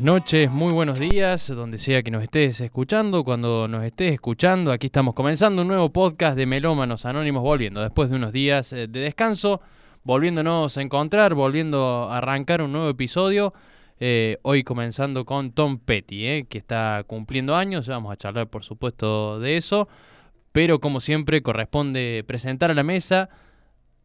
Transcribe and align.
buenas 0.00 0.22
noches, 0.22 0.50
muy 0.50 0.72
buenos 0.72 0.98
días, 0.98 1.48
donde 1.48 1.76
sea 1.76 2.02
que 2.02 2.10
nos 2.10 2.22
estés 2.22 2.62
escuchando, 2.62 3.22
cuando 3.22 3.68
nos 3.68 3.84
estés 3.84 4.14
escuchando, 4.14 4.72
aquí 4.72 4.86
estamos 4.86 5.12
comenzando 5.12 5.60
un 5.60 5.68
nuevo 5.68 5.90
podcast 5.90 6.38
de 6.38 6.46
Melómanos 6.46 7.04
Anónimos, 7.04 7.42
volviendo 7.42 7.82
después 7.82 8.08
de 8.08 8.16
unos 8.16 8.32
días 8.32 8.72
eh, 8.72 8.88
de 8.88 9.00
descanso, 9.00 9.60
volviéndonos 10.02 10.78
a 10.78 10.80
encontrar, 10.80 11.34
volviendo 11.34 12.08
a 12.08 12.16
arrancar 12.16 12.62
un 12.62 12.72
nuevo 12.72 12.88
episodio, 12.88 13.52
eh, 13.98 14.38
hoy 14.40 14.64
comenzando 14.64 15.26
con 15.26 15.52
Tom 15.52 15.78
Petty, 15.78 16.26
eh, 16.26 16.46
que 16.48 16.56
está 16.56 17.04
cumpliendo 17.06 17.54
años, 17.54 17.86
vamos 17.86 18.10
a 18.10 18.16
charlar 18.16 18.48
por 18.48 18.64
supuesto 18.64 19.38
de 19.38 19.58
eso, 19.58 19.86
pero 20.50 20.80
como 20.80 21.00
siempre 21.00 21.42
corresponde 21.42 22.24
presentar 22.26 22.70
a 22.70 22.74
la 22.74 22.84
mesa, 22.84 23.28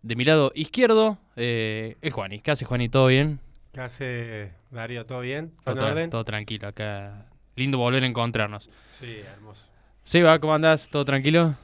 de 0.01 0.15
mi 0.17 0.25
lado 0.25 0.51
izquierdo, 0.55 1.19
eh, 1.37 1.95
el 2.01 2.11
Juani, 2.11 2.39
¿qué 2.39 2.51
hace 2.51 2.65
Juani? 2.65 2.89
¿Todo 2.89 3.07
bien? 3.07 3.39
¿Qué 3.75 3.81
hace 3.81 4.51
Darío? 4.71 5.05
¿Todo 5.05 5.19
bien? 5.19 5.51
Todo, 5.65 5.75
¿Todo 5.75 5.75
en 5.75 5.79
tra- 5.79 5.91
orden? 5.91 6.09
todo 6.09 6.23
tranquilo 6.23 6.69
acá. 6.69 7.25
Lindo 7.57 7.77
volver 7.77 8.03
a 8.03 8.07
encontrarnos. 8.07 8.69
Sí, 8.87 9.17
hermoso. 9.33 9.69
Seba, 10.05 10.39
¿cómo 10.39 10.53
andás? 10.55 10.87
¿Todo 10.89 11.03
tranquilo? 11.03 11.55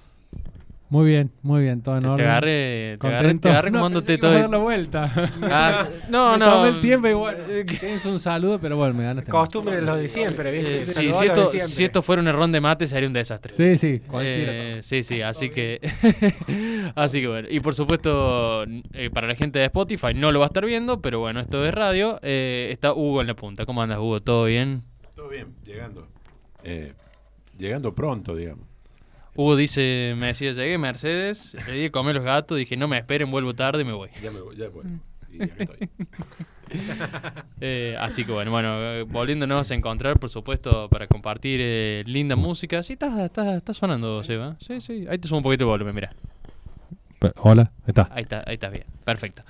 Muy 0.91 1.05
bien, 1.07 1.31
muy 1.41 1.61
bien, 1.61 1.81
todo 1.81 1.95
en 1.95 2.01
Te, 2.01 2.07
te 2.07 2.11
orden. 2.11 2.27
agarré, 2.27 2.97
te 2.99 3.07
agarré, 3.07 3.17
Contento. 3.31 3.41
te 3.41 3.49
agarré 3.49 3.71
No, 3.71 3.89
dar 3.89 4.41
la 4.41 4.49
todo. 4.49 4.59
vuelta. 4.61 5.09
Ah, 5.43 5.87
no, 6.09 6.33
Me 6.33 6.37
no. 6.37 6.65
el 6.65 6.81
tiempo 6.81 7.07
igual. 7.07 7.37
Tienes 7.79 8.05
un 8.05 8.19
saludo, 8.19 8.59
pero 8.59 8.75
bueno, 8.75 8.93
me 8.95 9.05
ganaste. 9.05 9.31
Costumbre 9.31 9.77
de 9.77 9.83
los 9.83 9.97
de 9.97 10.09
siempre, 10.09 10.51
¿viste? 10.51 10.75
Eh, 10.75 10.79
Te 10.79 10.85
sí, 10.87 11.13
si, 11.13 11.25
esto, 11.25 11.47
siempre. 11.47 11.59
si 11.69 11.83
esto 11.85 12.01
fuera 12.01 12.21
un 12.21 12.27
errón 12.27 12.51
de 12.51 12.59
mate 12.59 12.87
sería 12.87 13.07
un 13.07 13.13
desastre. 13.13 13.53
Sí, 13.53 13.77
sí, 13.77 13.99
cualquiera. 14.05 14.51
Eh, 14.53 14.83
sí, 14.83 15.03
sí, 15.03 15.21
así 15.21 15.49
que. 15.49 15.79
así 16.95 17.21
que 17.21 17.27
bueno. 17.29 17.47
Y 17.49 17.61
por 17.61 17.73
supuesto, 17.73 18.65
eh, 18.93 19.09
para 19.13 19.27
la 19.27 19.35
gente 19.35 19.59
de 19.59 19.65
Spotify 19.67 20.13
no 20.13 20.33
lo 20.33 20.39
va 20.39 20.45
a 20.45 20.47
estar 20.47 20.65
viendo, 20.65 21.01
pero 21.01 21.19
bueno, 21.21 21.39
esto 21.39 21.65
es 21.65 21.73
radio. 21.73 22.19
Eh, 22.21 22.67
está 22.69 22.93
Hugo 22.93 23.21
en 23.21 23.27
la 23.27 23.35
punta. 23.35 23.65
¿Cómo 23.65 23.81
andas, 23.81 23.99
Hugo? 23.99 24.21
¿Todo 24.21 24.43
bien? 24.43 24.83
Todo 25.15 25.29
bien, 25.29 25.55
llegando. 25.63 26.05
Eh, 26.65 26.91
llegando 27.57 27.95
pronto, 27.95 28.35
digamos. 28.35 28.65
Hugo 29.35 29.55
dice: 29.55 30.15
Me 30.17 30.27
decía, 30.27 30.51
llegué 30.51 30.77
Mercedes, 30.77 31.55
le 31.67 31.73
di 31.73 31.81
de 31.83 31.91
comer 31.91 32.15
los 32.15 32.23
gatos, 32.23 32.57
dije, 32.57 32.77
no 32.77 32.87
me 32.87 32.97
esperen, 32.97 33.31
vuelvo 33.31 33.53
tarde 33.53 33.81
y 33.81 33.85
me 33.85 33.93
voy. 33.93 34.09
Ya 34.21 34.31
me 34.31 34.41
voy, 34.41 34.55
ya 34.55 34.69
voy. 34.69 34.85
Y 35.31 35.43
estoy. 35.43 35.89
Eh, 37.59 37.97
así 37.99 38.23
que 38.23 38.31
bueno, 38.31 38.49
bueno, 38.49 38.81
eh, 38.81 39.03
volviéndonos 39.03 39.69
a 39.69 39.75
encontrar, 39.75 40.19
por 40.19 40.29
supuesto, 40.29 40.87
para 40.89 41.05
compartir 41.07 41.59
eh, 41.61 42.03
linda 42.07 42.37
música. 42.37 42.81
Sí, 42.81 42.93
está, 42.93 43.25
está, 43.25 43.57
está 43.57 43.73
sonando, 43.73 44.23
Seba. 44.23 44.55
Sí, 44.59 44.79
sí. 44.79 45.05
Ahí 45.09 45.17
te 45.17 45.27
subo 45.27 45.39
un 45.39 45.43
poquito 45.43 45.65
de 45.65 45.69
volumen, 45.71 45.93
mira. 45.93 46.15
Hola, 47.37 47.71
está. 47.85 48.09
Ahí 48.11 48.23
está, 48.23 48.43
ahí 48.47 48.53
estás 48.53 48.71
bien. 48.71 48.85
Perfecto. 49.03 49.43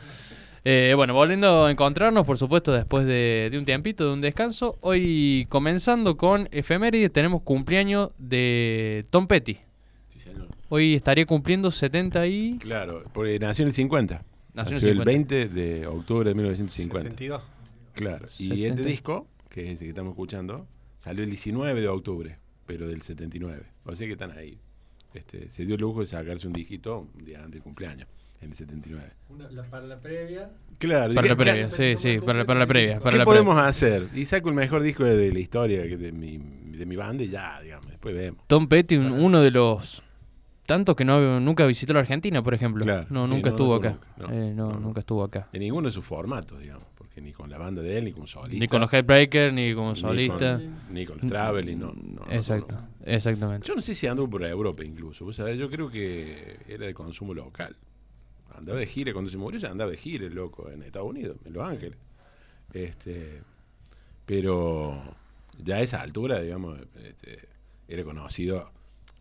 Eh, 0.66 0.94
bueno, 0.96 1.14
volviendo 1.14 1.66
a 1.66 1.72
encontrarnos, 1.72 2.26
por 2.26 2.38
supuesto, 2.38 2.74
después 2.74 3.06
de, 3.06 3.50
de 3.52 3.58
un 3.58 3.66
tiempito, 3.66 4.08
de 4.08 4.14
un 4.14 4.22
descanso. 4.22 4.78
Hoy 4.82 5.46
comenzando 5.48 6.18
con 6.18 6.50
efeméride, 6.52 7.10
tenemos 7.10 7.44
cumpleaños 7.44 8.10
de 8.18 9.06
Tom 9.10 9.28
Petty. 9.28 9.60
Hoy 10.74 10.96
estaría 10.96 11.26
cumpliendo 11.26 11.70
70 11.70 12.28
y... 12.28 12.58
Claro, 12.60 13.04
porque 13.14 13.38
nació 13.40 13.64
en 13.64 13.68
el 13.68 13.74
50. 13.74 14.24
Nació 14.54 14.76
Nació, 14.76 14.88
en 14.88 14.94
el 14.94 15.00
el 15.00 15.06
20 15.06 15.48
de 15.50 15.86
octubre 15.88 16.30
de 16.30 16.34
1950. 16.36 17.10
72. 17.10 17.42
Claro. 17.94 18.28
Y 18.40 18.48
70. 18.48 18.68
este 18.68 18.84
disco, 18.86 19.28
que 19.50 19.66
es 19.68 19.74
ese 19.76 19.84
que 19.84 19.90
estamos 19.90 20.12
escuchando, 20.12 20.66
salió 20.98 21.26
el 21.26 21.30
19 21.30 21.82
de 21.82 21.88
octubre, 21.90 22.38
pero 22.66 22.88
del 22.88 23.02
79. 23.02 23.64
O 23.84 23.96
sea 23.98 24.08
que 24.08 24.14
están 24.14 24.32
ahí. 24.32 24.58
Este, 25.14 25.52
se 25.52 25.66
dio 25.66 25.76
el 25.76 25.82
lujo 25.82 26.00
de 26.00 26.06
sacarse 26.06 26.48
un 26.48 26.54
dígito 26.54 27.06
un 27.18 27.26
día 27.26 27.40
antes 27.40 27.56
del 27.56 27.64
cumpleaños, 27.64 28.08
en 28.40 28.52
el 28.52 28.56
79. 28.56 29.12
para 29.70 29.86
la 29.88 30.00
previa. 30.00 30.52
Claro, 30.78 31.14
Para 31.14 31.24
¿qué- 31.24 31.30
la 31.30 31.36
previa, 31.36 31.70
sí, 31.70 31.96
sí, 31.98 32.20
para, 32.26 32.46
para 32.46 32.60
la 32.62 32.66
previa. 32.68 33.00
Para 33.00 33.12
¿Qué 33.12 33.18
la 33.18 33.26
podemos 33.26 33.56
previa. 33.56 33.70
hacer? 33.70 34.08
Y 34.16 34.24
saco 34.24 34.48
el 34.48 34.56
mejor 34.56 34.82
disco 34.84 35.04
de, 35.04 35.18
de 35.18 35.34
la 35.34 35.40
historia 35.42 35.84
que 35.84 35.98
de 35.98 36.14
mi, 36.14 36.38
de 36.38 36.86
mi 36.86 36.96
banda 36.96 37.24
y 37.26 37.28
ya, 37.30 37.60
digamos. 37.62 37.88
Después 37.90 38.16
vemos. 38.16 38.42
Tom 38.48 38.70
Petty, 38.70 38.96
un- 38.96 39.12
uno 39.12 39.42
de 39.42 39.52
los 39.52 40.02
tantos 40.72 40.96
que 40.96 41.04
no 41.04 41.40
nunca 41.42 41.66
visitó 41.66 41.92
la 41.92 42.00
Argentina, 42.00 42.42
por 42.42 42.54
ejemplo. 42.54 42.86
Claro, 42.86 43.06
no, 43.10 43.26
sí, 43.26 43.30
nunca 43.32 43.50
no, 43.50 43.56
estuvo 43.56 43.70
no, 43.72 43.76
acá. 43.76 43.98
nunca, 44.18 44.34
Eh, 44.34 44.54
no, 44.56 44.80
nunca 44.80 45.00
estuvo 45.02 45.24
acá. 45.24 45.50
En 45.52 45.60
ninguno 45.60 45.90
de 45.90 45.92
sus 45.92 46.06
formatos, 46.06 46.60
digamos. 46.60 46.86
Porque 46.98 47.20
ni 47.20 47.34
con 47.34 47.50
la 47.50 47.58
banda 47.58 47.82
de 47.82 47.98
él, 47.98 48.06
ni 48.06 48.14
como 48.14 48.26
solista. 48.26 48.58
Ni 48.58 48.68
con 48.70 48.80
los 48.80 48.94
Headbreakers, 48.94 49.54
ni 49.54 49.74
como 49.76 49.92
ni 49.92 50.00
solista. 50.00 50.54
con- 50.60 50.94
Ni 50.94 51.06
con, 51.06 51.18
los 51.18 51.28
Traveling, 51.28 51.78
no, 51.78 51.92
Exacto, 52.30 52.78
exactamente. 53.04 53.68
Yo 53.68 53.76
no 53.76 53.82
sé 53.82 53.94
si 53.94 54.08
anduvo 54.08 54.30
por 54.30 54.44
Europa 54.46 54.82
incluso. 54.86 55.26
Vos 55.26 55.36
sabés, 55.36 55.58
yo 55.58 55.70
creo 55.70 55.90
que 55.90 56.58
era 56.70 56.86
de 56.86 56.94
consumo 56.94 57.34
local. 57.34 57.76
Andaba 58.56 58.80
de 58.80 58.86
gira, 58.86 59.12
cuando 59.12 59.30
se 59.30 59.38
murió 59.38 59.60
ya 59.60 59.72
andaba 59.72 59.92
de 59.92 59.98
gira, 59.98 60.30
loco, 60.30 60.70
en 60.72 60.84
Estados 60.84 61.10
Unidos, 61.10 61.36
en 61.46 61.52
Los 61.54 61.70
Ángeles. 61.70 61.98
Este, 62.74 63.42
pero 64.26 65.02
ya 65.62 65.76
a 65.76 65.82
esa 65.82 66.02
altura, 66.02 66.40
digamos, 66.40 66.80
este, 67.04 67.40
era 67.90 68.04
conocido 68.06 68.70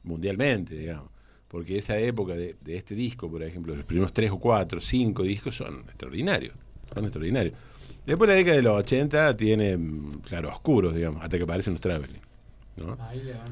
mundialmente, 0.04 0.76
digamos. 0.76 1.10
Porque 1.50 1.78
esa 1.78 1.98
época 1.98 2.34
de, 2.36 2.54
de 2.60 2.76
este 2.76 2.94
disco, 2.94 3.28
por 3.30 3.42
ejemplo, 3.42 3.74
los 3.74 3.84
primeros 3.84 4.12
tres 4.12 4.30
o 4.30 4.38
cuatro, 4.38 4.80
cinco 4.80 5.22
discos 5.24 5.56
son 5.56 5.80
extraordinarios. 5.88 6.54
Son 6.94 7.04
extraordinarios. 7.04 7.54
Después 8.06 8.28
la 8.28 8.34
década 8.36 8.56
de 8.56 8.62
los 8.62 8.76
80 8.78 9.36
tiene, 9.36 9.76
mm, 9.76 10.20
claro, 10.22 10.48
oscuros, 10.50 10.94
digamos, 10.94 11.22
hasta 11.22 11.36
que 11.36 11.42
aparecen 11.44 11.74
los 11.74 11.80
Traveling. 11.80 12.20
¿no? 12.76 12.96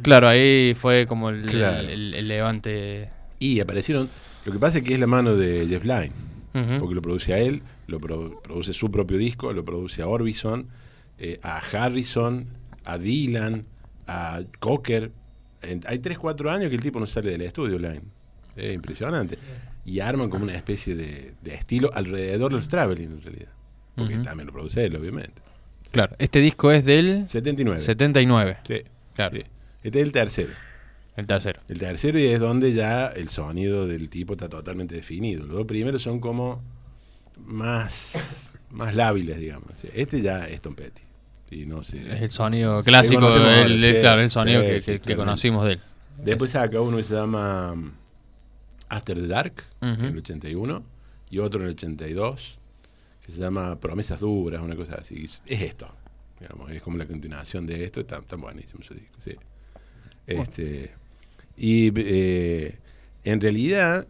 Claro, 0.03 0.29
ahí 0.29 0.75
fue 0.75 1.07
como 1.07 1.29
el, 1.31 1.45
Claro. 1.47 1.87
el- 1.89 2.15
el 2.15 2.29
levante. 2.29 3.11
Y 3.39 3.61
aparecieron. 3.61 4.09
Lo 4.47 4.53
que 4.53 4.59
pasa 4.59 4.79
es 4.79 4.85
que 4.85 4.95
es 4.95 5.01
la 5.01 5.07
mano 5.07 5.37
de 5.37 5.67
Jeff 5.69 5.85
Lynne, 5.85 6.13
porque 6.79 6.95
lo 6.95 7.03
produce 7.03 7.35
a 7.35 7.39
él, 7.39 7.63
lo 7.89 7.99
pro- 8.01 8.41
produce 8.43 8.73
su 8.73 8.91
propio 8.91 9.19
disco, 9.19 9.53
lo 9.53 9.65
produce 9.65 10.01
a 10.03 10.07
Orbison, 10.09 10.69
eh, 11.19 11.39
a 11.43 11.59
Harrison, 11.59 12.47
a 12.85 12.97
Dylan, 12.97 13.67
a 14.07 14.41
Cocker. 14.61 15.11
En- 15.63 15.83
hay 15.87 15.99
3, 15.99 16.19
4 16.19 16.51
años 16.51 16.69
que 16.71 16.77
el 16.77 16.83
tipo 16.83 17.01
no 17.01 17.07
sale 17.07 17.31
del 17.31 17.43
estudio, 17.43 17.79
Lynne. 17.79 18.03
Es 18.57 18.75
impresionante. 18.75 19.39
Y 19.85 20.01
arman 20.01 20.29
como 20.31 20.45
una 20.45 20.55
especie 20.57 20.95
de, 20.95 21.33
de 21.43 21.55
estilo 21.55 21.91
alrededor 21.95 22.51
de 22.53 22.57
los 22.59 22.69
Traveling, 22.69 23.09
en 23.13 23.23
realidad. 23.23 23.49
Porque 23.95 24.17
también 24.19 24.47
lo 24.47 24.53
produce 24.53 24.85
él, 24.85 24.95
obviamente. 24.97 25.43
Claro, 25.91 26.15
este 26.19 26.41
disco 26.41 26.71
es 26.71 26.85
del 26.85 27.29
79. 27.29 27.81
79. 27.81 28.59
Sí, 28.67 28.83
Claro, 29.15 29.37
sí. 29.37 29.45
Este 29.83 29.99
es 30.01 30.05
el 30.05 30.13
tercero. 30.13 30.53
el 31.17 31.27
tercero. 31.27 31.61
El 31.69 31.79
tercero 31.79 32.19
y 32.19 32.25
es 32.27 32.39
donde 32.39 32.75
ya 32.75 33.07
el 33.07 33.29
sonido 33.31 33.87
del 33.87 34.09
tipo 34.11 34.35
está 34.35 34.49
totalmente 34.49 34.95
definido. 34.95 35.47
Los 35.47 35.57
dos 35.57 35.67
primeros 35.67 36.03
son 36.03 36.21
como 36.21 36.63
más, 37.37 38.55
más 38.71 38.95
lábiles, 38.95 39.39
digamos. 39.39 39.85
Este 39.95 40.21
ya 40.21 40.47
es 40.47 40.61
Tom 40.61 40.75
Petty. 40.75 41.03
Y 41.51 41.67
no 41.67 41.83
sé. 41.83 42.13
Es 42.13 42.23
el 42.23 42.31
sonido 42.31 42.83
clásico, 42.83 43.29
el, 43.29 43.97
claro, 44.01 44.23
el 44.23 44.31
sonido 44.31 44.63
que, 44.63 45.17
conocimos 45.17 45.65
de 45.65 45.73
él. 45.73 45.81
Después 46.23 46.51
saca 46.51 46.81
uno 46.81 46.97
que 46.97 47.05
se 47.05 47.15
llama 47.15 47.73
um, 47.73 47.91
After 48.89 49.17
the 49.17 49.27
Dark, 49.27 49.55
en 49.81 50.01
el 50.01 50.19
81, 50.19 50.83
y 51.31 51.39
otro 51.39 51.61
en 51.61 51.67
el 51.67 51.73
82, 51.73 52.59
que 53.25 53.33
se 53.33 53.39
llama 53.39 53.77
Promesas 53.77 54.21
Duras, 54.21 54.63
una 54.63 54.77
cosa 54.77 54.97
así. 54.97 55.25
Es 55.47 55.63
esto. 55.63 55.89
Digamos, 56.41 56.71
es 56.71 56.83
como 56.83 56.99
la 56.99 57.07
continuación 57.07 57.67
de 57.67 57.85
esto. 57.85 58.01
Está, 58.01 58.19
está 58.19 58.37
buenísimo 58.37 58.81
ese 58.83 58.95
disco, 58.95 59.19
sí. 59.25 59.37
Este, 60.27 60.93
y 61.57 61.91
eh, 61.97 62.79
en 63.25 63.41
realidad, 63.41 64.07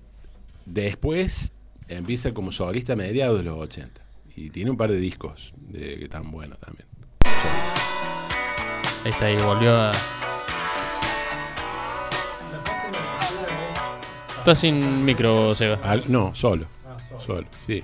después 0.66 1.52
empieza 1.88 2.32
como 2.32 2.52
solista 2.52 2.94
a 2.94 2.96
mediados 2.96 3.38
de 3.38 3.44
los 3.44 3.58
80. 3.58 4.00
y 4.36 4.50
tiene 4.50 4.70
un 4.70 4.76
par 4.76 4.90
de 4.90 4.98
discos 4.98 5.52
de, 5.56 5.96
que 5.96 6.04
están 6.04 6.30
buenos 6.30 6.58
también. 6.58 6.86
Ahí 9.08 9.14
está, 9.14 9.24
ahí 9.24 9.36
volvió 9.38 9.74
a. 9.74 9.90
Está 14.36 14.54
sin 14.54 15.02
micro, 15.02 15.54
Seba. 15.54 15.80
Al- 15.82 16.04
no, 16.08 16.34
solo. 16.34 16.66
Solo, 17.24 17.46
sí. 17.66 17.82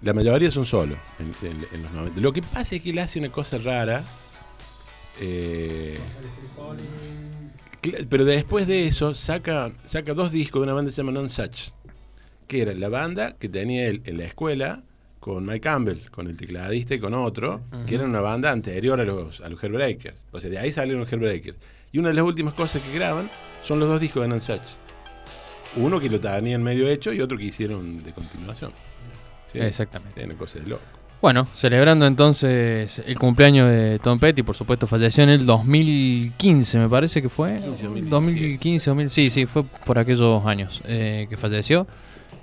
La 0.00 0.14
mayoría 0.14 0.50
son 0.50 0.64
solo 0.64 0.96
en, 1.18 1.82
los 1.82 1.92
90. 1.92 2.20
Lo 2.22 2.32
que 2.32 2.40
pasa 2.40 2.76
es 2.76 2.80
que 2.80 2.88
él 2.88 2.98
hace 3.00 3.18
una 3.18 3.28
cosa 3.28 3.58
rara. 3.58 4.02
eh, 5.20 5.98
pero 8.08 8.24
después 8.24 8.66
de 8.66 8.86
eso 8.86 9.14
saca, 9.14 9.72
saca 9.84 10.14
dos 10.14 10.32
discos 10.32 10.60
de 10.62 10.64
una 10.64 10.72
banda 10.72 10.88
que 10.90 10.94
se 10.94 11.02
llama 11.02 11.12
Non 11.12 11.28
Such. 11.28 11.72
Que 12.48 12.62
era 12.62 12.72
la 12.72 12.88
banda 12.88 13.36
que 13.38 13.50
tenía 13.50 13.88
él 13.88 14.00
en 14.06 14.16
la 14.16 14.24
escuela 14.24 14.84
con 15.22 15.46
Mike 15.46 15.60
Campbell, 15.60 16.10
con 16.10 16.26
el 16.26 16.36
tecladista 16.36 16.96
y 16.96 16.98
con 16.98 17.14
otro, 17.14 17.60
que 17.86 17.94
era 17.94 18.04
una 18.04 18.20
banda 18.20 18.50
anterior 18.50 19.00
a 19.00 19.04
los, 19.04 19.40
a 19.40 19.48
los 19.48 19.62
Hellbreakers. 19.62 20.24
O 20.32 20.40
sea, 20.40 20.50
de 20.50 20.58
ahí 20.58 20.72
salieron 20.72 21.02
los 21.02 21.12
Hellbreakers. 21.12 21.56
Y 21.92 21.98
una 21.98 22.08
de 22.08 22.14
las 22.14 22.24
últimas 22.24 22.54
cosas 22.54 22.82
que 22.82 22.92
graban 22.98 23.30
son 23.62 23.78
los 23.78 23.88
dos 23.88 24.00
discos 24.00 24.28
de 24.28 24.40
Such. 24.40 24.58
Uno 25.76 26.00
que 26.00 26.10
lo 26.10 26.18
tenían 26.18 26.64
medio 26.64 26.88
hecho 26.88 27.12
y 27.12 27.20
otro 27.20 27.38
que 27.38 27.44
hicieron 27.44 28.02
de 28.02 28.10
continuación. 28.10 28.72
Sí, 29.52 29.60
Exactamente. 29.60 30.18
Tiene 30.18 30.34
cosas 30.34 30.64
de 30.64 30.70
loco. 30.70 30.82
Bueno, 31.20 31.46
celebrando 31.54 32.04
entonces 32.04 33.00
el 33.06 33.16
cumpleaños 33.16 33.70
de 33.70 34.00
Tom 34.00 34.18
Petty, 34.18 34.42
por 34.42 34.56
supuesto 34.56 34.88
falleció 34.88 35.22
en 35.22 35.30
el 35.30 35.46
2015, 35.46 36.80
me 36.80 36.88
parece 36.88 37.22
que 37.22 37.28
fue. 37.28 37.60
15, 37.60 37.68
2015. 37.68 38.10
2015, 38.10 38.90
2000, 38.90 39.10
sí, 39.10 39.30
sí, 39.30 39.46
fue 39.46 39.62
por 39.62 40.00
aquellos 40.00 40.44
años 40.46 40.82
eh, 40.88 41.28
que 41.30 41.36
falleció. 41.36 41.86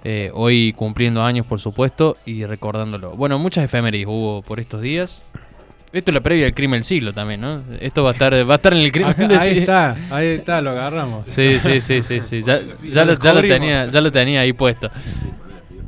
Eh, 0.03 0.31
hoy 0.33 0.73
cumpliendo 0.73 1.23
años, 1.23 1.45
por 1.45 1.59
supuesto, 1.59 2.15
y 2.25 2.45
recordándolo. 2.45 3.11
Bueno, 3.11 3.37
muchas 3.37 3.65
efemérides 3.65 4.07
hubo 4.07 4.41
por 4.41 4.59
estos 4.59 4.81
días. 4.81 5.21
Esto 5.91 6.11
es 6.11 6.15
la 6.15 6.21
previa 6.21 6.45
del 6.45 6.53
crimen 6.53 6.79
del 6.79 6.83
siglo 6.85 7.13
también, 7.13 7.41
¿no? 7.41 7.63
Esto 7.79 8.03
va 8.03 8.11
a 8.11 8.13
estar, 8.13 8.33
va 8.47 8.53
a 8.53 8.55
estar 8.57 8.73
en 8.73 8.79
el 8.79 8.91
crimen 8.91 9.15
del 9.17 9.37
ahí 9.37 9.47
siglo. 9.47 9.61
está, 9.61 9.97
ahí 10.11 10.27
está, 10.27 10.61
lo 10.61 10.69
agarramos. 10.69 11.25
Sí, 11.27 11.59
sí, 11.59 11.81
sí, 11.81 12.03
sí, 12.03 12.21
sí. 12.21 12.43
Ya, 12.43 12.61
ya 12.83 13.05
lo, 13.05 13.19
ya 13.19 13.33
lo 13.33 13.41
tenía, 13.41 13.85
ya 13.87 13.99
lo 13.99 14.11
tenía 14.11 14.41
ahí 14.41 14.53
puesto. 14.53 14.91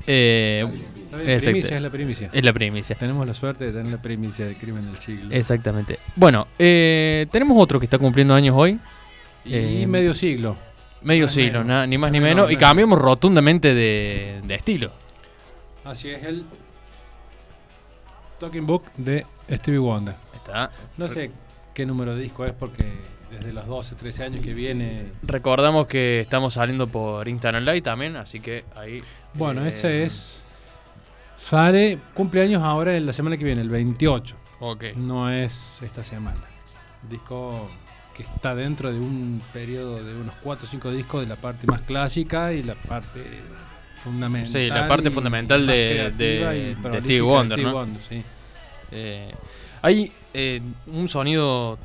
Eh, 0.07 0.65
bien, 0.67 1.29
exacto. 1.29 1.51
primicia 1.51 1.77
es 1.77 1.83
la 1.83 1.89
primicia. 1.91 2.29
es 2.33 2.43
la 2.43 2.53
primicia. 2.53 2.95
Tenemos 2.95 3.27
la 3.27 3.35
suerte 3.35 3.65
de 3.65 3.71
tener 3.71 3.91
la 3.91 4.01
primicia 4.01 4.45
del 4.45 4.55
crimen 4.55 4.91
del 4.91 4.99
siglo. 4.99 5.29
Exactamente. 5.31 5.99
Bueno, 6.15 6.47
eh, 6.57 7.27
tenemos 7.31 7.57
otro 7.61 7.79
que 7.79 7.85
está 7.85 7.99
cumpliendo 7.99 8.33
años 8.33 8.55
hoy. 8.57 8.79
y 9.45 9.85
medio 9.85 10.15
siglo. 10.15 10.57
Medio 11.03 11.27
siglo, 11.27 11.63
menos. 11.63 11.87
ni 11.87 11.97
más 11.97 12.11
ni 12.11 12.19
Menos, 12.19 12.45
menos. 12.47 12.51
Y 12.51 12.57
cambiamos 12.57 12.99
rotundamente 12.99 13.73
de, 13.73 14.41
de 14.43 14.55
estilo. 14.55 14.91
Así 15.83 16.09
es 16.09 16.23
el 16.23 16.45
Talking 18.39 18.65
Book 18.65 18.83
de 18.97 19.25
Stevie 19.49 19.79
Wonder. 19.79 20.15
Está. 20.35 20.71
No 20.97 21.07
sé 21.07 21.31
qué 21.73 21.85
número 21.85 22.15
de 22.15 22.21
disco 22.21 22.45
es 22.45 22.53
porque 22.53 22.91
desde 23.31 23.53
los 23.53 23.65
12, 23.65 23.95
13 23.95 24.23
años 24.25 24.45
que 24.45 24.53
viene. 24.53 25.05
Recordamos 25.23 25.87
que 25.87 26.19
estamos 26.19 26.55
saliendo 26.55 26.87
por 26.87 27.27
Instagram 27.27 27.63
Live 27.63 27.81
también, 27.81 28.15
así 28.15 28.39
que 28.39 28.63
ahí. 28.75 29.01
Bueno, 29.33 29.65
eh, 29.65 29.69
ese 29.69 30.03
es. 30.03 30.39
Sale 31.37 31.97
cumpleaños 32.13 32.61
ahora 32.61 32.95
en 32.95 33.05
la 33.05 33.13
semana 33.13 33.37
que 33.37 33.45
viene, 33.45 33.61
el 33.61 33.69
28. 33.69 34.35
Ok. 34.59 34.83
No 34.95 35.29
es 35.31 35.79
esta 35.81 36.03
semana. 36.03 36.39
Disco 37.09 37.67
que 38.23 38.33
está 38.35 38.55
dentro 38.55 38.91
de 38.91 38.99
un 38.99 39.41
periodo 39.53 40.03
de 40.03 40.15
unos 40.15 40.35
4 40.43 40.65
o 40.67 40.69
5 40.69 40.91
discos 40.91 41.21
de 41.21 41.27
la 41.27 41.35
parte 41.35 41.67
más 41.67 41.81
clásica 41.81 42.53
y 42.53 42.63
la 42.63 42.75
parte 42.75 43.21
fundamental. 44.03 44.51
Sí, 44.51 44.67
la 44.67 44.87
parte 44.87 45.09
y 45.09 45.11
fundamental 45.11 45.65
de- 45.67 46.11
de- 46.17 46.75
Stevie 47.01 47.21
Wonder, 47.21 47.59
¿no? 47.59 47.73
Wonder, 47.73 48.01
sí. 48.01 48.23
Eh, 48.91 49.31
hay 49.81 50.11
eh, 50.33 50.61
un 50.87 51.07
sonido. 51.07 51.77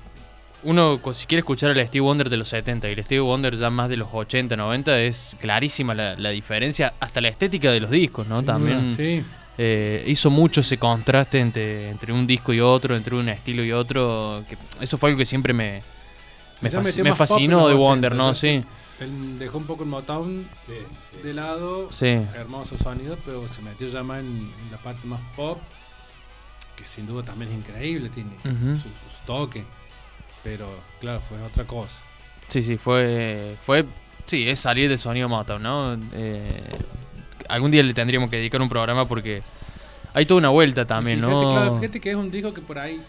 Uno, 0.62 0.98
si 1.12 1.26
quiere 1.26 1.40
escuchar 1.40 1.76
el 1.76 1.86
Steve 1.86 2.00
Wonder 2.00 2.28
de 2.30 2.36
los 2.38 2.48
70 2.48 2.88
y 2.88 2.92
el 2.92 3.04
Steve 3.04 3.20
Wonder 3.20 3.56
ya 3.56 3.70
más 3.70 3.88
de 3.88 3.96
los 3.98 4.08
80, 4.12 4.56
90, 4.56 5.00
es 5.00 5.36
clarísima 5.38 5.94
la, 5.94 6.14
la 6.16 6.30
diferencia. 6.30 6.94
Hasta 6.98 7.20
la 7.20 7.28
estética 7.28 7.70
de 7.70 7.80
los 7.80 7.90
discos, 7.90 8.26
¿no? 8.26 8.42
También. 8.42 8.94
sí. 8.96 9.22
Eh, 9.58 10.04
hizo 10.06 10.28
mucho 10.28 10.60
ese 10.60 10.76
contraste 10.76 11.38
entre, 11.38 11.88
entre 11.88 12.12
un 12.12 12.26
disco 12.26 12.52
y 12.52 12.60
otro, 12.60 12.94
entre 12.94 13.14
un 13.14 13.28
estilo 13.30 13.64
y 13.64 13.72
otro. 13.72 14.44
Que 14.48 14.58
eso 14.84 14.98
fue 14.98 15.08
algo 15.10 15.18
que 15.18 15.24
siempre 15.24 15.52
me, 15.54 15.82
me, 16.60 16.70
metió 16.70 17.04
me 17.04 17.10
pop 17.10 17.18
fascinó 17.18 17.68
de 17.68 17.74
los 17.74 17.80
Wonder, 17.82 18.12
80, 18.12 18.24
¿no? 18.28 18.34
Sí, 18.34 18.64
Él 19.00 19.38
dejó 19.38 19.58
un 19.58 19.64
poco 19.66 19.82
el 19.82 19.88
Motown 19.90 20.48
de 21.22 21.34
lado. 21.34 21.88
sí. 21.92 22.06
Hermoso 22.34 22.78
sonido, 22.78 23.16
pero 23.24 23.46
se 23.48 23.60
metió 23.62 23.88
ya 23.88 24.02
más 24.02 24.20
en, 24.20 24.26
en 24.26 24.70
la 24.72 24.78
parte 24.78 25.06
más 25.06 25.20
pop. 25.36 25.58
Que 26.76 26.86
sin 26.86 27.06
duda 27.06 27.22
también 27.22 27.50
es 27.52 27.58
increíble, 27.58 28.08
tiene 28.10 28.30
Ujú. 28.44 28.76
su, 28.76 28.82
su 28.82 29.26
toque. 29.26 29.64
Pero 30.44 30.68
claro, 31.00 31.20
fue 31.28 31.40
otra 31.42 31.64
cosa. 31.64 31.94
Sí, 32.48 32.62
sí, 32.62 32.76
fue. 32.76 33.56
fue 33.64 33.84
sí, 34.26 34.48
es 34.48 34.60
salir 34.60 34.88
del 34.88 34.98
sonido 34.98 35.28
Motown, 35.28 35.62
¿no? 35.62 35.98
Eh, 36.12 36.40
algún 37.48 37.70
día 37.70 37.82
le 37.82 37.94
tendríamos 37.94 38.28
que 38.30 38.36
dedicar 38.36 38.60
un 38.60 38.68
programa 38.68 39.06
porque 39.06 39.42
hay 40.14 40.26
toda 40.26 40.38
una 40.38 40.48
vuelta 40.50 40.84
también, 40.86 41.18
fíjate, 41.20 41.34
¿no? 41.34 41.50
claro, 41.52 41.78
fíjate 41.80 42.00
que 42.00 42.10
es 42.10 42.16
un 42.16 42.30
disco 42.30 42.52
que 42.54 42.60
por 42.60 42.78
ahí, 42.78 43.00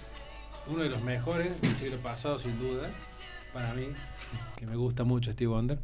uno 0.67 0.83
de 0.83 0.89
los 0.89 1.01
mejores 1.01 1.61
del 1.61 1.75
siglo 1.75 1.97
pasado, 1.97 2.37
sin 2.39 2.57
duda, 2.59 2.89
para 3.53 3.73
mí, 3.73 3.87
que 4.55 4.65
me 4.65 4.75
gusta 4.75 5.03
mucho 5.03 5.31
Steve 5.31 5.49
Wonder. 5.49 5.79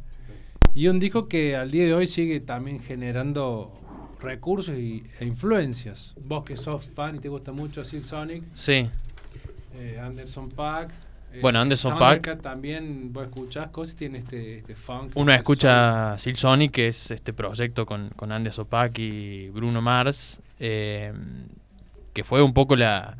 Y 0.74 0.88
un 0.88 0.98
disco 0.98 1.28
que 1.28 1.56
al 1.56 1.70
día 1.70 1.84
de 1.84 1.94
hoy 1.94 2.06
sigue 2.06 2.40
también 2.40 2.80
generando 2.80 3.72
recursos 4.20 4.76
y, 4.76 5.04
e 5.20 5.24
influencias. 5.24 6.14
Vos 6.20 6.44
que 6.44 6.56
sos 6.56 6.84
fan 6.94 7.16
y 7.16 7.18
te 7.20 7.28
gusta 7.28 7.52
mucho 7.52 7.84
Silk 7.84 8.02
Sonic, 8.04 8.42
Sí, 8.54 8.88
eh, 9.74 10.00
Anderson 10.02 10.48
Paak. 10.50 10.90
eh, 11.32 11.38
Bueno, 11.40 11.60
Anderson 11.60 11.96
Thundercat 11.98 12.40
también 12.40 13.12
vos 13.12 13.26
escuchás 13.26 13.68
cosas 13.68 13.94
y 13.94 13.96
tiene 13.98 14.18
este, 14.18 14.58
este 14.58 14.74
funk. 14.74 15.12
uno 15.14 15.30
este 15.32 15.40
escucha 15.42 16.18
Silk 16.18 16.36
Sonic, 16.36 16.72
que 16.72 16.88
es 16.88 17.10
este 17.12 17.32
proyecto 17.32 17.86
con, 17.86 18.08
con 18.10 18.32
Andes 18.32 18.58
Opak 18.58 18.98
y 18.98 19.48
Bruno 19.50 19.80
Mars, 19.80 20.40
eh, 20.58 21.12
que 22.12 22.24
fue 22.24 22.42
un 22.42 22.52
poco 22.54 22.74
la, 22.76 23.16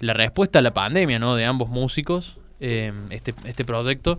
la 0.00 0.12
respuesta 0.12 0.58
a 0.60 0.62
la 0.62 0.74
pandemia, 0.74 1.18
¿no? 1.18 1.34
De 1.36 1.44
ambos 1.44 1.68
músicos, 1.70 2.36
eh, 2.60 2.92
este, 3.10 3.34
este 3.46 3.64
proyecto. 3.64 4.18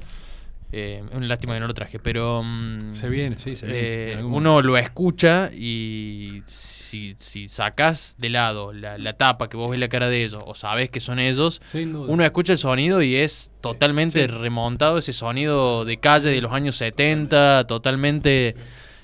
Eh, 0.72 1.04
es 1.10 1.15
una 1.15 1.27
lástima 1.27 1.54
que 1.54 1.60
no 1.62 1.68
lo 1.68 1.74
traje, 1.74 2.00
pero... 2.00 2.42
mm. 2.44 2.96
Se 2.96 3.08
viene, 3.08 3.38
sí, 3.39 3.56
se 3.56 3.65
viene. 3.65 3.82
eh, 4.20 4.24
uno 4.24 4.62
lo 4.62 4.75
escucha 4.77 5.50
y 5.54 6.42
si, 6.48 7.15
si 7.20 7.48
sacas 7.48 8.15
de 8.18 8.30
lado 8.30 8.74
la, 8.74 8.98
la 8.98 9.13
tapa 9.13 9.48
que 9.48 9.56
vos 9.56 9.70
ves 9.72 9.80
la 9.80 9.88
cara 9.88 10.10
de 10.10 10.25
ellos 10.25 10.44
o 10.46 10.54
sabes 10.56 10.89
que 10.89 11.00
son 11.00 11.20
ellos, 11.20 11.62
uno 11.74 12.25
escucha 12.25 12.51
el 12.51 12.58
sonido 12.58 13.01
y 13.01 13.15
es 13.15 13.51
totalmente 13.62 14.22
Sí. 14.22 14.27
remontado 14.27 14.98
ese 14.98 15.13
sonido 15.13 15.86
de 15.86 15.98
calle 15.98 16.32
de 16.32 16.42
los 16.42 16.51
años 16.51 16.75
70, 16.75 17.68
totalmente 17.68 18.56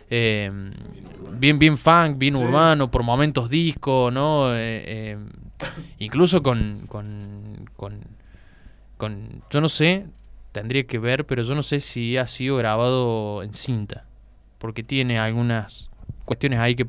eh, 0.09 0.51
bien 1.37 1.57
bien 1.59 1.77
funk, 1.77 2.17
bien 2.17 2.35
Sí. 2.35 2.41
urbano, 2.43 2.91
por 2.91 3.03
momentos 3.03 3.49
disco, 3.49 4.09
¿no? 4.11 4.47
Eh, 4.53 5.17
incluso 5.99 6.41
con, 6.43 6.85
con, 6.87 7.69
con, 7.77 7.99
con- 9.01 9.41
yo 9.49 9.59
no 9.61 9.67
sé, 9.69 10.05
tendría 10.51 10.83
que 10.85 10.99
ver, 10.99 11.25
pero 11.25 11.41
yo 11.43 11.55
no 11.55 11.63
sé 11.63 11.79
si 11.79 12.17
ha 12.17 12.27
sido 12.27 12.57
grabado 12.57 13.41
en 13.43 13.53
cinta, 13.55 14.05
porque 14.59 14.83
tiene 14.83 15.17
algunas 15.19 15.89
cuestiones 16.25 16.59
ahí 16.59 16.75
que, 16.75 16.85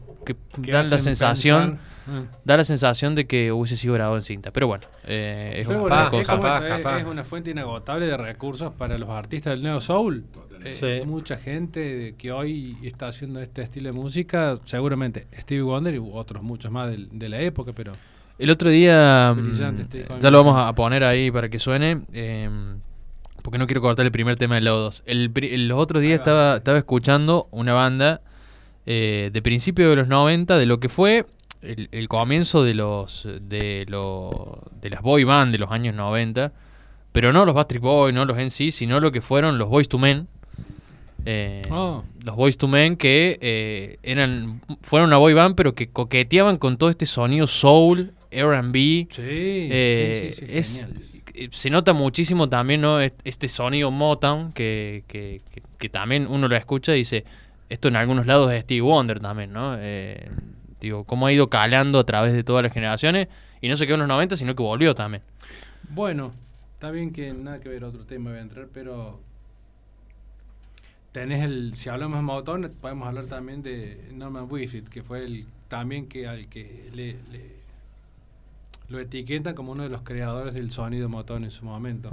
dan 0.59 0.91
la 0.91 0.99
sensación 0.99 1.79
pensar- 1.79 1.93
Ah. 2.05 2.23
da 2.45 2.57
la 2.57 2.65
sensación 2.65 3.15
de 3.15 3.27
que 3.29 3.53
hubiese 3.53 3.77
sido 3.77 3.95
grabado 3.95 4.17
en 4.17 4.23
cinta. 4.25 4.51
Pero 4.53 4.67
bueno, 4.67 4.85
eh, 5.05 5.55
es 5.59 5.67
bueno, 5.69 5.85
Capaz, 5.85 6.05
es, 6.07 6.11
cosa. 6.27 6.37
capaz, 6.37 6.61
capaz. 6.67 6.99
es 6.99 7.05
una 7.05 7.23
fuente 7.23 7.51
inagotable 7.53 8.07
de 8.07 8.17
recursos 8.17 8.73
para 8.75 8.99
los 8.99 9.09
artistas 9.09 9.53
del 9.55 9.63
Neo 9.63 9.81
Soul. 9.81 10.25
Eh, 10.65 10.75
Sí. 10.75 11.07
Mucha 11.07 11.37
gente 11.39 12.15
que 12.19 12.31
hoy 12.33 12.77
está 12.83 13.07
haciendo 13.09 13.41
este 13.41 13.63
estilo 13.63 13.87
de 13.89 13.93
música, 13.93 14.59
seguramente 14.65 15.27
Stevie 15.33 15.63
Wonder 15.63 15.95
y 15.95 15.99
otros 16.13 16.43
muchos 16.43 16.71
más 16.73 16.91
de, 16.91 17.29
la 17.29 17.41
época, 17.41 17.73
pero 17.73 17.93
El 18.43 18.51
otro 18.51 18.71
día, 18.71 19.35
mm, 19.37 20.21
ya 20.21 20.31
lo 20.31 20.43
vamos 20.45 20.57
a 20.61 20.75
poner 20.75 21.05
ahí 21.05 21.31
para 21.31 21.49
que 21.49 21.59
suene, 21.59 22.03
eh, 22.13 22.49
porque 23.43 23.59
no 23.59 23.67
quiero 23.67 23.81
cortar 23.81 24.05
el 24.07 24.13
primer 24.13 24.37
tema 24.37 24.57
del 24.57 24.65
lado 24.65 24.81
2. 24.83 25.03
El, 25.07 25.33
los 25.69 25.79
otros 25.79 26.03
días 26.03 26.19
estaba, 26.19 26.57
estaba 26.57 26.79
escuchando 26.79 27.49
una 27.51 27.73
banda 27.73 28.21
eh, 28.87 29.31
de 29.33 29.43
principio 29.43 29.89
de 29.91 29.97
los 29.97 30.09
90, 30.09 30.59
de 30.59 30.67
lo 30.67 30.81
que 30.81 30.89
fue 30.89 31.27
el, 31.61 31.89
el 31.93 32.09
comienzo 32.09 32.65
de 32.65 32.75
los 32.75 33.29
de, 33.41 33.85
lo- 33.89 34.63
de 34.81 34.91
las 34.91 35.03
boy 35.03 35.23
band 35.25 35.53
de 35.53 35.59
los 35.59 35.71
años 35.71 35.95
90, 35.95 36.53
pero 37.13 37.33
no 37.33 37.45
los 37.45 37.55
Backstreet 37.55 37.83
Boys, 37.83 38.13
no 38.15 38.25
los 38.25 38.37
NC, 38.39 38.73
sino 38.73 38.99
lo 38.99 39.13
que 39.13 39.21
fueron 39.21 39.59
los 39.59 39.69
Boys 39.69 39.89
to 39.89 39.99
Men. 39.99 40.27
Eh, 41.25 41.63
Oh. 41.71 42.03
los 42.25 42.35
Boys 42.35 42.57
to 42.59 42.67
Men 42.67 42.97
que 42.97 43.39
eh, 43.41 43.99
eran 44.03 44.61
fueron 44.83 45.09
una 45.09 45.19
boy 45.19 45.35
band 45.35 45.55
pero 45.55 45.75
que 45.77 45.89
coqueteaban 45.89 46.57
con 46.57 46.77
todo 46.77 46.91
este 46.91 47.07
sonido 47.07 47.47
soul, 47.47 48.13
R&B. 48.33 49.07
sí, 49.11 49.23
Eh, 49.23 50.31
sí, 50.35 50.41
sí, 50.41 50.47
sí, 50.47 50.53
es- 50.59 50.81
genial. 50.81 51.03
eh, 51.35 51.49
se 51.51 51.71
nota 51.71 51.93
muchísimo 51.93 52.49
también 52.49 52.81
¿no? 52.81 53.01
Est- 53.01 53.21
este 53.25 53.49
sonido 53.49 53.91
Motown 53.91 54.53
que, 54.53 55.05
que, 55.09 55.41
que- 55.53 55.63
que 55.79 55.89
también 55.89 56.27
uno 56.29 56.49
lo 56.49 56.57
escucha 56.57 56.95
y 56.95 56.99
dice 56.99 57.25
esto 57.69 57.89
en 57.89 57.97
algunos 57.97 58.27
lados 58.27 58.53
es 58.53 58.63
Stevie 58.65 58.83
Wonder 58.83 59.21
también, 59.21 59.53
¿no? 59.53 59.77
Eh, 59.79 60.29
Digo, 60.81 61.05
cómo 61.05 61.27
ha 61.27 61.33
ido 61.33 61.49
calando 61.49 62.01
a 62.01 62.05
través 62.05 62.33
de 62.33 62.43
todas 62.43 62.65
las 62.65 62.73
generaciones 62.73 63.29
y 63.61 63.69
no 63.69 63.77
se 63.77 63.87
quedó 63.87 63.95
en 63.95 64.01
los 64.01 64.09
90, 64.09 64.37
sino 64.37 64.55
que 64.57 64.65
volvió 64.65 64.97
también. 64.97 65.23
Bueno, 65.91 66.33
está 66.75 66.91
bien 66.91 67.13
que 67.13 67.33
nada 67.33 67.61
que 67.61 67.69
ver 67.69 67.85
otro 67.85 68.05
tema 68.05 68.31
voy 68.31 68.41
a 68.41 68.43
entrar, 68.43 68.67
pero 68.75 69.21
tenés 71.13 71.45
el, 71.45 71.75
si 71.75 71.89
hablamos 71.89 72.19
de 72.19 72.23
Motown, 72.23 72.73
podemos 72.81 73.07
hablar 73.09 73.27
también 73.27 73.63
de 73.63 74.09
Norman 74.13 74.47
Whitfield, 74.51 74.89
que 74.89 75.03
fue 75.03 75.25
el 75.25 75.47
también 75.69 76.07
que 76.09 76.27
al 76.27 76.49
que 76.49 76.91
le, 76.95 77.17
le- 77.31 77.62
lo 78.93 79.01
etiquetan 79.01 79.55
como 79.55 79.73
uno 79.73 79.83
de 79.83 79.89
los 79.89 80.03
creadores 80.03 80.55
del 80.55 80.71
sonido 80.71 81.09
Motown 81.09 81.43
en 81.45 81.51
su 81.51 81.65
momento, 81.65 82.11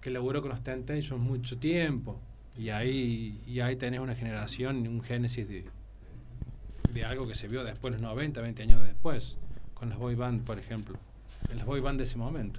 que 0.00 0.10
laburó 0.10 0.42
con 0.42 0.50
los 0.50 0.62
Temptations 0.62 1.22
mucho 1.22 1.56
tiempo 1.58 2.18
y 2.58 2.68
ahí 2.70 3.40
y 3.46 3.60
ahí 3.60 3.76
tenés 3.76 4.00
una 4.00 4.14
generación, 4.14 4.86
un 4.86 5.02
génesis 5.02 5.48
de 5.48 5.64
de 6.92 7.04
algo 7.04 7.26
que 7.28 7.36
se 7.36 7.46
vio 7.46 7.62
después, 7.62 7.92
los 7.92 8.02
90, 8.02 8.40
20 8.40 8.62
años 8.64 8.82
después, 8.82 9.36
con 9.74 9.88
las 9.90 9.98
boy 9.98 10.16
band, 10.16 10.42
por 10.44 10.58
ejemplo, 10.58 10.96
las 11.54 11.64
boy 11.64 11.80
band 11.80 11.98
de 11.98 12.04
ese 12.04 12.16
momento. 12.18 12.58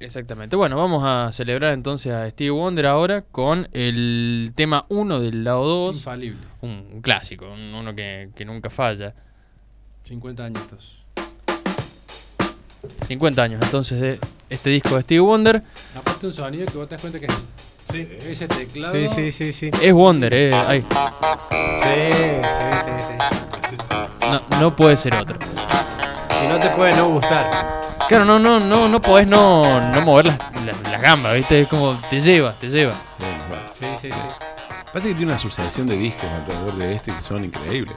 Exactamente. 0.00 0.56
Bueno, 0.56 0.76
vamos 0.76 1.02
a 1.06 1.30
celebrar 1.32 1.72
entonces 1.74 2.12
a 2.12 2.28
Stevie 2.28 2.50
Wonder 2.50 2.86
ahora 2.86 3.22
con 3.22 3.68
el 3.72 4.50
tema 4.56 4.84
1 4.88 5.20
del 5.20 5.44
lado 5.44 5.64
2. 5.64 5.96
Infalible. 5.96 6.40
Un, 6.60 6.88
un 6.92 7.00
clásico, 7.02 7.48
un- 7.50 7.72
uno 7.72 7.94
que, 7.94 8.30
que 8.34 8.44
nunca 8.44 8.68
falla. 8.68 9.14
50 10.02 10.44
añitos. 10.44 10.98
50 13.06 13.42
años 13.42 13.60
entonces 13.62 14.00
de 14.00 14.18
este 14.50 14.70
disco 14.70 14.96
de 14.96 15.02
Stevie 15.02 15.20
Wonder. 15.20 15.62
Aparte 15.96 16.26
un 16.26 16.32
sonido 16.32 16.66
que 16.66 16.78
vos 16.78 16.88
te 16.88 16.94
das 16.94 17.02
cuenta 17.02 17.18
que 17.18 17.26
es 17.26 18.26
ese 18.26 18.48
teclado. 18.48 18.94
Sí, 18.94 19.08
sí, 19.14 19.32
sí, 19.32 19.52
sí. 19.52 19.70
Es 19.80 19.92
Wonder, 19.92 20.32
eh. 20.34 20.54
ay, 20.66 20.80
Sí, 20.80 22.12
sí, 22.42 22.78
sí, 22.84 23.76
sí. 23.76 23.76
no, 24.30 24.60
no 24.60 24.76
puede 24.76 24.96
ser 24.96 25.14
otro. 25.14 25.38
Y 26.42 26.48
no 26.48 26.58
te 26.58 26.68
puede 26.70 26.94
no 26.96 27.08
gustar. 27.10 27.50
Claro, 28.08 28.24
no, 28.24 28.38
no, 28.38 28.60
no, 28.60 28.88
no 28.88 29.00
podés 29.00 29.26
no, 29.26 29.80
no 29.92 30.00
mover 30.02 30.26
las, 30.26 30.38
las, 30.66 30.80
las 30.82 31.00
gambas, 31.00 31.34
¿viste? 31.34 31.60
Es 31.62 31.68
como 31.68 31.98
te 32.10 32.20
lleva, 32.20 32.52
te 32.58 32.68
lleva. 32.68 32.92
Sí. 32.92 33.24
Sí, 33.80 33.86
sí, 34.02 34.08
sí. 34.10 34.18
Pasa 34.92 35.08
que 35.08 35.14
tiene 35.14 35.32
una 35.32 35.38
sucesión 35.38 35.86
de 35.86 35.96
discos 35.96 36.24
alrededor 36.24 36.74
de 36.76 36.94
este 36.94 37.12
que 37.14 37.22
son 37.22 37.44
increíbles. 37.44 37.94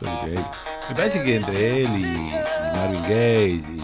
Son 0.00 0.12
increíbles. 0.12 0.46
Me 0.88 0.94
parece 0.94 1.22
que 1.22 1.36
entre 1.36 1.82
él 1.84 1.90
y, 1.98 2.02
y 2.04 2.32
Marvin 2.74 3.02
Gaye 3.02 3.48
y 3.54 3.80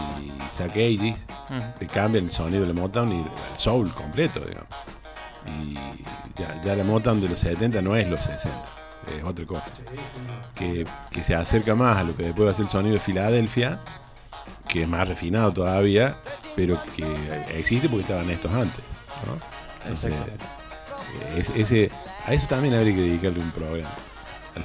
Zach 0.57 0.71
Ages 0.71 1.25
Ujú. 1.49 1.61
le 1.79 1.87
cambian 1.87 2.25
el 2.25 2.31
sonido 2.31 2.61
de 2.61 2.67
la 2.67 2.73
Motown 2.73 3.11
y 3.13 3.19
el 3.21 3.57
soul 3.57 3.93
completo, 3.93 4.39
digamos. 4.41 4.67
Y 5.45 5.75
ya, 6.39 6.61
ya 6.63 6.75
la 6.75 6.83
Motown 6.83 7.21
de 7.21 7.29
los 7.29 7.39
70 7.39 7.81
no 7.81 7.95
es 7.95 8.07
los 8.09 8.19
60, 8.21 8.49
es 9.17 9.23
otra 9.23 9.45
cosa. 9.45 9.63
Que, 10.55 10.85
que 11.11 11.23
se 11.23 11.35
acerca 11.35 11.73
más 11.75 11.97
a 11.97 12.03
lo 12.03 12.15
que 12.17 12.23
después 12.23 12.47
va 12.47 12.51
a 12.51 12.53
ser 12.55 12.65
el 12.65 12.71
sonido 12.71 12.93
de 12.95 12.99
Filadelfia, 12.99 13.79
que 14.67 14.81
es 14.83 14.87
más 14.89 15.07
refinado 15.07 15.53
todavía, 15.53 16.17
pero 16.55 16.77
que 16.95 17.05
existe 17.57 17.87
porque 17.87 18.01
estaban 18.03 18.29
estos 18.29 18.51
antes. 18.51 18.83
¿no? 19.25 19.39
Entonces, 19.83 20.13
es- 21.37 21.49
ese, 21.55 21.89
a 22.25 22.33
eso 22.33 22.47
también 22.47 22.73
habría 22.73 22.93
que 22.95 23.01
dedicarle 23.01 23.39
un 23.41 23.51
programa. 23.51 23.89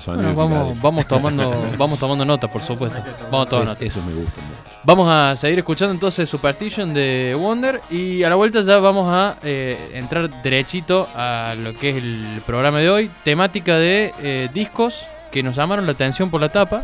Bueno, 0.06 0.34
vamos, 0.34 0.80
vamos 0.82 1.06
tomando, 1.06 1.54
vamos 1.78 1.98
tomando 1.98 2.24
nota, 2.24 2.50
por 2.50 2.62
supuesto. 2.62 3.02
Vamos 3.30 3.48
tomando 3.48 3.72
Es- 3.72 3.78
nota. 3.78 3.84
esos 3.84 4.04
me 4.04 4.12
mucho. 4.14 4.30
Vamos 4.84 5.08
a 5.08 5.36
seguir 5.36 5.60
escuchando 5.60 5.92
entonces 5.94 6.28
Superstition 6.28 6.92
de 6.92 7.36
Wonder 7.38 7.80
y 7.90 8.22
a 8.24 8.28
la 8.28 8.34
vuelta 8.34 8.62
ya 8.62 8.78
vamos 8.80 9.14
a 9.14 9.36
eh, 9.42 9.92
entrar 9.94 10.28
derechito 10.42 11.08
a 11.14 11.54
lo 11.56 11.72
que 11.78 11.90
es 11.90 11.96
el 11.96 12.42
programa 12.44 12.78
de 12.80 12.90
hoy, 12.90 13.10
temática 13.22 13.78
de 13.78 14.12
eh, 14.20 14.48
discos 14.52 15.06
que 15.30 15.42
nos 15.44 15.54
llamaron 15.56 15.86
la 15.86 15.92
atención 15.92 16.30
por 16.30 16.40
la 16.40 16.48
tapa, 16.48 16.82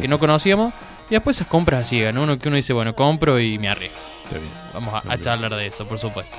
que 0.00 0.06
no 0.06 0.18
conocíamos, 0.18 0.74
y 1.08 1.14
después 1.14 1.36
esas 1.36 1.48
compras 1.48 1.80
así, 1.80 2.02
¿no? 2.12 2.22
Uno 2.24 2.38
que 2.38 2.48
uno 2.48 2.56
dice, 2.56 2.72
bueno, 2.74 2.94
compro 2.94 3.40
y 3.40 3.58
me 3.58 3.68
arriesgo. 3.70 3.96
Vamos 4.74 4.94
a, 4.94 5.12
a 5.12 5.18
charlar 5.18 5.54
de 5.56 5.66
eso, 5.66 5.86
por 5.86 5.98
supuesto. 5.98 6.36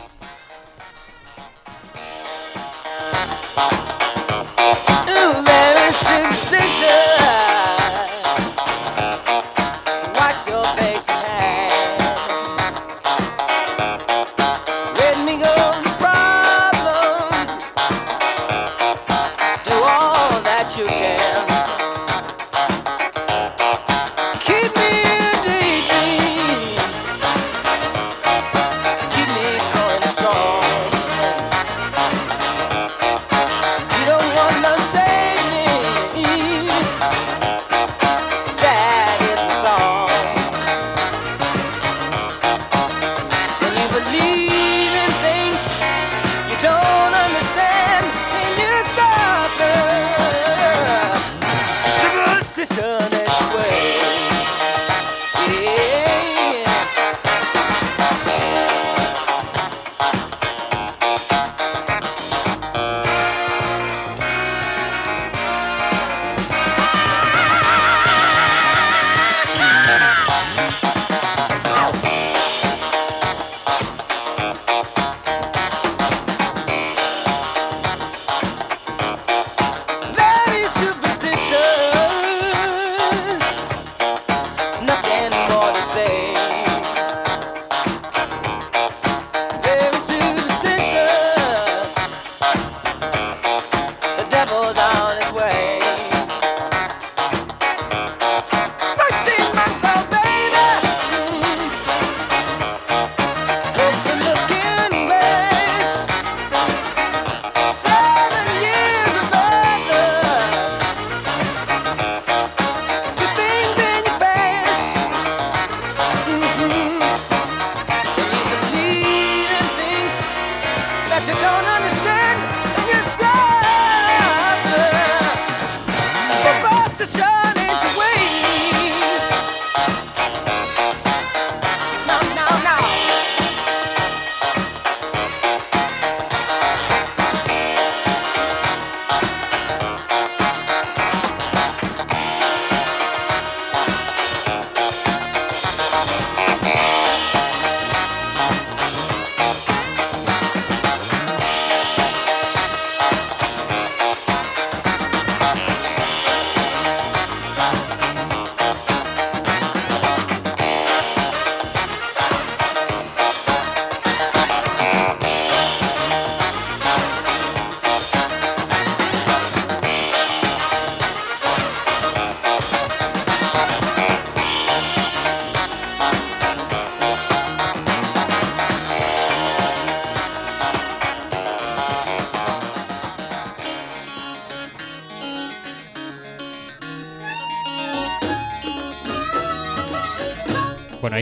decision. 6.41 7.40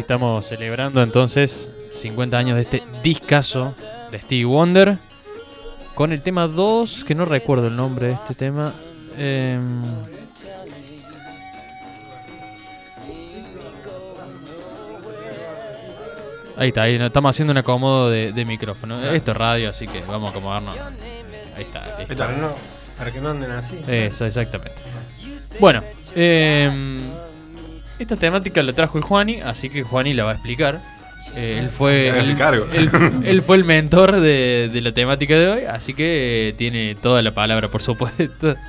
Estamos 0.10 0.44
celebrando 0.48 1.04
entonces 1.04 1.70
50 1.92 2.36
años 2.36 2.56
de 2.56 2.64
este 2.64 2.84
discazo 3.04 3.76
de 4.10 4.20
Stevie 4.20 4.46
Wonder. 4.46 4.98
Con 5.94 6.12
el 6.12 6.24
tema 6.24 6.48
2, 6.48 7.04
que 7.04 7.14
no 7.14 7.26
recuerdo 7.26 7.68
el 7.68 7.76
nombre 7.76 8.08
de 8.08 8.14
este 8.14 8.34
tema. 8.34 8.74
Em, 9.16 9.84
ahí 16.58 16.70
está, 16.70 16.82
ahí 16.82 16.96
estamos 16.96 17.30
haciendo 17.30 17.52
un 17.52 17.60
acomodo 17.60 18.10
de, 18.10 18.32
de 18.32 18.46
micrófono. 18.46 19.00
Esto 19.12 19.30
es 19.30 19.38
radio, 19.38 19.70
así 19.70 19.86
que 19.86 20.02
vamos 20.08 20.30
a 20.30 20.32
acomodarnos. 20.32 20.76
Ahí 21.56 21.66
está, 21.66 22.00
listo. 22.00 22.18
Para, 22.18 22.36
no, 22.36 22.56
para 22.98 23.12
que 23.12 23.22
no 23.22 23.30
anden 23.30 23.52
así. 23.52 23.80
Eso, 23.88 24.26
exactamente. 24.26 24.82
Bueno, 25.60 25.84
em, 26.16 26.99
esta 28.00 28.16
temática 28.16 28.64
la 28.64 28.74
trajo 28.74 28.98
el 28.98 29.04
Juani, 29.04 29.42
así 29.42 29.70
que 29.70 29.84
Juani 29.84 30.14
la 30.14 30.24
va 30.24 30.32
a 30.32 30.34
explicar. 30.36 30.80
Eh, 31.36 31.58
él 31.60 31.70
fue 31.70 32.10
el, 32.10 32.38
cargo. 32.38 32.66
él- 32.74 32.90
él 33.24 33.42
fue 33.44 33.58
el 33.58 33.64
mentor 33.66 34.20
de, 34.20 34.70
de 34.74 34.82
la 34.82 34.92
temática 34.94 35.36
de 35.36 35.48
hoy, 35.50 35.62
así 35.66 35.94
que 35.94 36.50
eh, 36.50 36.54
tiene 36.54 36.96
toda 36.96 37.22
la 37.22 37.32
palabra, 37.32 37.68
por 37.70 37.82
supuesto. 37.82 38.56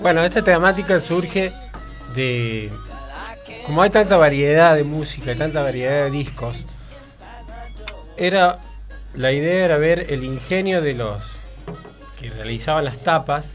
Bueno, 0.00 0.22
esta 0.24 0.42
temática 0.42 1.00
surge 1.00 1.52
de. 2.14 2.70
Como 3.64 3.80
hay 3.80 3.88
tanta 3.90 4.16
variedad 4.18 4.74
de 4.74 4.84
música 4.84 5.32
y 5.32 5.36
tanta 5.36 5.62
variedad 5.62 6.04
de 6.04 6.10
discos, 6.10 6.56
era. 8.16 8.58
La 9.14 9.30
idea 9.32 9.64
era 9.64 9.78
ver 9.78 10.06
el 10.10 10.24
ingenio 10.24 10.82
de 10.82 10.94
los 10.94 11.22
que 12.20 12.28
realizaban 12.30 12.84
las 12.84 12.98
tapas 12.98 13.46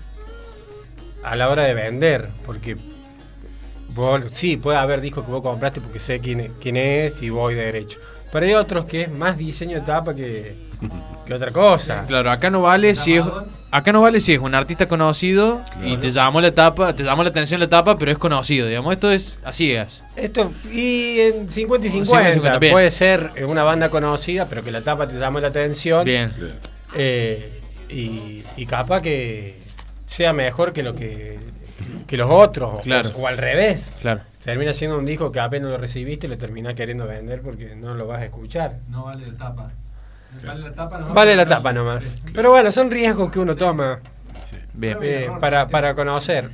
a 1.23 1.35
la 1.35 1.49
hora 1.49 1.63
de 1.65 1.73
vender. 1.73 2.29
Porque 2.45 2.77
vos, 3.93 4.21
sí, 4.33 4.57
puede 4.57 4.77
haber 4.77 5.01
discos 5.01 5.25
que 5.25 5.31
vos 5.31 5.41
compraste 5.41 5.81
porque 5.81 5.99
sé 5.99 6.19
quién, 6.19 6.39
es- 6.41 6.51
quién 6.61 6.77
es 6.77 7.21
y 7.21 7.29
voy 7.29 7.55
de 7.55 7.65
derecho. 7.65 7.99
Pero 8.31 8.45
hay 8.45 8.53
otros 8.53 8.85
que 8.85 9.01
es 9.03 9.11
más 9.11 9.37
diseño 9.37 9.75
de 9.75 9.81
tapa 9.81 10.13
que, 10.15 10.55
que 11.25 11.33
otra 11.33 11.51
cosa. 11.51 12.03
Claro, 12.07 12.29
acá 12.31 12.49
no 12.49 12.61
vale 12.61 12.95
si 12.95 13.15
es 13.15 13.25
acá 13.71 13.91
no 13.91 14.01
vale 14.01 14.19
si 14.19 14.33
es 14.33 14.39
un 14.39 14.55
artista 14.55 14.87
conocido 14.87 15.61
y 15.83 15.95
te 15.97 16.09
llamó 16.09 16.41
la 16.41 16.51
tapa, 16.51 16.93
te 16.95 17.03
llamó 17.03 17.21
la 17.23 17.29
atención 17.29 17.59
la 17.59 17.69
tapa, 17.69 17.97
pero 17.99 18.11
es 18.11 18.17
conocido, 18.17 18.67
digamos, 18.67 18.93
esto 18.93 19.11
es 19.11 19.37
así 19.43 19.71
es. 19.71 20.01
Esto, 20.15 20.51
y 20.71 21.19
en 21.19 21.49
50 21.49 21.85
y 21.85 21.89
50, 21.91 22.05
50 22.05 22.29
y 22.29 22.33
50, 22.33 22.59
bien. 22.59 22.73
puede 22.73 22.89
ser 22.91 23.31
una 23.47 23.61
banda 23.63 23.89
conocida, 23.89 24.47
pero 24.47 24.63
que 24.63 24.71
la 24.71 24.81
tapa 24.81 25.07
te 25.07 25.19
llame 25.19 25.39
la 25.41 25.49
atención. 25.49 26.03
Bien. 26.03 26.31
eh, 26.95 27.51
y, 27.89 28.43
y 28.57 28.65
capaz 28.67 29.01
que 29.01 29.55
sea 30.07 30.33
mejor 30.33 30.73
que 30.73 30.81
lo 30.83 30.95
que, 30.95 31.37
que 32.07 32.17
los 32.17 32.29
otros, 32.29 32.81
Claro. 32.81 33.09
o, 33.15 33.21
o 33.21 33.27
al 33.27 33.37
revés. 33.37 33.91
Claro. 34.01 34.21
Termina 34.43 34.73
siendo 34.73 34.97
un 34.97 35.05
disco 35.05 35.31
que 35.31 35.39
apenas 35.39 35.69
lo 35.69 35.77
recibiste 35.77 36.27
y 36.27 36.29
lo 36.29 36.37
terminás 36.37 36.73
queriendo 36.73 37.05
vender 37.05 37.41
porque 37.41 37.75
no 37.75 37.93
lo 37.93 38.07
vas 38.07 38.21
a 38.21 38.25
escuchar. 38.25 38.77
No 38.89 39.05
vale 39.05 39.27
la 39.27 39.37
tapa. 39.37 39.71
Vale 40.45 40.61
la 40.61 40.73
tapa 40.73 40.97
nomás. 40.99 41.13
Vale 41.15 41.35
la 41.35 41.45
tapa 41.45 41.73
nomás. 41.73 42.17
Pero 42.33 42.51
bueno, 42.51 42.71
son 42.71 42.89
riesgos 42.91 43.31
que 43.31 43.39
uno 43.39 43.55
toma 43.55 43.99
Bien. 44.73 44.97
eh, 45.01 45.29
para, 45.39 45.67
para 45.67 45.93
conocer. 45.95 46.49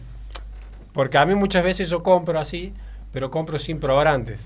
Porque 0.93 1.17
a 1.17 1.26
mí 1.26 1.36
muchas 1.36 1.63
veces 1.63 1.89
yo 1.89 2.02
compro 2.02 2.39
así, 2.39 2.74
pero 3.12 3.30
compro 3.30 3.60
sin 3.60 3.80
probar 3.80 4.08
antes. 4.08 4.39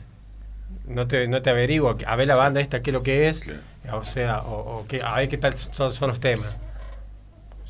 No 0.88 1.08
te, 1.08 1.28
no 1.28 1.41
te 1.43 1.52
averiguo, 1.52 1.95
a 2.06 2.15
ver 2.15 2.28
la 2.28 2.36
banda 2.36 2.60
esta 2.62 2.82
qué 2.82 2.89
es 2.89 2.93
lo 2.93 3.04
que 3.04 3.30
es, 3.30 3.41
o 3.91 4.04
sea, 4.04 4.39
o, 4.39 4.80
o 4.80 4.86
qué, 4.88 5.02
a 5.04 5.15
ver 5.17 5.30
qué 5.30 5.38
tal 5.38 5.56
son, 5.56 5.93
son 5.93 6.10
los 6.10 6.19
temas. 6.19 6.56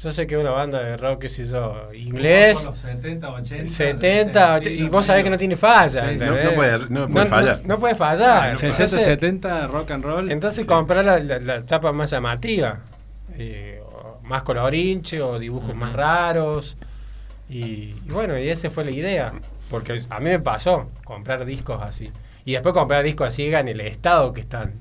Yo 0.01 0.13
sé 0.13 0.25
que 0.27 0.35
es 0.35 0.39
una 0.41 0.51
banda 0.51 0.81
de 0.81 0.95
rock, 0.95 1.21
qué 1.23 1.29
sé 1.29 1.45
yo, 1.47 1.89
inglés, 1.93 2.63
Los 2.63 2.77
70, 2.77 3.29
80. 3.29 3.69
70, 3.69 4.63
y 4.69 4.87
vos 4.87 5.05
sabés 5.05 5.23
que 5.25 5.29
no 5.29 5.37
tiene 5.37 5.57
falla. 5.57 6.01
Sí, 6.07 6.13
¿entendés? 6.13 6.45
no 6.45 6.51
puede- 6.55 6.79
no 6.89 7.07
puede 7.09 7.25
fallar. 7.25 7.61
No, 7.65 7.79
puede 7.79 7.95
fallar. 7.95 8.57
60, 8.57 8.83
Entonces- 8.83 9.03
70, 9.03 9.67
rock 9.67 9.91
and 9.91 10.03
roll. 10.05 10.31
entonces 10.31 10.65
comprar 10.65 11.03
la, 11.03 11.19
la, 11.19 11.39
la 11.39 11.61
tapa 11.63 11.91
más 11.91 12.11
llamativa, 12.11 12.79
eh, 13.37 13.81
más 14.23 14.43
colorinche 14.43 15.21
o 15.21 15.37
dibujos 15.37 15.75
más 15.75 15.91
raros. 15.93 16.77
Y, 17.49 17.59
y 17.59 17.95
bueno, 18.11 18.37
y 18.39 18.47
esa 18.47 18.69
fue 18.69 18.85
la 18.85 18.91
idea. 18.91 19.33
Porque 19.69 20.03
a 20.09 20.19
mí 20.19 20.29
me 20.29 20.39
pasó 20.39 20.89
comprar 21.03 21.43
discos 21.45 21.81
así. 21.81 22.09
Y 22.45 22.53
después 22.53 22.73
comprar 22.73 23.03
discos 23.03 23.27
así 23.27 23.53
en 23.53 23.67
el 23.67 23.81
estado 23.81 24.33
que 24.33 24.41
están. 24.41 24.73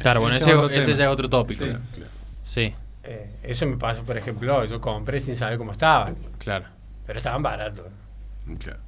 Claro, 0.00 0.20
bueno, 0.20 0.36
Ese 0.36 0.44
ese, 0.44 0.52
es 0.52 0.56
otro 0.58 0.70
ese 0.70 0.86
tema. 0.86 0.98
ya 0.98 1.04
es 1.06 1.10
otro 1.10 1.28
tópico. 1.28 1.64
Sí. 1.64 1.72
Sí, 2.44 2.74
Eh, 3.04 3.30
eso 3.42 3.66
me 3.66 3.76
pasó, 3.76 4.02
por 4.04 4.16
ejemplo, 4.16 4.64
yo 4.64 4.80
compré 4.80 5.20
sin 5.20 5.36
saber 5.36 5.58
cómo 5.58 5.72
estaban. 5.72 6.16
claro. 6.38 6.66
Pero 7.06 7.18
estaban 7.18 7.42
baratos. 7.42 7.86
Claro. 8.58 8.78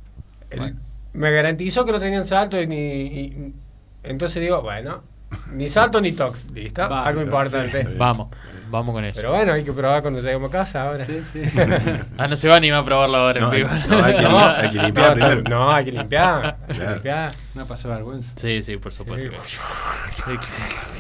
El- 0.51 0.59
Bueno. 0.61 0.81
Me 1.15 1.31
garantizó 1.31 1.85
que 1.85 1.93
no 1.93 2.01
tenían 2.01 2.25
salto 2.25 2.61
y 2.61 2.67
ni. 2.67 2.77
y- 2.77 3.55
entonces 4.03 4.41
digo, 4.43 4.61
bueno, 4.63 5.03
ni 5.53 5.69
salto 5.69 6.01
ni 6.01 6.13
tox. 6.13 6.47
¿Listo? 6.53 6.89
Va, 6.89 7.05
Algo 7.07 7.23
importante. 7.23 7.83
sí. 7.83 7.95
Vamos, 7.97 8.29
vamos 8.71 8.95
con 8.95 9.05
eso. 9.05 9.17
Pero 9.21 9.33
bueno, 9.33 9.53
hay 9.53 9.65
que 9.65 9.73
probar 9.73 10.03
cuando 10.03 10.21
lleguemos 10.21 10.49
a 10.51 10.53
casa 10.53 10.83
ahora. 10.83 11.05
Sí, 11.05 11.21
sí. 11.33 11.43
Ah, 12.19 12.29
no 12.29 12.37
se 12.37 12.49
va 12.49 12.55
a 12.55 12.57
animar 12.59 12.81
a 12.81 12.85
probarlo 12.85 13.17
ahora 13.19 13.41
No, 13.41 13.53
en 13.53 13.57
vivo. 13.57 13.69
no, 13.89 14.05
hay 14.05 14.15
que, 14.17 14.23
No, 14.23 14.39
hay 14.49 14.71
que 14.71 14.79
limpiar 14.83 15.17
no, 15.17 15.27
primero. 15.29 15.43
No, 15.51 15.73
hay 15.73 15.85
que 15.85 15.93
limpiar. 15.93 16.57
hay 16.69 16.77
que 16.79 16.87
limpiar. 16.87 17.33
No 17.55 17.67
pasa 17.67 17.89
vergüenza. 17.89 18.33
Sí, 18.37 18.63
sí, 18.63 18.77
por 18.77 18.93
supuesto. 18.93 19.31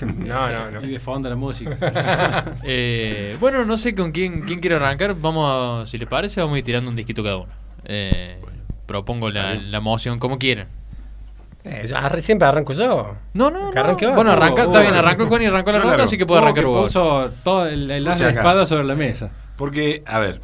No, 0.04 0.50
no, 0.50 0.70
no. 0.70 0.82
Y 0.84 0.90
de 0.90 0.98
fondo 1.00 1.28
la 1.28 1.36
música. 1.36 1.76
Eh, 2.66 3.36
bueno, 3.40 3.64
no 3.64 3.76
sé 3.76 3.94
con 3.94 4.10
quién, 4.12 4.42
quién 4.42 4.58
quiere 4.60 4.76
arrancar. 4.76 5.14
Vamos, 5.14 5.82
a- 5.82 5.86
si 5.86 5.98
les 5.98 6.08
parece, 6.08 6.40
vamos 6.40 6.56
a 6.56 6.58
ir 6.58 6.64
tirando 6.64 6.90
un 6.90 6.96
disquito 6.96 7.22
cada 7.22 7.36
uno. 7.36 7.52
Eh, 7.84 8.38
propongo 8.86 9.30
la, 9.30 9.54
la 9.54 9.80
moción 9.80 10.18
como 10.18 10.38
quieran. 10.38 10.66
Eh, 11.64 11.86
yo 11.88 11.96
arre- 11.96 12.20
siempre 12.20 12.46
arranco 12.46 12.74
yo. 12.74 13.14
No, 13.32 13.50
no, 13.50 13.70
Que 13.70 13.80
no. 13.80 13.94
vos. 13.94 14.14
Bueno, 14.16 14.32
arranca, 14.32 14.62
está 14.64 14.80
bien, 14.80 14.94
arrancó 14.94 15.22
el 15.22 15.28
Juan 15.28 15.42
y 15.42 15.46
arrancó 15.46 15.72
la 15.72 15.78
Claro. 15.78 15.90
ronda, 15.92 16.04
así 16.04 16.18
que 16.18 16.26
puede 16.26 16.40
Hubo 16.40 16.46
arrancar 16.46 16.64
vos. 16.66 16.84
puso 16.84 17.30
todo 17.42 17.66
el, 17.66 17.90
el 17.90 18.04
de 18.04 18.12
espada 18.30 18.66
sobre 18.66 18.84
la 18.84 18.94
mesa. 18.94 19.30
Porque, 19.56 20.02
a 20.06 20.18
ver, 20.18 20.40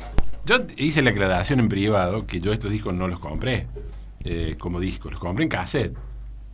yo 0.47 0.57
hice 0.77 1.03
la 1.03 1.11
aclaración 1.11 1.61
en 1.61 1.69
privado 1.69 2.27
que 2.27 2.41
yo 2.41 2.53
estos 2.53 2.71
discos 2.71 2.95
no 2.95 3.07
los 3.07 3.19
compré 3.21 3.67
eh, 4.25 4.57
como 4.59 4.81
discos, 4.81 5.13
los 5.13 5.21
compré 5.21 5.45
en 5.45 5.51
cassette. 5.51 5.95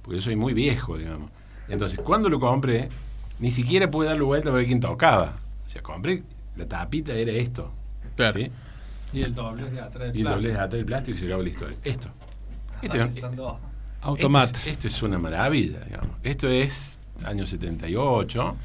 Porque 0.02 0.18
yo 0.18 0.22
soy 0.24 0.36
muy 0.36 0.52
viejo, 0.52 0.96
digamos. 0.98 1.30
Entonces, 1.68 2.00
cuando 2.02 2.28
lo 2.28 2.40
compré, 2.40 2.88
ni 3.38 3.50
siquiera 3.52 3.88
pude 3.90 4.08
darle 4.08 4.22
vuelta 4.24 4.46
para 4.46 4.58
ver 4.58 4.66
quién 4.66 4.80
tocaba. 4.80 5.36
O 5.64 5.68
sea, 5.68 5.82
compré, 5.82 6.22
la 6.56 6.66
tapita 6.66 7.12
era 7.12 7.32
esto. 7.32 7.72
Claro. 8.16 8.38
¿sí? 8.40 8.50
Y 9.12 9.22
el 9.22 9.34
doble 9.34 9.70
de 9.70 9.80
atrás 9.80 10.08
del 10.08 10.16
Y 10.16 10.20
el 10.20 10.24
doblez 10.24 10.40
plástico. 10.52 10.58
atrás 10.64 10.70
del 10.72 10.84
plástico 10.86 11.16
y 11.16 11.20
se 11.20 11.26
acabó 11.26 11.42
la 11.42 11.48
historia. 11.48 11.76
Esto. 11.84 12.08
Esto, 12.82 12.96
esto 13.02 13.58
Automat. 14.06 14.54
es, 14.56 14.66
esto 14.66 14.88
es 14.88 15.02
una 15.02 15.18
maravilla, 15.18 15.80
digamos. 15.84 16.16
Esto 16.22 16.48
es 16.48 16.98
año 17.24 17.46
78 17.46 18.56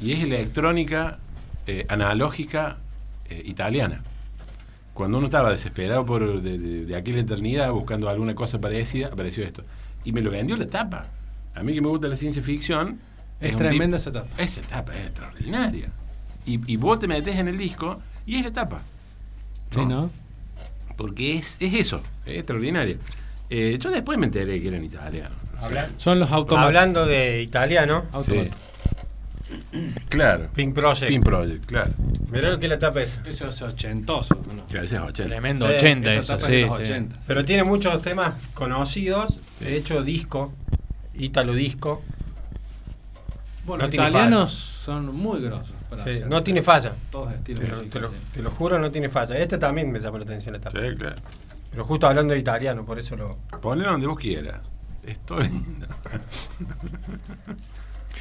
y 0.00 0.12
es 0.12 0.22
electrónica 0.22 1.18
eh, 1.66 1.86
analógica 1.88 2.78
eh, 3.28 3.42
italiana. 3.44 4.02
Cuando 4.94 5.18
uno 5.18 5.26
estaba 5.28 5.50
desesperado 5.50 6.04
por 6.04 6.42
de, 6.42 6.58
de- 6.58 6.84
de 6.84 6.96
aquella 6.96 7.20
eternidad 7.20 7.70
buscando 7.72 8.08
alguna 8.08 8.34
cosa 8.34 8.60
parecida, 8.60 9.06
apareció 9.08 9.44
esto. 9.44 9.64
Y 10.04 10.12
me 10.12 10.20
lo 10.20 10.30
vendió 10.30 10.56
la 10.56 10.66
tapa. 10.68 11.06
A 11.54 11.62
mí 11.62 11.72
que 11.74 11.80
me 11.80 11.88
gusta 11.88 12.08
la 12.08 12.16
ciencia 12.16 12.42
ficción. 12.42 12.98
Es 13.40 13.56
tremenda 13.56 13.96
esa 13.96 14.12
tapa. 14.12 14.28
Esa 14.42 14.60
tapa 14.62 14.92
es 14.92 15.06
extraordinaria. 15.06 15.88
Y, 16.46 16.60
y 16.72 16.76
vos 16.76 16.98
te 16.98 17.08
metes 17.08 17.36
en 17.36 17.48
el 17.48 17.56
disco 17.56 18.00
y 18.26 18.36
es 18.36 18.44
la 18.44 18.52
tapa. 18.52 18.82
Sí, 19.70 19.84
¿no? 19.86 20.10
Porque 20.96 21.36
es, 21.38 21.56
es 21.60 21.72
eso, 21.74 22.02
es 22.26 22.36
extraordinaria. 22.38 22.96
Eh, 23.54 23.78
yo 23.78 23.90
después 23.90 24.18
me 24.18 24.26
enteré 24.26 24.60
que 24.62 24.68
eran 24.68 24.82
italianos. 24.82 25.36
Habla- 25.60 25.88
Son 25.98 26.18
los 26.18 26.32
automat. 26.32 26.64
Hablando 26.66 27.04
de 27.06 27.42
italiano, 27.42 28.04
Automat. 28.12 28.46
Sí. 28.46 28.50
Claro. 30.08 30.48
Pink 30.54 30.74
Project. 30.74 31.08
Pin 31.08 31.20
Project, 31.22 31.66
claro. 31.66 31.92
Mirá 32.30 32.48
lo 32.50 32.58
que 32.58 32.66
es 32.66 32.70
la 32.70 32.78
tapa 32.78 33.02
esa. 33.02 33.20
Eso 33.26 33.44
es 33.50 33.60
ochentoso. 33.60 34.34
¿no? 34.54 34.64
Claro, 34.66 34.86
ese 34.86 34.94
es 34.96 35.00
80. 35.02 35.28
Tremendo, 35.28 35.66
Sí, 35.68 35.74
80 35.74 36.10
Esa 36.10 36.20
eso, 36.20 36.36
tapa 36.38 36.52
es 36.52 36.64
sí. 36.76 36.82
80. 36.82 37.16
Pero 37.26 37.44
tiene 37.44 37.64
muchos 37.64 38.00
temas 38.00 38.34
conocidos. 38.54 39.34
De 39.60 39.76
hecho, 39.76 40.02
disco. 40.02 40.52
Ítalo 41.14 41.52
disco. 41.54 42.02
Bueno, 43.66 43.82
No 43.82 43.86
los 43.88 43.94
italianos 43.94 44.52
son 44.82 45.14
muy 45.14 45.42
grosos. 45.42 45.68
para 45.90 46.04
Sí, 46.04 46.22
no 46.26 46.42
tiene 46.42 46.62
falla. 46.62 46.92
Todos 47.10 47.32
estilos 47.34 47.80
Te 47.90 48.00
te 48.34 48.42
lo 48.42 48.50
juro, 48.50 48.78
no 48.78 48.90
tiene 48.90 49.08
falla. 49.10 49.36
Este 49.36 49.58
también 49.58 49.92
me 49.92 50.00
llamó 50.00 50.16
la 50.18 50.24
atención 50.24 50.54
la 50.54 50.60
tapa. 50.60 50.80
Sí, 50.80 50.88
claro. 50.96 51.16
Pero 51.72 51.84
justo 51.84 52.06
hablando 52.06 52.32
de 52.34 52.38
italiano, 52.38 52.84
por 52.84 52.98
eso 53.00 53.16
lo. 53.16 53.38
Ponelo 53.60 53.90
donde 53.92 54.06
vos 54.06 54.18
quieras. 54.18 54.60
Estoy. 55.02 55.50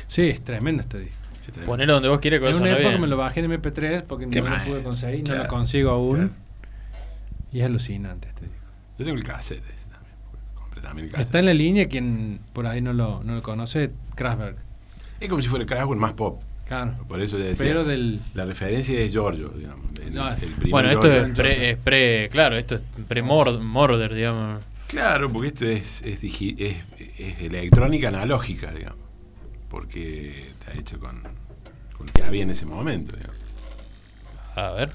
Sí, 0.07 0.23
es 0.29 0.41
tremendo 0.43 0.81
este 0.81 0.99
disco. 0.99 1.17
Ponelo 1.65 1.93
donde 1.93 2.09
vos 2.09 2.19
quieras 2.19 2.39
que 2.39 2.49
En 2.49 2.55
una 2.55 2.65
no 2.65 2.71
época 2.73 2.89
bien. 2.89 3.01
me 3.01 3.07
lo 3.07 3.17
bajé 3.17 3.39
en 3.41 3.51
MP3 3.51 4.03
porque 4.03 4.27
Qué 4.27 4.41
no 4.41 4.49
lo 4.49 4.63
pude 4.63 4.83
conseguir, 4.83 5.19
no 5.19 5.25
Claro. 5.25 5.43
lo 5.43 5.49
consigo 5.49 5.91
aún. 5.91 6.15
Claro. 6.17 6.31
Y 7.51 7.59
es 7.59 7.65
alucinante 7.65 8.27
este 8.29 8.41
disco. 8.45 8.65
Yo 8.97 9.05
tengo 9.05 9.17
el 9.17 9.23
cassette 9.23 9.63
ese 9.65 9.87
también. 9.89 10.15
Compré 10.55 10.81
también 10.81 11.05
el 11.07 11.11
cassette. 11.11 11.25
Está 11.27 11.39
en 11.39 11.45
la 11.45 11.53
línea, 11.53 11.87
quien 11.87 12.39
por 12.53 12.67
ahí 12.67 12.81
no 12.81 12.93
lo, 12.93 13.23
no 13.23 13.33
lo 13.35 13.41
conoce, 13.41 13.91
Kraftwerk. 14.15 14.57
Es 15.19 15.29
como 15.29 15.41
si 15.41 15.47
fuera 15.49 15.65
Kraftwerk 15.65 15.99
más 15.99 16.13
pop. 16.13 16.41
Claro. 16.71 16.95
Por 17.07 17.19
eso 17.21 17.37
decía. 17.37 17.55
Pero 17.57 17.83
del. 17.83 18.21
La 18.33 18.45
referencia 18.45 18.97
es 18.97 19.11
Giorgio, 19.11 19.49
digamos. 19.49 19.85
el- 19.99 20.13
No, 20.13 20.29
el 20.29 20.35
primer 20.37 20.69
Bueno, 20.69 20.89
esto 20.89 21.01
Giorgio. 21.11 21.25
es 21.27 21.35
pre, 21.35 21.69
es 21.71 21.77
pre- 21.77 22.29
claro, 22.31 22.57
esto 22.57 22.75
es 22.75 22.81
pre-Morder, 23.09 24.13
digamos. 24.13 24.61
Claro, 24.87 25.29
porque 25.31 25.49
esto 25.49 25.65
es, 25.65 26.01
es, 26.03 26.21
digi- 26.21 26.55
es- 26.59 26.77
es 27.19 27.41
electrónica 27.41 28.07
analógica, 28.07 28.71
digamos. 28.71 28.99
Porque 29.69 30.47
está 30.49 30.73
hecho 30.79 30.97
con, 30.99 31.21
con 31.97 32.07
lo 32.07 32.13
que 32.13 32.23
había 32.23 32.43
en 32.43 32.51
ese 32.51 32.65
momento, 32.65 33.15
digamos. 33.17 33.37
A 34.55 34.71
ver. 34.71 34.91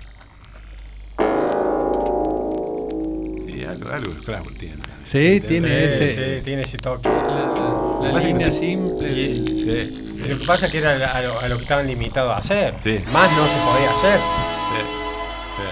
Algo, 3.67 3.91
algo 3.91 4.13
de 4.15 4.21
Scrabble 4.23 4.57
tiene. 4.59 4.77
Sí, 5.05 5.41
tiene 5.47 5.69
Sí, 5.91 6.05
ese. 6.05 6.37
sí, 6.39 6.43
tiene 6.45 6.63
ese 6.63 6.79
toque. 6.79 7.09
La, 7.09 7.15
la- 7.15 8.13
la 8.13 8.21
línea 8.21 8.51
simple. 8.51 9.09
Y- 9.11 9.47
Sí, 9.67 10.13
y 10.25 10.29
lo 10.29 10.39
que 10.39 10.45
pasa 10.47 10.67
es 10.67 10.73
que 10.73 10.79
era 10.79 11.13
a 11.13 11.23
lo, 11.23 11.39
a 11.41 11.49
lo 11.49 11.57
que 11.57 11.63
estaban 11.65 11.87
limitados 11.87 12.33
a 12.33 12.39
hacer. 12.39 12.75
Sí. 12.83 12.99
Más 13.13 13.31
no 13.33 13.45
se 13.45 13.61
podía 13.61 13.91
hacer. 13.91 14.19
sí, 14.19 15.63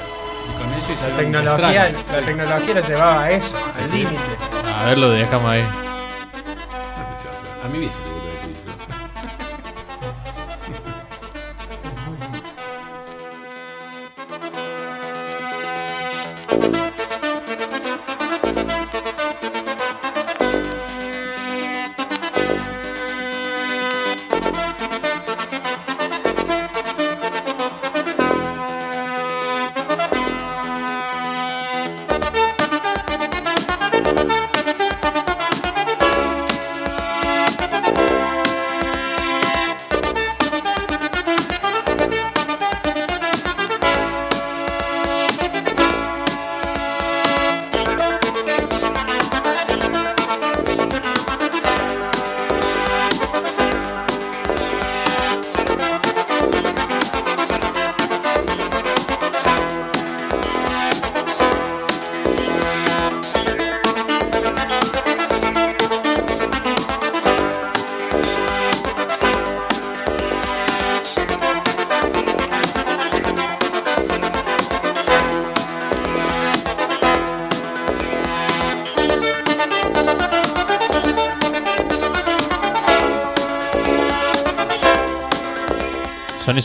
y 0.50 0.52
con 0.59 0.72
eso 0.74 1.09
La 1.09 1.16
tecnología, 1.16 1.92
la 2.12 2.20
tecnología 2.22 2.74
la 2.74 2.80
llevaba 2.80 3.24
a 3.24 3.30
eso, 3.30 3.54
al 3.57 3.90
Sí. 3.90 3.96
límite. 3.98 4.18
A 4.74 4.85
ver, 4.87 4.98
lo 4.98 5.11
dejamos 5.11 5.50
ahí. 5.50 5.62
A 7.64 7.68
mi 7.68 7.78
vieja 7.78 7.94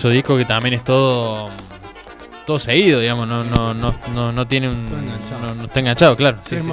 Discos 0.10 0.38
que 0.38 0.45
también 0.45 0.74
es 0.76 0.84
todo 0.84 1.50
todo 2.45 2.58
seguido, 2.60 3.00
digamos, 3.00 3.28
no 3.28 3.43
no 3.43 3.74
no 3.74 3.93
no, 4.13 4.32
no 4.32 4.48
tiene 4.48 4.69
un 4.69 4.86
no, 4.86 5.56
no 5.56 5.63
está 5.65 5.80
enganchado, 5.80 6.15
claro. 6.15 6.38
Sí, 6.48 6.60
sí. 6.60 6.69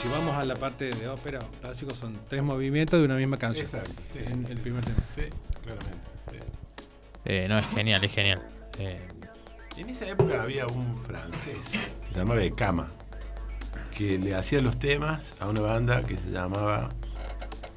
Si 0.00 0.08
vamos 0.08 0.34
a 0.34 0.44
la 0.44 0.54
parte 0.54 0.88
de 0.90 1.08
ópera, 1.08 1.38
básicos 1.62 1.94
son 1.96 2.14
tres 2.28 2.42
movimientos 2.42 2.98
de 3.00 3.04
una 3.04 3.16
misma 3.16 3.36
canción. 3.36 3.66
Exacto, 3.66 3.92
sí. 4.12 4.20
En 4.24 4.46
el 4.46 4.58
primer 4.58 4.82
tema. 4.84 4.96
Sí, 5.14 5.24
claramente. 5.62 5.98
sí. 6.30 6.38
Eh, 7.26 7.46
no, 7.48 7.58
es 7.58 7.66
genial, 7.74 8.02
es 8.04 8.12
genial. 8.12 8.42
Eh, 8.78 9.06
En 9.76 9.88
esa 9.90 10.06
época 10.08 10.42
había 10.42 10.66
un 10.66 11.02
francés 11.04 11.56
que 11.70 12.08
se 12.08 12.14
llamaba 12.18 12.40
Becama, 12.40 12.86
que 13.96 14.18
le 14.18 14.34
hacía 14.34 14.60
los 14.62 14.78
temas 14.78 15.22
a 15.38 15.48
una 15.48 15.60
banda 15.60 16.02
que 16.02 16.16
se 16.16 16.30
llamaba. 16.30 16.88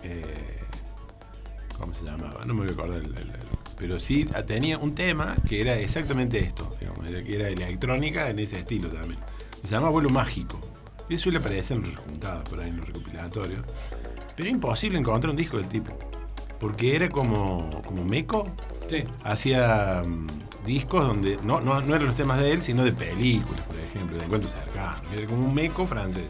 eh, 0.04 0.60
¿Cómo 1.78 1.94
se 1.94 2.06
llamaba? 2.06 2.46
No 2.46 2.54
me 2.54 2.62
voy 2.62 2.70
a 2.70 2.74
acordar. 2.74 3.02
el- 3.02 3.33
pero 3.78 4.00
sí 4.00 4.26
tenía 4.48 4.78
un 4.78 4.96
tema 4.96 5.36
que 5.48 5.62
era 5.62 5.76
exactamente 5.76 6.40
esto, 6.40 6.70
digamos, 6.80 7.06
era, 7.08 7.24
que 7.24 7.36
era 7.36 7.48
electrónica 7.50 8.30
en 8.30 8.40
ese 8.40 8.60
estilo 8.60 8.90
también. 8.90 9.20
Se 9.62 9.68
llama 9.70 9.90
Vuelo 9.90 10.10
Mágico. 10.10 10.60
Y 11.10 11.18
suele 11.18 11.40
aparecer 11.40 11.78
en 11.78 11.92
los 11.92 12.00
juntados 12.00 12.48
por 12.50 12.60
ahí 12.62 12.70
en 12.70 12.78
los 12.78 12.88
recopilatorios. 12.88 13.60
Pero 14.36 14.48
es 14.48 14.54
imposible 14.54 14.98
encontrar 14.98 15.32
un 15.32 15.36
disco 15.36 15.58
del 15.58 15.68
tipo. 15.68 15.98
Porque 16.60 16.96
era 16.96 17.10
como, 17.10 17.70
como 17.84 18.04
meco, 18.06 18.50
Sí. 18.90 19.04
hacía 19.24 20.02
mm, 20.06 20.28
discos 20.66 21.06
donde 21.06 21.38
no, 21.44 21.60
no, 21.62 21.80
no 21.82 21.96
eran 21.96 22.08
los 22.08 22.16
temas 22.16 22.40
de 22.40 22.52
él, 22.52 22.62
sino 22.62 22.84
de 22.84 22.94
películas, 22.94 23.62
por 23.66 23.80
ejemplo, 23.80 24.18
de 24.18 24.24
encuentros 24.26 24.54
cercanos. 24.54 25.02
Era 25.16 25.28
como 25.28 25.46
un 25.46 25.54
meco 25.54 25.86
francés. 25.88 26.28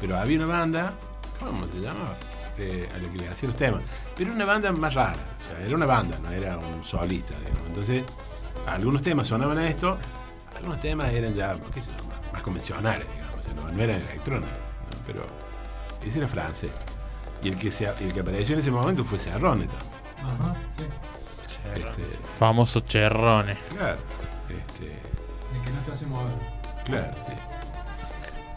Pero 0.00 0.16
había 0.18 0.38
una 0.38 0.46
banda, 0.46 0.94
¿cómo 1.38 1.66
se 1.70 1.80
llamaba? 1.80 2.16
Eh, 2.58 2.88
a 2.94 2.98
la 2.98 3.12
que 3.12 3.18
le 3.18 3.28
hacía 3.28 3.48
los 3.50 3.58
temas. 3.58 3.82
Pero 4.16 4.32
una 4.32 4.44
banda 4.46 4.72
más 4.72 4.94
rara. 4.94 5.14
O 5.46 5.50
sea, 5.56 5.66
era 5.66 5.76
una 5.76 5.86
banda, 5.86 6.18
no 6.22 6.30
era 6.30 6.56
un 6.58 6.84
solista. 6.84 7.34
digamos. 7.38 7.62
Entonces, 7.68 8.04
algunos 8.66 9.02
temas 9.02 9.26
sonaban 9.26 9.58
a 9.58 9.68
esto, 9.68 9.96
algunos 10.56 10.80
temas 10.80 11.08
eran 11.10 11.34
ya, 11.34 11.56
qué 11.72 11.80
sé 11.80 11.86
yo, 11.98 12.08
más, 12.08 12.32
más 12.32 12.42
convencionales, 12.42 13.06
digamos. 13.12 13.40
O 13.40 13.42
sea, 13.44 13.54
no, 13.54 13.68
no 13.68 13.82
eran 13.82 13.96
electrónicos. 14.00 14.50
¿no? 14.50 15.02
Pero 15.06 15.26
ese 16.06 16.18
era 16.18 16.28
francés. 16.28 16.70
Y 17.42 17.48
el 17.48 17.58
que, 17.58 17.70
se, 17.70 17.84
el 17.84 18.12
que 18.12 18.20
apareció 18.20 18.54
en 18.54 18.60
ese 18.60 18.70
momento 18.70 19.04
fue 19.04 19.18
Serrone 19.18 19.66
también. 19.66 19.92
Ajá, 20.42 20.54
sí. 20.76 20.84
Este, 21.74 22.02
famosos 22.38 22.84
cherrones. 22.86 23.58
claro. 23.76 23.98
Este, 24.48 24.84
De 24.86 25.64
que 25.64 25.70
no 25.70 25.80
te 25.84 25.92
hace 25.92 26.06
mover. 26.06 26.30
claro, 26.84 27.10
sí. 27.26 27.34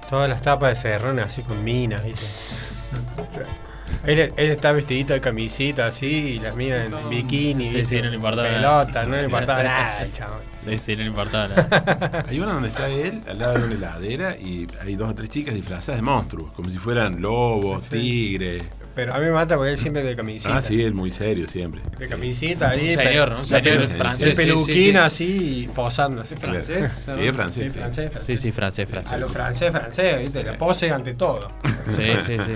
Todas 0.09 0.29
las 0.29 0.41
tapas 0.41 0.69
de 0.69 0.75
Cerrone 0.75 1.21
así 1.21 1.41
con 1.43 1.63
minas, 1.63 2.03
¿viste? 2.05 2.25
Él, 4.05 4.19
él 4.37 4.51
está 4.51 4.71
vestidito 4.71 5.13
de 5.13 5.21
camisita 5.21 5.85
así 5.87 6.05
y 6.07 6.39
las 6.39 6.55
minas 6.55 6.91
en 6.91 7.09
bikini, 7.09 7.69
Sí, 7.69 7.83
sí, 7.85 8.01
no 8.01 8.07
le 8.09 8.15
importaba 8.15 8.47
pelota, 8.47 8.85
nada. 8.91 9.05
no 9.05 9.15
le 9.17 9.23
importaba 9.25 9.63
nada, 9.63 10.07
chabón. 10.13 10.39
Sí, 10.63 10.79
sí, 10.79 10.95
no 10.95 11.01
le 11.03 11.07
importaba 11.09 11.47
nada. 11.49 12.23
Hay 12.29 12.39
una 12.39 12.53
donde 12.53 12.69
está 12.69 12.87
él 12.89 13.21
al 13.29 13.37
lado 13.39 13.59
de 13.59 13.65
una 13.65 13.75
heladera 13.75 14.37
y 14.37 14.67
hay 14.81 14.95
dos 14.95 15.09
o 15.09 15.15
tres 15.15 15.29
chicas 15.29 15.53
disfrazadas 15.55 15.99
de 15.99 16.01
monstruos, 16.01 16.51
como 16.53 16.69
si 16.69 16.77
fueran 16.77 17.21
lobos, 17.21 17.85
Sí. 17.85 17.97
tigres. 17.99 18.69
Pero 18.99 19.13
a 19.15 19.17
mí 19.19 19.25
me 19.27 19.31
mata 19.31 19.55
porque 19.55 19.71
él 19.71 19.77
siempre 19.79 20.03
de 20.03 20.13
camisita. 20.13 20.57
Ah, 20.57 20.61
sí, 20.61 20.81
él 20.81 20.93
muy 20.93 21.09
serio 21.11 21.47
siempre. 21.47 21.81
De 21.97 22.05
Sí. 22.05 22.09
camisita 22.09 22.69
ahí. 22.71 22.89
Un 22.89 22.95
señor, 22.95 23.33
un 23.33 23.45
señor 23.45 23.85
francés. 23.87 24.29
Sí, 24.31 24.35
peluquín 24.35 24.75
sí. 24.91 24.95
así 24.97 25.59
y 25.63 25.67
posando. 25.67 26.21
así. 26.21 26.35
Claro. 26.35 26.53
francés, 26.63 26.91
Sí, 27.05 27.11
¿no? 27.11 27.19
es 27.21 27.35
francés. 27.35 27.63
Sí, 27.63 27.69
sí. 27.71 27.79
francés, 27.79 28.05
Sí, 28.05 28.11
francés. 28.11 28.41
sí, 28.41 28.51
francés, 28.51 28.85
A 28.87 28.89
francés. 28.91 29.19
los 29.21 29.31
francés, 29.31 29.71
francés, 29.71 30.19
¿viste? 30.19 30.43
La 30.43 30.57
pose 30.57 30.91
ante 30.91 31.13
todo. 31.13 31.39
Sí, 31.85 32.07
sí, 32.25 32.35
sí. 32.35 32.53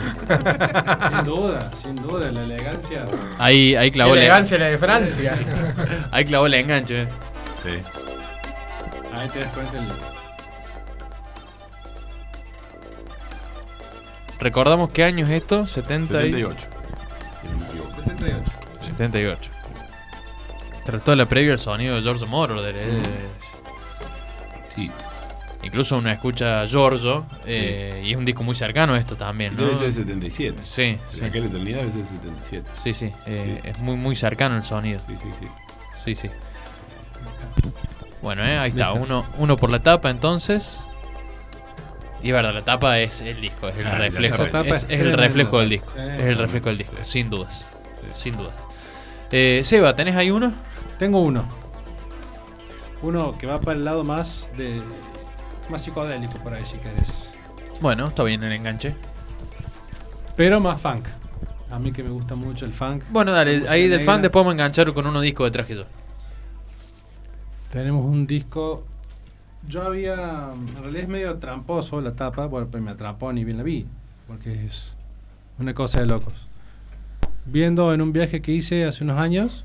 Sin 1.09 1.23
duda, 1.25 1.71
sin 1.81 1.95
duda, 1.95 2.29
la 2.31 2.43
elegancia. 2.43 3.05
Ahí, 3.39 3.75
ahí 3.75 3.89
clavó 3.89 4.15
la, 4.15 4.21
elegancia 4.21 4.57
la 4.57 4.65
de 4.67 4.77
Francia. 4.77 5.35
ahí 6.11 6.25
clavó 6.25 6.45
el 6.47 6.53
enganche. 6.55 7.03
eh. 7.03 7.07
Sí. 7.63 7.69
Ahí 9.17 9.29
te 9.29 9.39
das 9.39 9.51
cuenta 9.51 9.77
el. 9.77 10.12
Recordamos 14.43 14.89
qué 14.91 15.03
año 15.05 15.23
es 15.25 15.31
esto, 15.31 15.65
70 15.65 16.21
y- 16.25 16.31
78. 16.31 16.67
si 17.41 17.47
no 17.47 17.57
me 17.57 17.65
equivoco. 17.67 17.95
78. 18.03 18.51
78. 18.81 19.51
Pero 20.85 20.99
toda 20.99 21.15
la 21.15 21.25
previa 21.25 21.53
al 21.53 21.59
sonido 21.59 21.95
de 21.95 22.01
George 22.01 22.25
Moroder. 22.25 22.75
eh. 22.77 23.01
Sí. 24.75 24.91
Incluso 25.63 25.95
uno 25.97 26.09
escucha 26.11 26.61
a 26.61 26.65
Giorgio 26.65 27.25
eh, 27.45 28.01
y 28.03 28.11
es 28.11 28.17
un 28.17 28.25
disco 28.25 28.43
muy 28.43 28.53
cercano 28.53 28.95
a 28.95 28.97
esto 28.97 29.15
también, 29.15 29.55
¿no? 29.55 29.63
Debe 29.63 29.77
ser 29.77 29.93
77. 29.93 30.59
Sí, 30.65 30.81
En 30.83 30.99
sí. 31.09 31.23
aquella 31.23 31.45
eternidad 31.47 31.79
debe 31.79 31.91
ser 31.93 32.05
77. 32.05 32.69
Sí, 32.83 32.93
sí, 32.93 33.11
eh, 33.27 33.61
Sí. 33.63 33.69
es 33.69 33.79
muy 33.79 33.95
muy 33.95 34.15
cercano 34.17 34.57
el 34.57 34.63
sonido. 34.65 34.99
Sí, 35.07 35.15
sí, 35.21 35.29
sí. 35.39 35.47
Sí, 36.03 36.15
sí. 36.15 36.29
Bueno, 38.21 38.43
eh, 38.45 38.57
ahí 38.57 38.71
está, 38.71 38.91
uno, 38.91 39.25
uno 39.37 39.55
por 39.55 39.69
la 39.69 39.81
tapa 39.81 40.09
entonces. 40.09 40.79
Y 42.23 42.29
es 42.29 42.33
verdad, 42.33 42.53
la 42.53 42.61
tapa 42.61 42.99
es 42.99 43.21
el 43.21 43.39
disco, 43.41 43.67
es 43.67 43.77
el 43.77 43.85
Ah, 43.85 43.91
la 43.91 43.97
reflejo. 43.99 44.45
tapa 44.45 44.61
Es, 44.61 44.83
es 44.83 44.91
es 44.91 45.01
el 45.01 45.13
reflejo 45.13 45.59
del 45.59 45.69
disco. 45.69 45.91
Sí. 45.93 45.99
Es 45.99 46.19
el 46.19 46.37
reflejo 46.37 46.65
del 46.67 46.77
disco, 46.77 46.95
sin 47.03 47.29
dudas. 47.29 47.67
Sin 48.13 48.37
dudas. 48.37 48.53
Eh, 49.31 49.61
Seba, 49.63 49.93
¿tenés 49.95 50.15
ahí 50.15 50.31
uno? 50.31 50.53
Tengo 50.97 51.19
uno. 51.19 51.43
Uno 53.01 53.37
que 53.37 53.45
va 53.47 53.59
para 53.59 53.77
el 53.77 53.83
lado 53.83 54.03
más 54.05 54.49
de. 54.57 54.81
más 55.69 55.81
psicodélico, 55.81 56.37
por 56.39 56.53
ahí 56.53 56.65
si 56.65 56.77
querés. 56.77 57.31
Bueno, 57.81 58.07
está 58.07 58.23
bien 58.23 58.41
el 58.43 58.53
enganche. 58.53 58.95
Pero 60.37 60.59
más 60.61 60.79
funk. 60.79 61.05
A 61.71 61.79
mí 61.79 61.91
que 61.91 62.03
me 62.03 62.09
gusta 62.09 62.35
mucho 62.35 62.65
el 62.65 62.71
funk. 62.73 63.03
Bueno, 63.09 63.31
dale, 63.33 63.67
ahí 63.67 63.87
del 63.89 63.99
negra. 63.99 64.13
fan 64.13 64.21
después 64.21 64.41
vamos 64.41 64.51
a 64.51 64.53
enganchar 64.53 64.93
con 64.93 65.05
uno 65.07 65.19
disco 65.19 65.43
de 65.43 65.51
traje 65.51 65.75
yo. 65.75 65.83
Tenemos 67.71 68.05
un 68.05 68.25
disco. 68.27 68.85
Yo 69.67 69.83
había. 69.83 70.51
En 70.53 70.77
realidad 70.77 71.03
es 71.03 71.07
medio 71.07 71.37
tramposo 71.37 72.01
la 72.01 72.13
tapa, 72.13 72.47
bueno, 72.47 72.67
pero 72.71 72.83
me 72.83 72.91
atrapó 72.91 73.31
ni 73.31 73.43
bien 73.43 73.57
la 73.57 73.63
vi. 73.63 73.85
Porque 74.27 74.65
es 74.65 74.93
Una 75.59 75.73
cosa 75.73 76.01
de 76.01 76.07
locos. 76.07 76.33
Viendo 77.45 77.93
en 77.93 78.01
un 78.01 78.13
viaje 78.13 78.41
que 78.41 78.51
hice 78.51 78.85
hace 78.85 79.03
unos 79.03 79.19
años, 79.19 79.63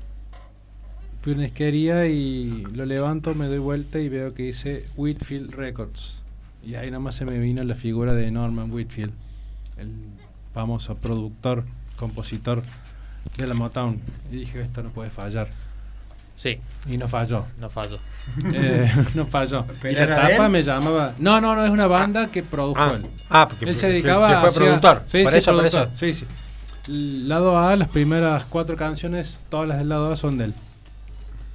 fui 1.21 1.33
a 1.33 1.35
una 1.35 1.45
disquería 1.45 2.07
y 2.07 2.65
lo 2.73 2.85
levanto, 2.85 3.33
me 3.35 3.47
doy 3.47 3.59
vuelta 3.59 3.99
y 3.99 4.09
veo 4.09 4.33
que 4.33 4.43
dice 4.43 4.85
Whitfield 4.95 5.53
Records. 5.55 6.21
Y 6.65 6.75
ahí 6.75 6.91
nada 6.91 6.99
más 6.99 7.15
se 7.15 7.25
me 7.25 7.39
vino 7.39 7.63
la 7.63 7.75
figura 7.75 8.13
de 8.13 8.29
Norman 8.31 8.71
Whitfield, 8.71 9.13
el 9.77 9.91
famoso 10.53 10.95
productor, 10.95 11.63
compositor 11.95 12.63
de 13.37 13.47
la 13.47 13.53
Motown. 13.53 13.99
Y 14.31 14.37
dije, 14.37 14.61
esto 14.61 14.83
no 14.83 14.89
puede 14.89 15.09
fallar. 15.09 15.47
Sí, 16.39 16.57
Y 16.87 16.97
no 16.97 17.09
falló. 17.09 17.45
no 17.59 17.69
fallo. 17.69 17.99
Eh, 18.53 18.89
no 19.13 19.25
falló. 19.25 19.65
¿Pero 19.81 19.91
Y 20.05 20.07
la 20.07 20.15
tapa 20.15 20.45
él? 20.45 20.49
me 20.49 20.63
llamaba. 20.63 21.13
No, 21.19 21.41
no, 21.41 21.53
no, 21.53 21.65
es 21.65 21.69
una 21.69 21.85
banda 21.87 22.27
que 22.27 22.43
produjo 22.43 22.79
Ah, 22.79 22.93
él. 22.95 23.05
ah, 23.29 23.45
porque 23.49 23.65
Él 23.65 23.75
se 23.75 23.87
que- 23.87 23.93
dedicaba 23.93 24.29
que 24.29 24.33
a. 24.35 24.41
fue 24.41 24.51
productor. 24.53 25.01
Sí, 25.05 25.25
sí, 25.29 25.37
eso, 25.37 25.51
por 25.51 25.59
productor, 25.69 25.87
eso. 25.87 25.97
Sí, 25.99 26.13
sí. 26.13 26.25
Lado 27.27 27.59
A, 27.59 27.75
las 27.75 27.89
primeras 27.89 28.45
cuatro 28.45 28.77
canciones, 28.77 29.37
todas 29.49 29.67
las 29.67 29.79
del 29.79 29.89
lado 29.89 30.13
A 30.13 30.15
son 30.15 30.37
de 30.37 30.45
él. 30.45 30.53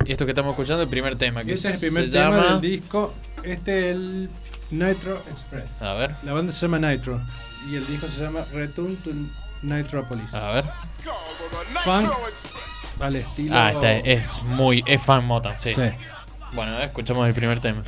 Y 0.05 0.13
esto 0.13 0.27
que 0.27 0.33
estamos 0.33 0.51
escuchando 0.51 0.83
es 0.83 0.87
el 0.87 0.91
primer 0.91 1.17
tema 1.17 1.43
que 1.45 1.53
Este 1.55 1.69
es 1.69 1.75
el 1.75 1.81
se 1.81 1.87
primer 1.87 2.11
tema 2.11 2.25
llama... 2.37 2.47
del 2.53 2.61
disco. 2.61 3.15
Este 3.43 3.91
es 3.91 3.97
el 3.97 4.31
Nitro 4.71 5.15
Express. 5.33 5.81
A 5.81 5.95
ver, 5.95 6.11
La 6.25 6.35
banda 6.35 6.53
se 6.53 6.61
llama 6.69 6.79
Nitro. 6.91 7.19
Y 7.71 7.77
el 7.77 7.87
disco 7.87 8.07
se 8.07 8.21
llama 8.21 8.41
Return 8.53 8.97
to 8.97 9.11
Nitropolis. 9.63 10.35
a 10.35 10.53
ver. 10.53 10.65
Funk 11.85 12.07
al 13.01 13.17
estilo. 13.17 13.57
Ah, 13.57 13.71
esta 13.71 13.93
es 13.93 14.43
muy... 14.43 14.83
es 14.87 15.03
fan 15.03 15.27
Motown, 15.27 15.55
sí. 15.61 15.75
Sí. 15.75 15.83
Bueno, 16.53 16.79
escuchamos 16.81 17.27
el 17.27 17.35
primer 17.35 17.61
tema. 17.61 17.83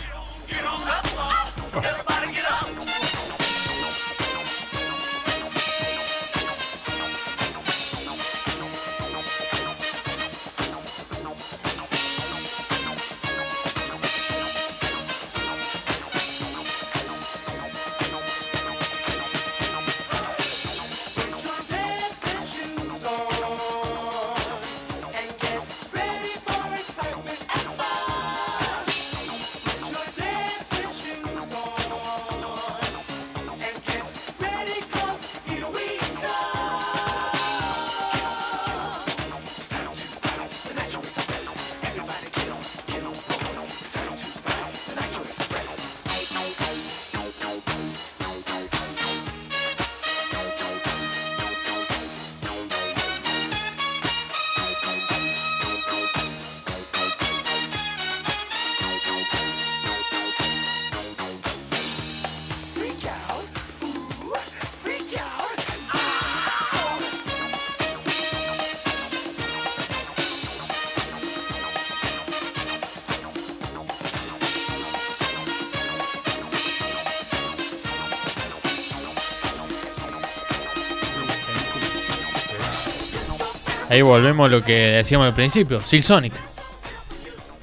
Ahí 83.89 84.03
volvemos 84.03 84.49
a 84.49 84.53
lo 84.53 84.65
que 84.65 84.73
decíamos 84.75 85.27
al 85.29 85.35
principio, 85.35 85.81
Silk 85.81 86.03
Sonic. 86.03 86.33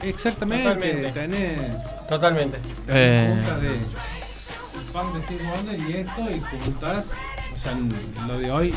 Exactamente. 0.01 0.63
Totalmente. 0.69 1.11
Tenés 1.11 1.61
Totalmente. 2.09 2.57
Eh, 2.89 3.33
puntas 3.35 3.61
de 3.61 3.67
el 3.67 5.13
de 5.13 5.21
Steve 5.21 5.43
Wonder 5.55 5.79
y 5.89 5.93
esto 5.93 6.31
y 6.31 6.39
juntar. 6.63 7.03
O 7.03 7.61
sea, 7.63 8.27
lo 8.27 8.39
de 8.39 8.51
hoy 8.51 8.75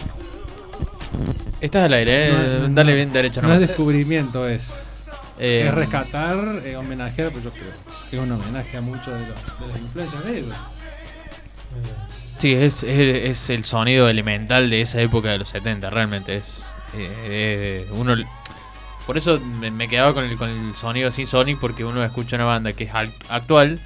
estás 1.60 1.84
al 1.86 1.92
aire, 1.94 2.28
eh, 2.28 2.32
No 2.32 2.66
es- 2.66 2.74
dale 2.74 2.94
bien 2.94 3.12
derecho 3.12 3.42
no 3.42 3.48
es 3.48 3.54
nomás. 3.54 3.68
descubrimiento, 3.68 4.48
es, 4.48 4.62
Eh, 5.38 5.66
es 5.68 5.74
rescatar, 5.74 6.38
eh, 6.64 6.76
homenajear, 6.76 7.30
pues 7.30 7.44
yo 7.44 7.50
creo 7.50 7.64
que 8.10 8.16
es 8.16 8.22
un 8.22 8.32
homenaje 8.32 8.76
a 8.78 8.80
muchos 8.80 9.06
de, 9.06 9.12
los- 9.28 9.60
de 9.60 9.66
las 9.68 9.78
influencias 9.78 10.24
de 10.24 10.38
ellos. 10.38 10.54
Sí, 12.38 12.54
es, 12.54 12.82
es, 12.82 13.24
es 13.30 13.50
el 13.50 13.64
sonido 13.64 14.08
elemental 14.08 14.70
de 14.70 14.80
esa 14.82 15.00
época 15.00 15.28
de 15.30 15.38
los 15.38 15.48
70, 15.50 15.90
realmente 15.90 16.36
es. 16.36 16.44
Eh, 16.94 17.86
uno, 17.92 18.14
por 19.06 19.16
eso 19.18 19.38
me, 19.60 19.70
me 19.70 19.88
quedaba 19.88 20.14
con 20.14 20.24
el, 20.24 20.36
con 20.36 20.48
el 20.48 20.74
sonido 20.74 21.10
sin 21.10 21.26
Sonic, 21.26 21.58
porque 21.58 21.84
uno 21.84 22.04
escucha 22.04 22.36
una 22.36 22.44
banda 22.46 22.72
que 22.72 22.84
es 22.84 22.94
al- 22.94 23.12
actual, 23.28 23.78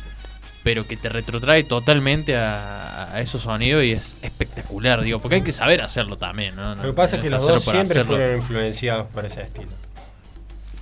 pero 0.63 0.87
que 0.87 0.97
te 0.97 1.09
retrotrae 1.09 1.65
totalmente 1.65 2.37
a, 2.37 3.13
a 3.15 3.21
esos 3.21 3.43
sonidos 3.43 3.83
y 3.85 3.93
es 3.93 4.17
espectacular, 4.23 5.01
digo, 5.03 5.19
porque 5.19 5.37
hay 5.37 5.43
que 5.43 5.53
saber 5.53 5.81
hacerlo 5.81 6.17
también, 6.19 6.55
Lo 6.57 6.81
que 6.83 6.93
pasa 6.93 7.17
es 7.17 7.23
que 7.23 7.31
los 7.31 7.47
dos 7.47 7.63
siempre 7.63 7.81
hacerlo. 8.01 8.17
fueron 8.17 8.37
influenciados 8.39 9.09
por 9.09 9.25
ese 9.25 9.41
estilo. 9.43 9.71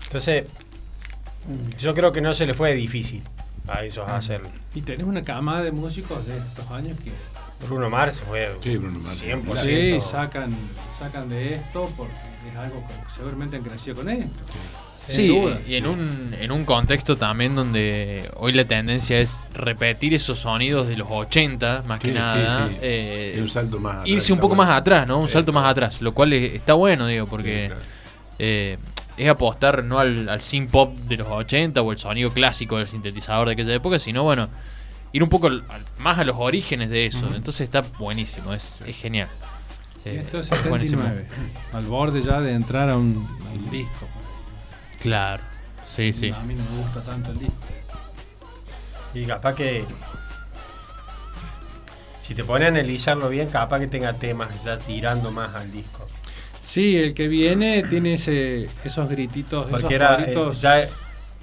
Entonces, 0.07 0.45
yo 1.79 1.95
creo 1.95 2.13
que 2.13 2.21
no 2.21 2.35
se 2.35 2.47
le 2.47 2.55
fue 2.55 2.75
difícil 2.75 3.23
a 3.69 3.83
ellos 3.85 4.07
hacerlo. 4.09 4.49
Y 4.75 4.83
tenés 4.83 5.05
una 5.07 5.23
cama 5.23 5.63
de 5.63 5.71
músicos 5.73 6.27
de 6.27 6.37
estos 6.39 6.71
años 6.71 6.99
que 7.01 7.11
Bruno 7.67 7.91
Mars 7.91 8.19
fue 8.27 8.49
Sí, 8.63 8.77
Bruno 8.77 8.99
Mars. 9.01 9.21
100%. 9.23 9.63
sí, 9.65 10.01
sacan, 10.11 10.55
sacan 10.99 11.29
de 11.29 11.55
esto 11.55 11.91
porque 11.97 12.13
es 12.51 12.57
algo 12.57 12.83
que 12.87 12.95
seguramente 13.17 13.57
han 13.57 13.63
crecido 13.63 13.97
con 13.97 14.09
esto. 14.09 14.45
Sin 15.07 15.17
Sí, 15.17 15.29
duda. 15.29 15.59
y 15.67 15.75
en 15.77 15.87
un, 15.87 16.35
en 16.39 16.53
un 16.53 16.65
contexto 16.67 17.17
también 17.17 17.55
donde 17.55 18.31
hoy 18.37 18.53
la 18.53 18.65
tendencia 18.67 19.19
es 19.19 19.39
repetir 19.55 20.13
esos 20.15 20.39
sonidos 20.41 20.87
de 20.87 20.97
los 20.99 21.09
80, 21.11 21.83
más 21.89 21.99
que 21.99 22.09
Sí, 22.09 22.13
sí, 22.15 22.19
nada. 22.19 22.69
sí. 22.69 22.77
eh, 22.83 23.33
Es 23.37 23.41
un 23.43 23.49
salto 23.49 23.81
más 23.81 23.93
atrás, 23.95 24.09
irse 24.09 24.33
un 24.35 24.39
poco 24.39 24.55
bueno. 24.55 24.71
más 24.71 24.79
atrás, 24.81 25.07
¿no? 25.09 25.19
Un 25.19 25.27
Sí, 25.29 25.33
salto 25.33 25.53
más 25.53 25.65
atrás, 25.71 26.03
lo 26.03 26.13
cual 26.13 26.35
es- 26.35 26.53
está 26.55 26.75
bueno, 26.75 27.07
digo, 27.07 27.27
porque 27.27 27.63
Sí, 27.63 27.67
claro. 27.69 27.81
eh, 28.39 28.79
es 29.17 29.29
apostar 29.31 29.83
no 29.83 29.99
al, 29.99 30.29
al 30.29 30.41
synth 30.43 30.71
pop 30.71 30.95
de 30.97 31.17
los 31.17 31.27
80 31.29 31.81
o 31.83 31.91
el 31.91 31.99
sonido 31.99 32.31
clásico 32.31 32.77
del 32.77 32.87
sintetizador 32.87 33.49
de 33.49 33.55
aquella 33.55 33.75
época, 33.75 33.99
sino 33.99 34.23
bueno, 34.25 34.49
ir 35.13 35.23
un 35.23 35.29
poco 35.29 35.51
más 35.99 36.19
a 36.19 36.25
los 36.25 36.37
orígenes 36.39 36.91
de 36.91 37.07
eso. 37.07 37.27
Entonces 37.35 37.63
está 37.63 37.83
buenísimo, 37.99 38.53
es, 38.55 38.81
es 38.87 38.97
genial. 38.97 39.29
Eh, 40.05 40.21
esto 40.21 40.41
es 40.41 40.49
buenísimo. 40.69 41.03
79, 41.03 41.29
al 41.73 41.85
borde 41.87 42.23
ya 42.23 42.41
de 42.41 42.53
entrar 42.53 42.89
a 42.91 42.97
un 42.97 43.15
al 43.51 43.71
disco. 43.71 44.07
Claro, 45.01 45.43
sí, 45.95 46.13
sí. 46.13 46.31
A 46.31 46.41
mí 46.45 46.55
no 46.55 46.65
me 46.71 46.83
gusta 46.83 47.03
tanto 47.03 47.31
el 47.33 47.39
disco. 47.39 47.57
Y 49.15 49.25
capaz 49.27 49.55
que. 49.55 49.85
Si 52.23 52.35
te 52.35 52.45
pones 52.45 52.67
a 52.67 52.69
analizarlo 52.69 53.29
bien, 53.31 53.49
capaz 53.49 53.81
que 53.81 53.87
tenga 53.87 54.13
temas 54.13 54.49
ya 54.65 54.79
tirando 54.79 55.31
más 55.33 55.55
al 55.55 55.73
disco. 55.73 56.07
Sí, 56.61 56.97
el 56.97 57.15
que 57.15 57.27
viene 57.27 57.83
tiene 57.85 58.15
ese, 58.15 58.69
esos 58.85 59.09
grititos, 59.09 59.67
esos 59.69 59.81
Porque 59.81 59.95
era. 59.95 60.15
eh, 60.17 60.35
coritos. 60.35 60.61
ya, 60.61 60.87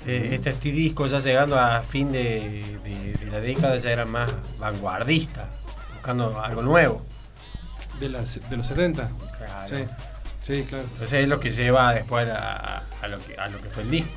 este 0.08 0.50
este 0.52 0.72
disco 0.72 1.08
ya 1.08 1.20
llegando 1.20 1.58
a 1.60 1.82
fin 1.82 2.12
de, 2.12 2.64
de- 2.84 3.14
de 3.14 3.32
la 3.32 3.40
década 3.40 3.78
ya 3.78 3.92
era 3.92 4.06
más 4.06 4.30
vanguardista, 4.60 5.48
buscando 5.94 6.40
algo 6.42 6.62
nuevo. 6.62 7.06
de, 8.00 8.10
las- 8.10 8.50
de 8.50 8.58
los 8.58 8.68
70. 8.68 9.10
Claro. 9.38 9.76
Sí, 9.78 9.84
sí, 10.44 10.64
claro. 10.68 10.84
Entonces 10.94 11.14
es 11.24 11.30
lo 11.30 11.40
que 11.40 11.52
lleva 11.52 11.94
después 11.94 12.28
a, 12.30 12.84
a 13.02 13.08
lo, 13.08 13.18
que, 13.20 13.36
a 13.38 13.48
lo 13.48 13.58
que 13.58 13.70
fue 13.70 13.84
el 13.84 13.92
disco. 13.92 14.12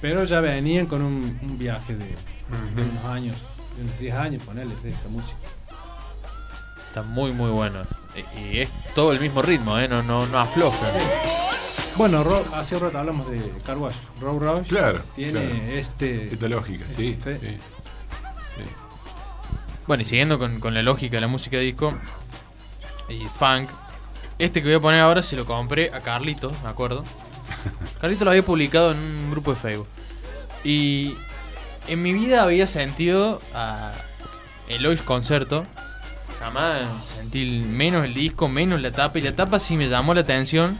Pero 0.00 0.24
ya 0.24 0.40
venían 0.40 0.86
con 0.86 1.02
un, 1.02 1.38
un 1.42 1.58
viaje 1.58 1.94
de, 1.94 2.04
de 2.06 2.82
unos 2.82 3.04
años, 3.06 3.36
de 3.76 3.82
unos 3.82 3.98
10 3.98 4.14
años, 4.14 4.42
ponerles 4.44 4.82
de 4.82 4.90
esta 4.90 5.08
música. 5.08 5.36
Está 6.88 7.02
muy, 7.02 7.32
muy 7.32 7.50
bueno. 7.50 7.82
Y 8.14 8.40
y 8.40 8.60
es 8.60 8.70
todo 8.94 9.12
el 9.12 9.20
mismo 9.20 9.42
ritmo, 9.42 9.78
¿eh? 9.78 9.86
No, 9.88 10.02
no, 10.02 10.24
no 10.26 10.38
afloja. 10.38 10.86
Bueno, 11.96 12.22
Ro- 12.22 12.44
hace 12.54 12.76
un 12.76 12.82
rato 12.82 12.98
hablamos 12.98 13.30
de 13.30 13.40
Car 13.64 13.78
Wash. 13.78 13.94
Road 14.20 14.38
Rush 14.58 14.68
Claro, 14.68 15.00
tiene 15.14 15.32
claro. 15.48 15.54
este. 15.72 16.24
Esta 16.26 16.48
lógica, 16.48 16.84
sí. 16.96 17.16
Sí. 17.22 17.34
sí. 17.34 17.56
Bueno, 19.86 20.02
y 20.02 20.06
siguiendo 20.06 20.38
con, 20.38 20.58
con 20.60 20.74
la 20.74 20.82
lógica 20.82 21.16
de 21.16 21.20
la 21.22 21.26
música 21.28 21.58
disco 21.58 21.94
y 23.08 23.20
funk, 23.38 23.68
este 24.38 24.60
que 24.60 24.68
voy 24.68 24.76
a 24.76 24.80
poner 24.80 25.00
ahora 25.00 25.22
se 25.22 25.36
lo 25.36 25.46
compré 25.46 25.90
a 25.94 26.00
Carlito, 26.00 26.52
me 26.64 26.68
acuerdo. 26.70 27.04
Carlito 28.00 28.24
lo 28.24 28.30
había 28.32 28.44
publicado 28.44 28.92
en 28.92 28.98
un 28.98 29.30
grupo 29.30 29.52
de 29.54 29.60
Facebook. 29.60 29.86
Y 30.64 31.14
en 31.88 32.02
mi 32.02 32.12
vida 32.12 32.42
había 32.42 32.66
sentido 32.66 33.40
a 33.54 33.92
Elois 34.68 35.00
Concerto 35.02 35.64
jamás 36.40 36.82
sentí 37.16 37.64
menos 37.70 38.04
el 38.04 38.12
disco, 38.12 38.48
menos 38.48 38.80
la 38.82 38.90
tapa. 38.90 39.18
Y 39.18 39.22
la 39.22 39.34
tapa 39.34 39.58
sí 39.60 39.76
me 39.76 39.88
llamó 39.88 40.12
la 40.12 40.20
atención. 40.20 40.76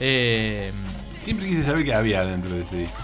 Eh, 0.00 0.72
Siempre 1.22 1.48
quise 1.48 1.64
saber 1.64 1.84
qué 1.84 1.94
había 1.94 2.24
dentro 2.24 2.50
de 2.50 2.62
ese 2.62 2.76
disco. 2.76 2.98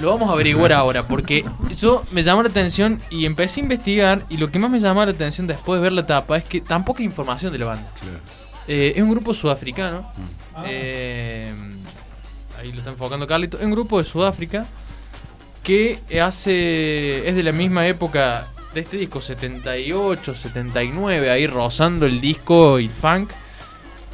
lo 0.00 0.10
vamos 0.10 0.28
a 0.28 0.32
averiguar 0.32 0.72
ahora, 0.72 1.06
porque 1.06 1.44
yo 1.78 2.04
me 2.10 2.22
llamó 2.22 2.42
la 2.42 2.50
atención 2.50 3.00
y 3.10 3.24
empecé 3.24 3.60
a 3.60 3.62
investigar. 3.62 4.22
Y 4.28 4.36
lo 4.36 4.50
que 4.50 4.58
más 4.58 4.70
me 4.70 4.78
llamó 4.78 5.04
la 5.04 5.12
atención 5.12 5.46
después 5.46 5.80
de 5.80 5.84
ver 5.84 5.92
la 5.92 6.06
tapa 6.06 6.36
es 6.36 6.44
que 6.44 6.60
tampoco 6.60 6.98
hay 6.98 7.06
información 7.06 7.52
de 7.52 7.58
la 7.58 7.66
banda. 7.66 7.88
Claro. 8.00 8.18
Eh, 8.68 8.92
es 8.96 9.02
un 9.02 9.10
grupo 9.10 9.32
sudafricano. 9.32 10.10
Eh, 10.66 11.50
ahí 12.58 12.72
lo 12.72 12.78
está 12.78 12.90
enfocando 12.90 13.26
Carlito. 13.26 13.56
Es 13.58 13.64
un 13.64 13.70
grupo 13.70 13.98
de 13.98 14.04
Sudáfrica 14.04 14.66
que 15.62 15.98
hace. 16.22 17.28
es 17.28 17.34
de 17.34 17.42
la 17.42 17.52
misma 17.52 17.86
época 17.86 18.46
de 18.74 18.80
este 18.80 18.98
disco, 18.98 19.22
78, 19.22 20.34
79, 20.34 21.30
ahí 21.30 21.46
rozando 21.46 22.04
el 22.06 22.20
disco 22.20 22.78
y 22.78 22.84
el 22.84 22.90
funk. 22.90 23.30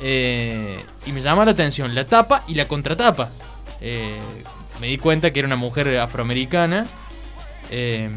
Eh, 0.03 0.79
y 1.07 1.12
me 1.12 1.21
llama 1.23 1.45
la 1.45 1.53
atención 1.53 1.95
la 1.95 2.05
tapa 2.05 2.43
y 2.49 2.55
la 2.55 2.67
contratapa. 2.67 3.31
Eh, 3.81 4.19
me 4.81 4.88
di 4.88 4.99
cuenta 4.99 5.31
que 5.31 5.38
era 5.38 5.47
una 5.47 5.57
mujer 5.57 5.97
afroamericana. 5.99 6.87
eh, 7.71 8.11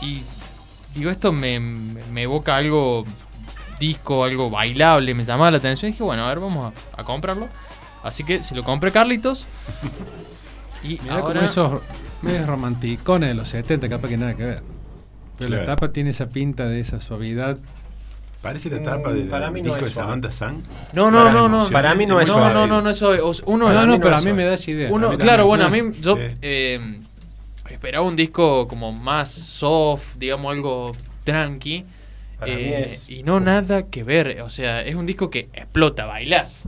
y 0.00 0.22
digo, 0.94 1.10
esto 1.10 1.32
me, 1.32 1.60
me 1.60 2.22
evoca 2.22 2.56
algo 2.56 3.06
disco, 3.78 4.24
algo 4.24 4.50
bailable, 4.50 5.14
me 5.14 5.24
llamaba 5.24 5.50
la 5.52 5.58
atención. 5.58 5.90
Y 5.90 5.92
dije, 5.92 6.04
bueno, 6.04 6.24
a 6.24 6.28
ver, 6.28 6.40
vamos 6.40 6.72
a, 6.96 7.00
a 7.00 7.04
comprarlo. 7.04 7.48
Así 8.02 8.24
que 8.24 8.42
se 8.42 8.54
lo 8.54 8.62
compré 8.64 8.90
Carlitos. 8.92 9.46
Y 10.84 10.98
Mirá 11.04 11.20
como 11.20 11.26
ahora, 11.28 11.44
esos 11.44 11.80
medios 12.22 12.44
romanticones 12.48 13.28
de 13.28 13.34
los 13.34 13.46
70, 13.50 13.88
capaz 13.88 14.08
que 14.08 14.16
nada 14.16 14.34
que 14.34 14.42
ver. 14.42 14.62
Pero 15.38 15.50
la 15.50 15.64
tapa 15.64 15.92
tiene 15.92 16.10
esa 16.10 16.26
pinta 16.26 16.64
de 16.66 16.80
esa 16.80 17.00
suavidad. 17.00 17.56
Parece 18.42 18.68
la 18.70 18.80
Mm, 18.80 18.84
tapa 18.84 19.12
del 19.12 19.28
para 19.28 19.50
mí 19.52 19.60
no 19.62 19.66
disco 19.72 19.86
es 19.86 19.94
de. 19.94 20.00
Samantha 20.00 20.30
Sang. 20.32 20.60
No, 20.94 21.10
no, 21.12 21.18
Para 21.18 21.32
no, 21.32 21.48
no. 21.48 21.70
Para 21.70 21.94
mí 21.94 22.06
no 22.06 22.20
es 22.20 22.26
no, 22.28 22.52
no, 22.52 22.66
no, 22.66 22.82
no, 22.82 22.90
eso 22.90 23.14
es- 23.14 23.42
Uno, 23.46 23.66
Para 23.66 23.76
no, 23.76 23.86
mí 23.86 23.86
no, 23.92 23.98
no 23.98 24.02
pero 24.02 24.16
a 24.16 24.20
mí 24.20 24.32
me 24.32 24.44
da 24.44 24.54
esa 24.54 24.70
idea. 24.70 24.88
uno 24.90 25.16
claro, 25.16 25.46
bueno, 25.46 25.64
a 25.66 25.68
mí 25.70 25.80
yo 26.00 26.18
eh, 26.18 26.98
esperaba 27.70 28.04
un 28.04 28.16
disco 28.16 28.66
como 28.68 28.92
más 28.92 29.30
soft, 29.30 30.16
digamos 30.18 30.52
algo 30.52 30.92
tranqui. 31.24 31.84
Para 32.38 32.52
mí 32.56 32.60
eh, 32.62 32.84
es- 32.94 33.08
y 33.08 33.22
no 33.22 33.38
nada 33.38 33.84
que 33.84 34.02
ver, 34.02 34.40
o 34.42 34.50
sea, 34.50 34.82
es 34.82 34.96
un 34.96 35.06
disco 35.06 35.30
que 35.30 35.48
explota, 35.52 36.06
bailás. 36.06 36.64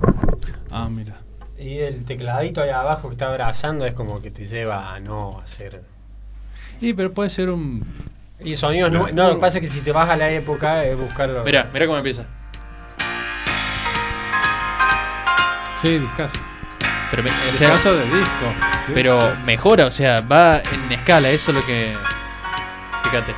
Ah, 0.71 0.89
mira. 0.89 1.17
Y 1.59 1.79
el 1.79 2.05
tecladito 2.05 2.63
ahí 2.63 2.71
abajo 2.71 3.09
que 3.09 3.15
está 3.15 3.27
abrazando 3.27 3.85
es 3.87 3.95
como 3.95 4.21
que 4.23 4.31
te 4.31 4.47
lleva 4.47 4.95
a 4.95 5.01
no 5.01 5.41
hacer. 5.45 5.83
Sí, 6.79 6.95
pero 6.95 7.13
puede 7.13 7.31
ser 7.31 7.51
un. 7.51 7.85
Y 8.45 8.57
sonidos 8.57 8.93
no, 8.93 9.09
no, 9.09 9.29
lo 9.29 9.35
que 9.37 9.41
pasa 9.41 9.59
es 9.59 9.65
que 9.65 9.71
si 9.71 9.81
te 9.81 9.91
vas 9.91 10.09
a 10.09 10.17
la 10.17 10.31
época 10.31 10.85
es 10.85 10.97
buscarlo. 10.97 11.43
Mira, 11.45 11.69
mira 11.73 11.87
cómo 11.87 11.97
empieza. 11.99 12.25
Sí, 15.81 15.99
discazo. 15.99 16.33
Pero, 17.11 17.23
me- 17.23 17.31
o 17.31 17.57
sea, 17.57 17.69
de 17.93 18.05
disco. 18.05 18.55
Sí. 18.87 18.93
pero 18.95 19.37
mejora, 19.47 19.87
o 19.87 19.91
sea, 19.91 20.21
va 20.21 20.59
en 20.59 20.93
escala, 20.93 21.31
eso 21.31 21.51
es 21.51 21.57
lo 21.57 21.65
que. 21.67 21.93
Fíjate. 23.05 23.35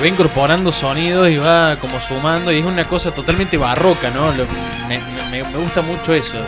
Va 0.00 0.06
incorporando 0.06 0.70
sonidos 0.70 1.28
y 1.28 1.38
va 1.38 1.76
como 1.80 1.98
sumando 2.00 2.52
y 2.52 2.58
es 2.60 2.64
una 2.64 2.84
cosa 2.84 3.10
totalmente 3.12 3.56
barroca, 3.56 4.10
¿no? 4.10 4.30
Lo- 4.32 4.46
me, 4.88 4.98
me- 5.30 5.42
me 5.42 5.58
gusta 5.58 5.82
mucho 5.82 6.12
eso. 6.14 6.38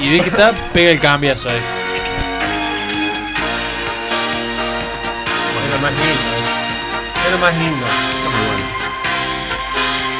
Y 0.00 0.10
ve 0.10 0.20
que 0.20 0.28
está, 0.28 0.52
pega 0.74 0.90
el 0.90 1.00
cambiazo 1.00 1.48
ahí. 1.48 1.56
Es 5.64 5.70
lo 5.72 5.78
más 5.80 5.92
lindo. 5.92 6.04
eh. 6.04 7.24
Es 7.24 7.32
lo 7.32 7.38
más 7.38 7.54
lindo. 7.56 7.86
Está 7.86 8.28
muy 8.30 8.46
bueno. 8.46 8.64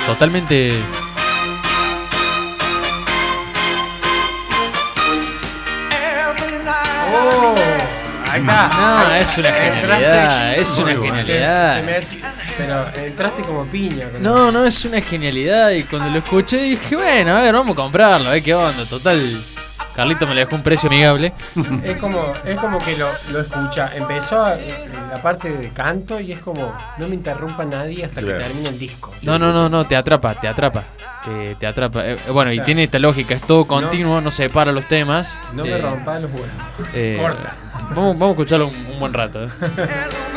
Totalmente. 0.07 0.83
Ahí 8.35 8.41
está. 8.41 8.69
No, 8.69 9.15
es 9.15 9.39
una 9.39 9.53
genialidad, 9.53 10.55
es 10.57 10.79
una 10.79 10.85
bueno. 10.97 11.03
genialidad. 11.05 11.77
Te- 11.77 11.83
te 11.93 12.01
met- 12.01 12.25
pero 12.57 12.87
entraste 13.05 13.43
como 13.43 13.65
piña. 13.67 14.09
con- 14.11 14.23
No, 14.23 14.53
no, 14.53 14.65
es 14.65 14.85
una 14.85 15.01
genialidad. 15.01 15.71
Y 15.71 15.83
cuando 15.85 16.11
lo 16.11 16.19
escuché 16.19 16.57
dije, 16.59 16.97
bueno, 16.97 17.37
a 17.37 17.43
ver, 17.43 17.55
vamos 17.55 17.73
a 17.73 17.77
comprarlo, 17.81 18.29
a 18.29 18.33
ver 18.33 18.43
qué 18.43 18.55
onda. 18.55 18.85
Total, 18.85 19.21
Carlito 19.97 20.27
me 20.27 20.35
le 20.35 20.41
dejó 20.41 20.57
un 20.57 20.63
precio 20.63 20.89
amigable. 20.89 21.33
Es 21.85 21.97
como, 21.99 22.33
es 22.45 22.59
como 22.59 22.79
que 22.79 22.97
lo, 22.97 23.09
lo 23.33 23.41
escucha. 23.41 23.91
Empezó 23.95 24.45
a- 24.45 24.57
la 24.57 25.23
parte 25.23 25.49
de 25.51 25.69
canto 25.71 26.19
y 26.19 26.33
es 26.33 26.41
como, 26.41 26.73
no 26.99 27.07
me 27.07 27.15
interrumpa 27.15 27.65
nadie 27.65 28.05
hasta 28.05 28.21
Claro. 28.21 28.39
que 28.39 28.45
termine 28.45 28.69
el 28.71 28.79
disco. 28.79 29.13
No, 29.23 29.39
no, 29.39 29.53
no, 29.53 29.69
no, 29.69 29.87
te 29.87 29.95
atrapa, 29.97 30.35
te 30.41 30.49
atrapa. 30.49 30.85
Te, 31.25 31.55
te 31.55 31.67
atrapa. 31.67 32.05
Eh, 32.07 32.19
eh, 32.27 32.31
bueno, 32.33 32.53
y 32.53 32.61
tiene 32.61 32.83
esta 32.85 32.99
lógica, 32.99 33.35
es 33.35 33.43
todo 33.43 33.65
continuo, 33.67 34.21
no 34.21 34.31
separa 34.31 34.73
los 34.73 34.87
temas. 34.87 35.39
No 35.53 35.63
me 35.63 35.71
Eh, 35.71 35.79
rompas 35.79 36.21
los 36.21 36.31
huevos. 36.33 36.49
eh, 36.93 37.17
Corta. 37.21 37.55
Vamos, 37.91 38.19
vamos 38.19 38.29
a 38.29 38.31
escucharlo 38.31 38.67
un, 38.69 38.75
un 38.93 38.99
buen 38.99 39.13
rato. 39.13 39.41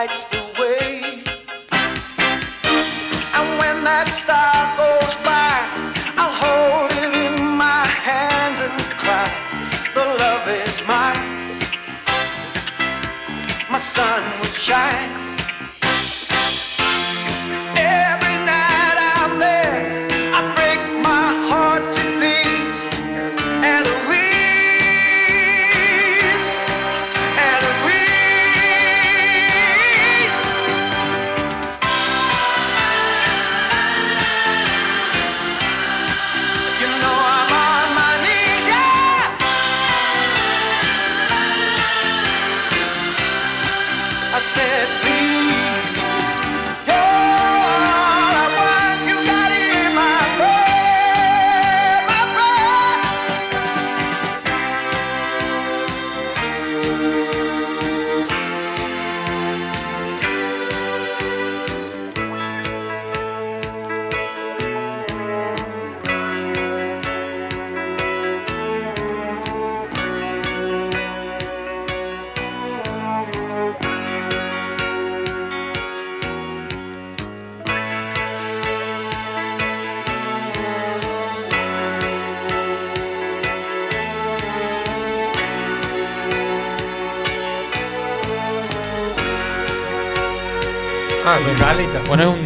lights 0.00 0.26
the 0.26 0.42
way. 0.60 1.24
And 3.36 3.48
when 3.60 3.76
that 3.88 4.08
star 4.22 4.56
goes 4.82 5.14
by, 5.24 5.56
I'll 6.20 6.36
hold 6.44 6.92
it 7.04 7.14
in 7.26 7.36
my 7.56 7.86
hands 8.08 8.58
and 8.60 8.76
cry, 9.02 9.28
the 9.96 10.04
love 10.22 10.44
is 10.64 10.76
mine. 10.92 11.24
My 13.70 13.78
sun 13.78 14.22
will 14.38 14.56
shine. 14.68 15.15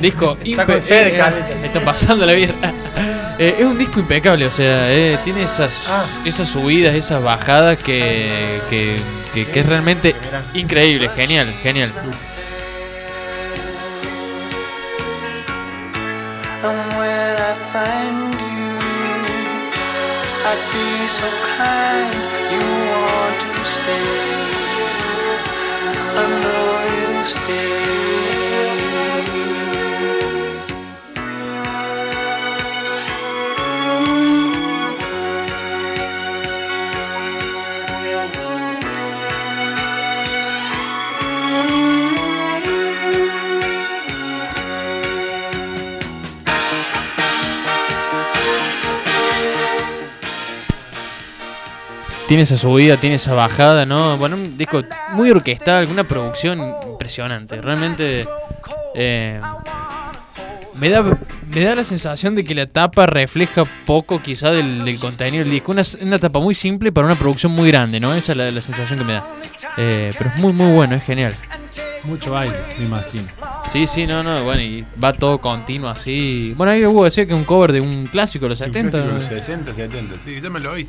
Un 0.01 0.03
disco 0.03 0.39
Está 0.43 0.67
con 0.67 0.75
impe- 0.77 0.81
C 0.81 0.95
de 0.95 1.15
eh, 1.15 1.17
Carlita. 1.19 1.49
eh, 1.51 1.67
Está 1.67 1.81
pasando 1.81 2.27
la 2.27 2.33
vida. 2.33 2.55
Eh, 3.43 3.57
es 3.61 3.65
un 3.65 3.79
disco 3.79 4.01
impecable, 4.01 4.45
o 4.45 4.51
sea, 4.51 4.93
eh, 4.93 5.17
tiene 5.25 5.45
esas, 5.45 5.87
Ah. 5.89 6.05
esas 6.27 6.47
subidas, 6.47 6.95
esas 6.95 7.23
bajadas 7.23 7.79
que, 7.79 8.61
que, 8.69 8.97
que- 9.33 9.47
que 9.47 9.61
es 9.61 9.65
realmente 9.67 10.15
increíble, 10.53 11.09
genial, 11.17 11.51
genial. 11.63 11.91
Tiene 52.31 52.45
esa 52.45 52.57
subida, 52.57 52.97
tiene 52.97 53.17
esa 53.17 53.35
bajada, 53.35 53.85
¿no? 53.85 54.17
Bueno, 54.17 54.37
un 54.37 54.57
disco 54.57 54.85
muy 55.15 55.33
orquestal, 55.33 55.89
una 55.89 56.05
producción 56.05 56.61
impresionante. 56.89 57.61
Realmente 57.61 58.25
eh, 58.95 59.41
me, 60.75 60.91
da, 60.91 61.03
me 61.49 61.61
da 61.61 61.75
la 61.75 61.83
sensación 61.83 62.37
de 62.37 62.45
que 62.45 62.55
la 62.55 62.67
tapa 62.67 63.07
refleja 63.07 63.65
poco 63.85 64.23
quizá 64.23 64.51
del, 64.51 64.85
del 64.85 65.01
contenido 65.01 65.43
del 65.43 65.53
disco. 65.53 65.73
Una, 65.73 65.83
una 66.03 66.21
tapa 66.21 66.39
muy 66.39 66.55
simple 66.55 66.93
para 66.93 67.05
una 67.05 67.17
producción 67.17 67.51
muy 67.51 67.69
grande, 67.69 67.99
¿no? 67.99 68.15
Esa 68.15 68.31
es 68.31 68.39
la, 68.39 68.49
la 68.53 68.61
sensación 68.61 69.01
que 69.01 69.05
me 69.05 69.15
da. 69.15 69.25
Eh, 69.77 70.13
pero 70.17 70.31
es 70.31 70.37
muy, 70.37 70.53
muy 70.53 70.71
bueno, 70.71 70.95
es 70.95 71.03
genial. 71.03 71.35
Mucho 72.05 72.31
baile, 72.31 72.55
me 72.79 72.85
imagino. 72.85 73.27
Sí, 73.73 73.89
sí, 73.89 74.07
no, 74.07 74.23
no, 74.23 74.45
bueno, 74.45 74.63
y 74.63 74.85
va 75.03 75.13
todo 75.15 75.39
continuo 75.39 75.91
así. 75.91 76.55
Bueno, 76.57 76.71
ahí 76.71 76.87
hubo 76.87 77.07
decía 77.07 77.27
que 77.27 77.35
un 77.35 77.43
cover 77.43 77.73
de 77.73 77.81
un 77.81 78.07
clásico 78.07 78.45
de 78.45 78.51
los 78.51 78.59
70. 78.59 78.99
Un 78.99 79.05
¿no? 79.05 79.11
clásico 79.17 79.35
de 79.35 79.37
los 79.39 79.47
60, 79.47 79.75
70. 79.75 80.15
Sí, 80.25 80.41
ya 80.41 80.49
me 80.49 80.61
lo 80.61 80.71
oí. 80.71 80.87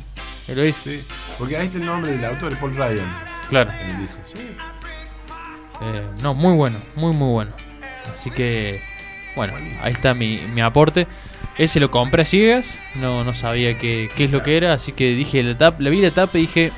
Porque 1.38 1.56
ahí 1.56 1.66
está 1.66 1.78
el 1.78 1.86
nombre 1.86 2.12
del 2.12 2.24
autor, 2.24 2.56
Paul 2.58 2.76
Ryan, 2.76 3.16
Claro. 3.48 3.70
en 3.72 3.90
el 3.90 3.98
disco. 4.00 4.16
Sí. 4.34 4.56
Eh, 5.82 6.08
no, 6.22 6.34
muy 6.34 6.54
bueno, 6.54 6.78
muy 6.94 7.12
muy 7.12 7.30
bueno. 7.32 7.52
Así 8.12 8.30
que, 8.30 8.80
bueno, 9.36 9.52
ahí 9.82 9.92
está 9.92 10.14
mi, 10.14 10.38
mi 10.54 10.60
aporte. 10.60 11.06
Ese 11.58 11.80
lo 11.80 11.90
compré 11.90 12.22
a 12.22 12.24
ciegas, 12.24 12.76
no, 12.94 13.24
no 13.24 13.34
sabía 13.34 13.76
qué, 13.78 14.10
qué 14.16 14.24
es 14.24 14.30
lo 14.30 14.42
que 14.42 14.56
era, 14.56 14.72
así 14.72 14.92
que 14.92 15.14
dije, 15.14 15.42
la, 15.42 15.56
tap, 15.58 15.80
la 15.80 15.90
vi 15.90 16.00
la 16.00 16.10
tapa 16.10 16.38
y 16.38 16.42
dije, 16.42 16.72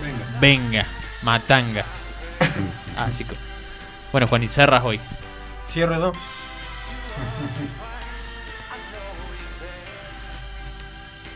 Venga. 0.00 0.38
venga, 0.40 0.86
matanga. 1.22 1.84
así 2.96 3.24
que, 3.24 3.34
bueno, 4.12 4.26
Juan, 4.28 4.42
y 4.44 4.48
cerras 4.48 4.82
hoy. 4.84 5.00
Cierro 5.72 5.98
yo. 5.98 6.12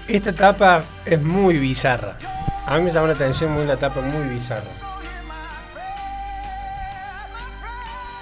Esta 0.09 0.33
tapa 0.33 0.85
es 1.05 1.21
muy 1.23 1.59
bizarra. 1.59 2.17
A 2.67 2.77
mí 2.77 2.85
me 2.85 2.91
llama 2.91 3.09
la 3.09 3.15
atención 3.15 3.53
muy 3.53 3.65
la 3.65 3.77
tapa 3.77 4.01
muy 4.01 4.29
bizarra. 4.29 4.71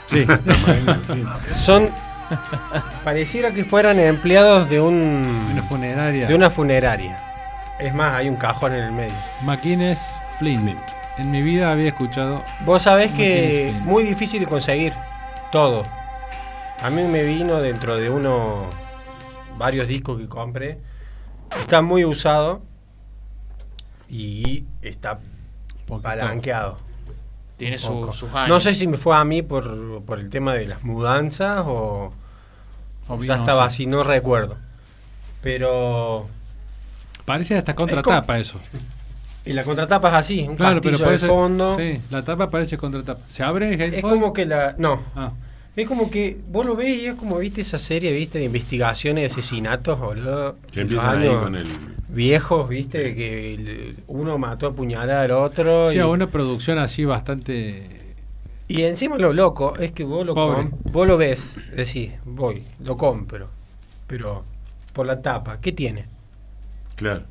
Sí. 0.06 0.26
Son. 1.54 1.90
Pareciera 3.04 3.52
que 3.52 3.64
fueran 3.64 3.98
empleados 3.98 4.68
de 4.68 4.80
un. 4.80 5.48
Una 5.52 5.62
funeraria. 5.62 6.26
de 6.26 6.34
una 6.34 6.50
funeraria. 6.50 7.18
Es 7.78 7.94
más, 7.94 8.16
hay 8.16 8.28
un 8.28 8.36
cajón 8.36 8.74
en 8.74 8.84
el 8.84 8.92
medio. 8.92 9.14
McInnes 9.42 10.00
Flint. 10.38 10.78
En 11.18 11.30
mi 11.30 11.42
vida 11.42 11.72
había 11.72 11.88
escuchado. 11.88 12.42
Vos 12.64 12.82
sabés 12.82 13.10
que 13.12 13.70
es 13.70 13.80
muy 13.82 14.04
difícil 14.04 14.40
de 14.40 14.46
conseguir 14.46 14.92
todo. 15.50 15.84
A 16.82 16.90
mí 16.90 17.02
me 17.02 17.22
vino 17.22 17.60
dentro 17.60 17.96
de 17.96 18.08
uno 18.08 18.70
varios 19.56 19.88
discos 19.88 20.18
que 20.18 20.28
compré. 20.28 20.78
Está 21.60 21.82
muy 21.82 22.04
usado 22.04 22.62
y 24.08 24.64
está 24.82 25.18
palanqueado. 26.02 26.76
Tiene 27.56 27.78
su, 27.78 28.10
sus 28.12 28.32
años. 28.34 28.48
No 28.48 28.60
sé 28.60 28.74
si 28.74 28.86
me 28.88 28.96
fue 28.98 29.16
a 29.16 29.24
mí 29.24 29.42
por, 29.42 30.02
por 30.02 30.18
el 30.18 30.30
tema 30.30 30.54
de 30.54 30.66
las 30.66 30.82
mudanzas 30.82 31.60
o, 31.66 32.12
O 33.08 33.14
o 33.14 33.18
vino 33.18 33.34
ya 33.34 33.40
estaba 33.40 33.64
así. 33.66 33.82
así, 33.84 33.86
no 33.86 34.02
recuerdo. 34.04 34.56
Pero. 35.42 36.26
Parece 37.24 37.56
hasta 37.56 37.72
Es 37.72 37.76
como- 37.76 37.88
contratapa 37.92 38.38
eso. 38.38 38.58
Y 39.44 39.54
la 39.54 39.64
contratapa 39.64 40.08
es 40.10 40.14
así, 40.14 40.46
un 40.48 40.54
Claro, 40.54 40.80
pero 40.80 40.96
de 40.98 41.04
parece. 41.04 41.26
fondo. 41.26 41.76
Sí, 41.76 42.00
la 42.10 42.22
tapa 42.22 42.48
parece 42.48 42.78
contratapa. 42.78 43.22
¿Se 43.28 43.42
abre? 43.42 43.96
Es 43.98 44.00
como 44.00 44.32
que 44.32 44.46
la. 44.46 44.76
No, 44.78 45.00
Ah, 45.16 45.32
Es 45.74 45.86
como 45.88 46.10
que 46.10 46.36
vos 46.50 46.66
lo 46.66 46.76
ves 46.76 47.02
y 47.02 47.06
es 47.06 47.14
como 47.14 47.38
viste 47.38 47.62
esa 47.62 47.78
serie, 47.78 48.12
viste, 48.12 48.38
de 48.38 48.44
investigaciones 48.44 49.22
de 49.22 49.26
asesinatos, 49.26 49.98
boludo. 49.98 50.56
Que 50.70 50.82
empiezan 50.82 51.18
ahí 51.22 51.28
con 51.28 51.54
el. 51.56 51.66
Viejos, 52.08 52.68
viste, 52.68 53.14
que 53.14 53.54
el- 53.54 53.96
uno 54.06 54.36
mató 54.36 54.66
a 54.66 54.74
puñalada 54.74 55.22
al 55.22 55.30
otro. 55.30 55.90
sí, 55.90 55.96
y, 55.96 56.00
a 56.00 56.06
una 56.06 56.26
producción 56.30 56.78
así 56.78 57.06
bastante. 57.06 57.86
y 58.68 58.82
encima 58.82 59.16
lo 59.18 59.32
loco 59.32 59.74
es 59.78 59.92
que 59.92 60.04
vos 60.04 60.26
lo, 60.26 60.34
com- 60.34 60.70
vos 60.92 61.06
lo 61.08 61.16
ves, 61.16 61.54
decís, 61.74 62.10
voy, 62.26 62.64
lo 62.80 62.96
compro. 62.98 63.48
Pero 64.06 64.44
por 64.92 65.06
la 65.06 65.22
tapa, 65.22 65.58
¿qué 65.60 65.72
tiene? 65.72 66.04
Claro. 66.96 67.24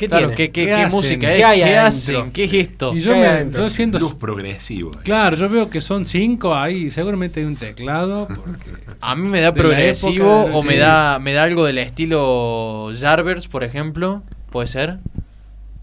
¿Qué 0.00 0.08
Claro, 0.08 0.28
tiene? 0.28 0.34
¿qué, 0.34 0.50
qué, 0.50 0.64
¿Qué 0.66 0.72
qué 0.72 0.86
música 0.86 1.26
¿Qué 1.28 1.38
es? 1.40 1.44
hay 1.44 1.58
¿Qué, 1.58 1.64
adentro? 1.64 1.86
hacen? 1.86 2.32
¿Qué 2.32 2.44
es 2.44 2.52
esto? 2.54 2.94
Y 2.94 3.00
yo, 3.00 3.12
¿Qué 3.12 3.20
me, 3.20 3.26
adentro? 3.26 3.60
yo 3.62 3.68
siento. 3.70 3.98
Luz 3.98 4.14
progresivo. 4.14 4.90
ahí. 4.96 5.02
Claro, 5.04 5.36
yo 5.36 5.48
veo 5.50 5.68
que 5.68 5.82
son 5.82 6.06
cinco 6.06 6.54
ahí. 6.54 6.90
Seguramente 6.90 7.40
hay 7.40 7.46
un 7.46 7.56
teclado. 7.56 8.26
Porque 8.26 8.70
A 9.02 9.14
mí 9.14 9.28
me 9.28 9.42
da 9.42 9.52
progresivo 9.52 10.44
época, 10.44 10.56
o 10.56 10.62
me 10.62 10.78
da 10.78 11.18
me 11.18 11.34
da 11.34 11.42
algo 11.42 11.66
del 11.66 11.76
estilo 11.76 12.90
Jarvers, 12.98 13.46
por 13.46 13.62
ejemplo. 13.62 14.22
¿Puede 14.50 14.66
ser? 14.68 14.98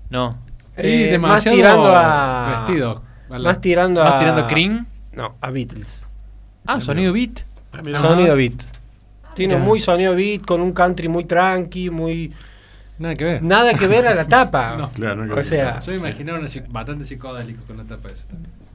No. 0.09 0.39
y 0.77 0.81
Eh, 0.81 1.17
más 1.19 1.43
demasiado 1.43 1.57
tirando 1.57 1.95
a. 1.95 2.65
vestido. 2.65 3.01
A 3.29 3.37
la- 3.37 3.49
Más 3.49 3.61
tirando 3.61 4.01
a. 4.01 4.05
¿Más 4.09 4.19
tirando 4.19 4.41
a 4.41 4.47
Cream? 4.47 4.87
No, 5.13 5.35
a 5.41 5.51
Beatles. 5.51 5.89
Ah, 6.65 6.81
sonido 6.81 7.13
beat. 7.13 7.41
Ah. 7.71 7.81
Sonido 8.01 8.35
beat. 8.35 8.53
Tiene 9.35 9.57
muy 9.57 9.79
sonido 9.79 10.15
beat, 10.15 10.41
con 10.43 10.61
un 10.61 10.71
country 10.71 11.07
muy 11.07 11.25
tranqui, 11.25 11.91
muy. 11.91 12.33
Nada 12.99 13.15
que 13.15 13.23
ver. 13.23 13.43
Nada 13.43 13.73
que 13.73 13.87
ver 13.87 14.07
a 14.07 14.15
la 14.15 14.25
tapa. 14.25 14.75
No. 14.77 14.89
Claro, 14.89 15.25
no 15.25 15.35
O 15.35 15.43
sea, 15.43 15.79
Yo 15.81 15.93
imaginaba 15.93 16.39
una 16.39 16.49
bastante 16.69 17.05
psicodélico 17.05 17.61
con 17.67 17.77
la 17.77 17.83
tapa 17.83 18.09
esa. 18.09 18.25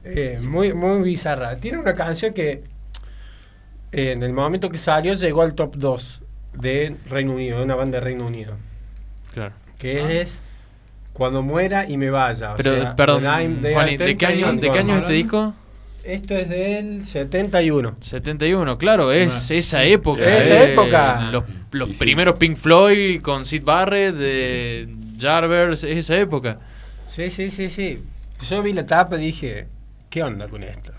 eh, 0.03 0.39
muy, 0.41 0.73
muy 0.73 1.01
bizarra. 1.01 1.55
Tiene 1.57 1.77
una 1.77 1.93
canción 1.93 2.33
que 2.33 2.63
eh, 3.91 4.11
en 4.11 4.23
el 4.23 4.33
momento 4.33 4.69
que 4.69 4.77
salió 4.77 5.13
llegó 5.13 5.41
al 5.41 5.53
top 5.53 5.75
2 5.75 6.21
de 6.53 6.95
Reino 7.09 7.33
Unido, 7.33 7.57
de 7.59 7.63
una 7.65 7.75
banda 7.75 7.99
de 7.99 8.03
Reino 8.03 8.25
Unido. 8.25 8.55
Claro. 9.33 9.53
Que 9.77 10.21
es 10.21 10.39
Cuando 11.13 11.41
muera 11.41 11.87
y 11.87 11.97
me 11.97 12.09
vaya. 12.09 12.53
o 12.53 12.55
Pero, 12.55 12.73
sea, 12.75 12.95
perdón. 12.95 13.23
Juani, 13.25 13.97
¿de 13.97 14.17
qué 14.17 14.25
año, 14.25 14.53
¿de 14.53 14.71
qué 14.71 14.79
año 14.79 14.95
es 14.95 15.01
este 15.01 15.13
disco? 15.13 15.53
Esto 16.03 16.35
es 16.35 16.49
del 16.49 17.05
71. 17.05 17.95
71, 18.01 18.77
claro, 18.77 19.11
es 19.13 19.49
esa 19.51 19.83
época. 19.85 20.21
Esa 20.37 20.63
eh, 20.65 20.73
época. 20.73 21.29
Los, 21.31 21.43
los 21.71 21.89
Y 21.89 21.93
sí. 21.93 21.99
primeros 21.99 22.37
Pink 22.37 22.57
Floyd 22.57 23.21
con 23.21 23.45
Sid 23.45 23.63
Barrett, 23.63 24.15
de 24.15 24.89
Jarvers, 25.19 25.83
es 25.85 25.97
esa 25.97 26.17
época. 26.19 26.59
Sí, 27.15 27.29
sí, 27.29 27.49
sí, 27.51 27.69
sí. 27.69 28.03
Yo 28.49 28.61
vi 28.61 28.73
la 28.73 28.85
tapa 28.85 29.15
y 29.17 29.25
dije, 29.27 29.67
¿qué 30.09 30.23
onda 30.23 30.47
con 30.49 30.63
esto? 30.63 30.91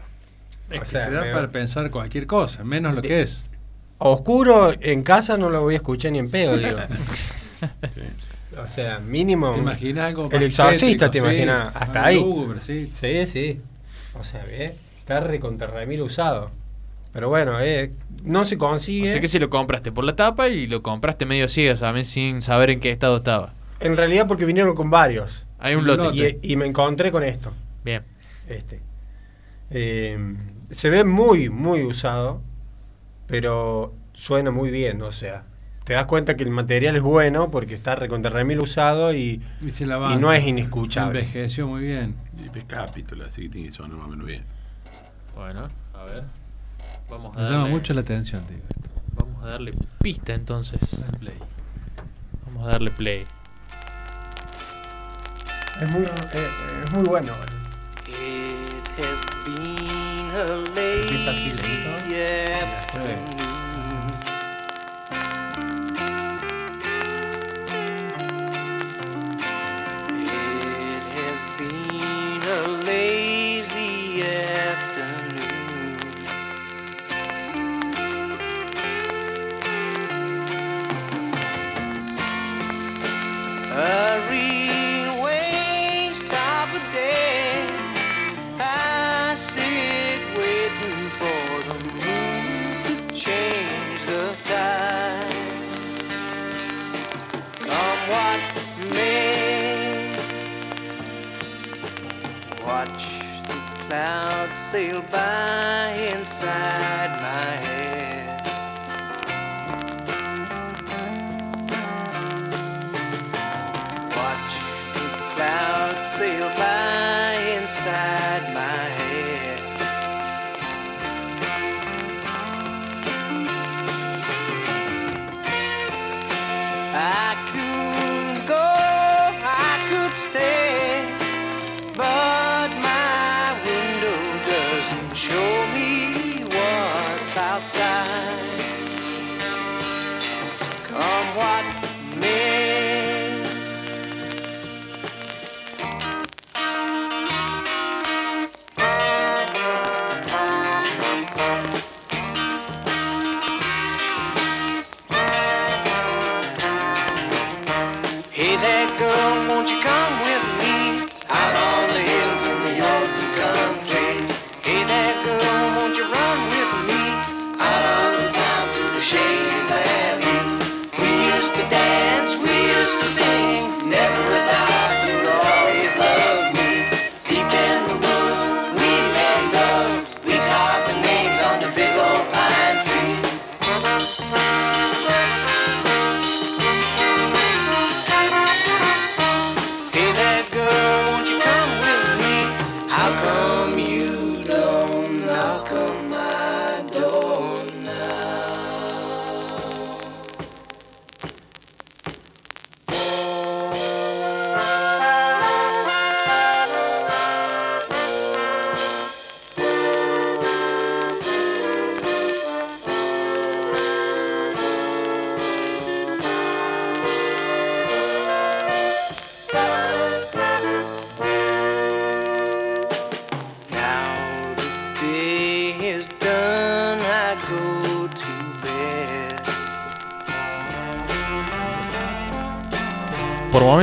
Es 0.71 0.79
O 0.79 0.83
que 0.85 0.89
sea, 0.89 1.07
te 1.07 1.13
da 1.13 1.21
me- 1.25 1.33
para 1.33 1.49
pensar 1.49 1.91
cualquier 1.91 2.27
cosa, 2.27 2.65
menos 2.65 2.95
lo 2.95 3.03
De- 3.03 3.09
que 3.09 3.21
es. 3.23 3.45
Oscuro 3.99 4.73
en 4.81 5.03
casa 5.03 5.37
no 5.37 5.51
lo 5.51 5.61
voy 5.63 5.75
a 5.75 5.77
escuchar 5.79 6.13
ni 6.13 6.19
en 6.19 6.31
pedo, 6.31 6.57
digo. 6.59 6.79
Sí. 7.93 8.01
O 8.57 8.67
sea, 8.69 8.99
mínimo. 9.01 9.51
¿Te 9.53 9.59
imaginas 9.59 10.07
algo 10.07 10.29
El 10.33 10.45
exorcista, 10.45 11.11
te 11.11 11.19
sí, 11.21 11.25
imaginas, 11.25 11.75
hasta 11.77 12.07
ahí. 12.07 12.25
sí. 12.65 12.91
Sí, 12.99 13.27
sí. 13.27 13.61
O 14.19 14.23
sea, 14.25 14.45
ve, 14.45 14.75
está 15.05 15.21
recontra 15.21 15.67
remil 15.67 16.01
usado. 16.01 16.51
Pero 17.13 17.29
bueno, 17.29 17.61
eh, 17.61 17.93
no 18.25 18.47
se 18.47 18.57
consigue. 18.57 19.11
Así 19.11 19.21
que 19.21 19.29
si 19.29 19.39
lo 19.39 19.51
compraste 19.51 19.93
por 19.93 20.03
la 20.03 20.17
tapa 20.17 20.49
y 20.49 20.67
lo 20.67 20.83
compraste 20.83 21.27
medio 21.27 21.47
ciegas, 21.47 21.81
también 21.81 22.07
sin 22.07 22.41
saber 22.41 22.71
en 22.71 22.81
qué 22.81 22.91
estado 22.91 23.19
estaba. 23.19 23.53
En 23.81 23.99
realidad 23.99 24.27
porque 24.27 24.47
vinieron 24.47 24.75
con 24.75 24.91
varios. 24.91 25.45
Hay 25.59 25.75
un 25.75 25.87
lote. 25.87 26.05
lote. 26.05 26.39
Y, 26.43 26.53
y 26.53 26.57
me 26.57 26.65
encontré 26.67 27.13
con 27.13 27.23
esto. 27.23 27.53
Bien. 27.85 28.03
Este. 28.49 28.81
Eh, 29.71 30.19
se 30.71 30.89
ve 30.89 31.05
muy, 31.05 31.51
muy 31.51 31.83
usado. 31.85 32.41
Pero 33.27 33.95
suena 34.15 34.51
muy 34.51 34.71
bien, 34.71 35.03
o 35.03 35.13
sea. 35.13 35.45
Te 35.85 35.93
das 35.93 36.07
cuenta 36.07 36.35
que 36.35 36.45
el 36.45 36.51
material 36.51 36.97
es 36.97 37.03
bueno 37.03 37.51
porque 37.51 37.75
está 37.75 37.95
recontra 37.95 38.31
remil 38.31 38.59
usado 38.61 39.15
y, 39.15 39.43
Y, 39.61 39.71
se 39.71 39.85
la 39.85 39.99
y 39.99 40.01
banca. 40.01 40.17
no 40.19 40.33
es 40.33 40.43
inescuchable. 40.47 41.21
Envejeció 41.21 41.69
muy 41.69 41.83
bien. 41.83 42.17
Y 42.43 42.59
es 42.59 42.65
capítulo, 42.65 43.27
así 43.27 43.43
que 43.43 43.49
tiene 43.51 43.67
que 43.69 43.73
sonar 43.75 43.99
más 43.99 44.07
o 44.07 44.11
menos 44.11 44.27
bien. 44.27 44.43
Bueno, 45.35 45.69
a 45.95 46.05
ver. 46.05 46.25
Vamos 47.11 47.37
a 47.37 47.39
Me 47.39 47.43
darle, 47.45 47.59
llama 47.59 47.69
mucho 47.71 47.95
la 47.95 48.01
atención, 48.01 48.45
digo. 48.49 48.63
esto. 48.69 48.91
Vamos 49.15 49.43
a 49.45 49.47
darle 49.49 49.75
pista 50.01 50.35
entonces. 50.35 50.81
Vamos 52.47 52.67
a 52.67 52.71
darle 52.71 52.91
play. 52.91 53.27
Es 55.81 55.91
muy, 55.91 56.05
eh, 56.05 56.51
es 56.85 56.93
muy 56.93 57.05
bueno. 57.05 57.33
It 58.07 59.01
has 59.01 59.21
been 59.45 60.31
a 63.41 63.44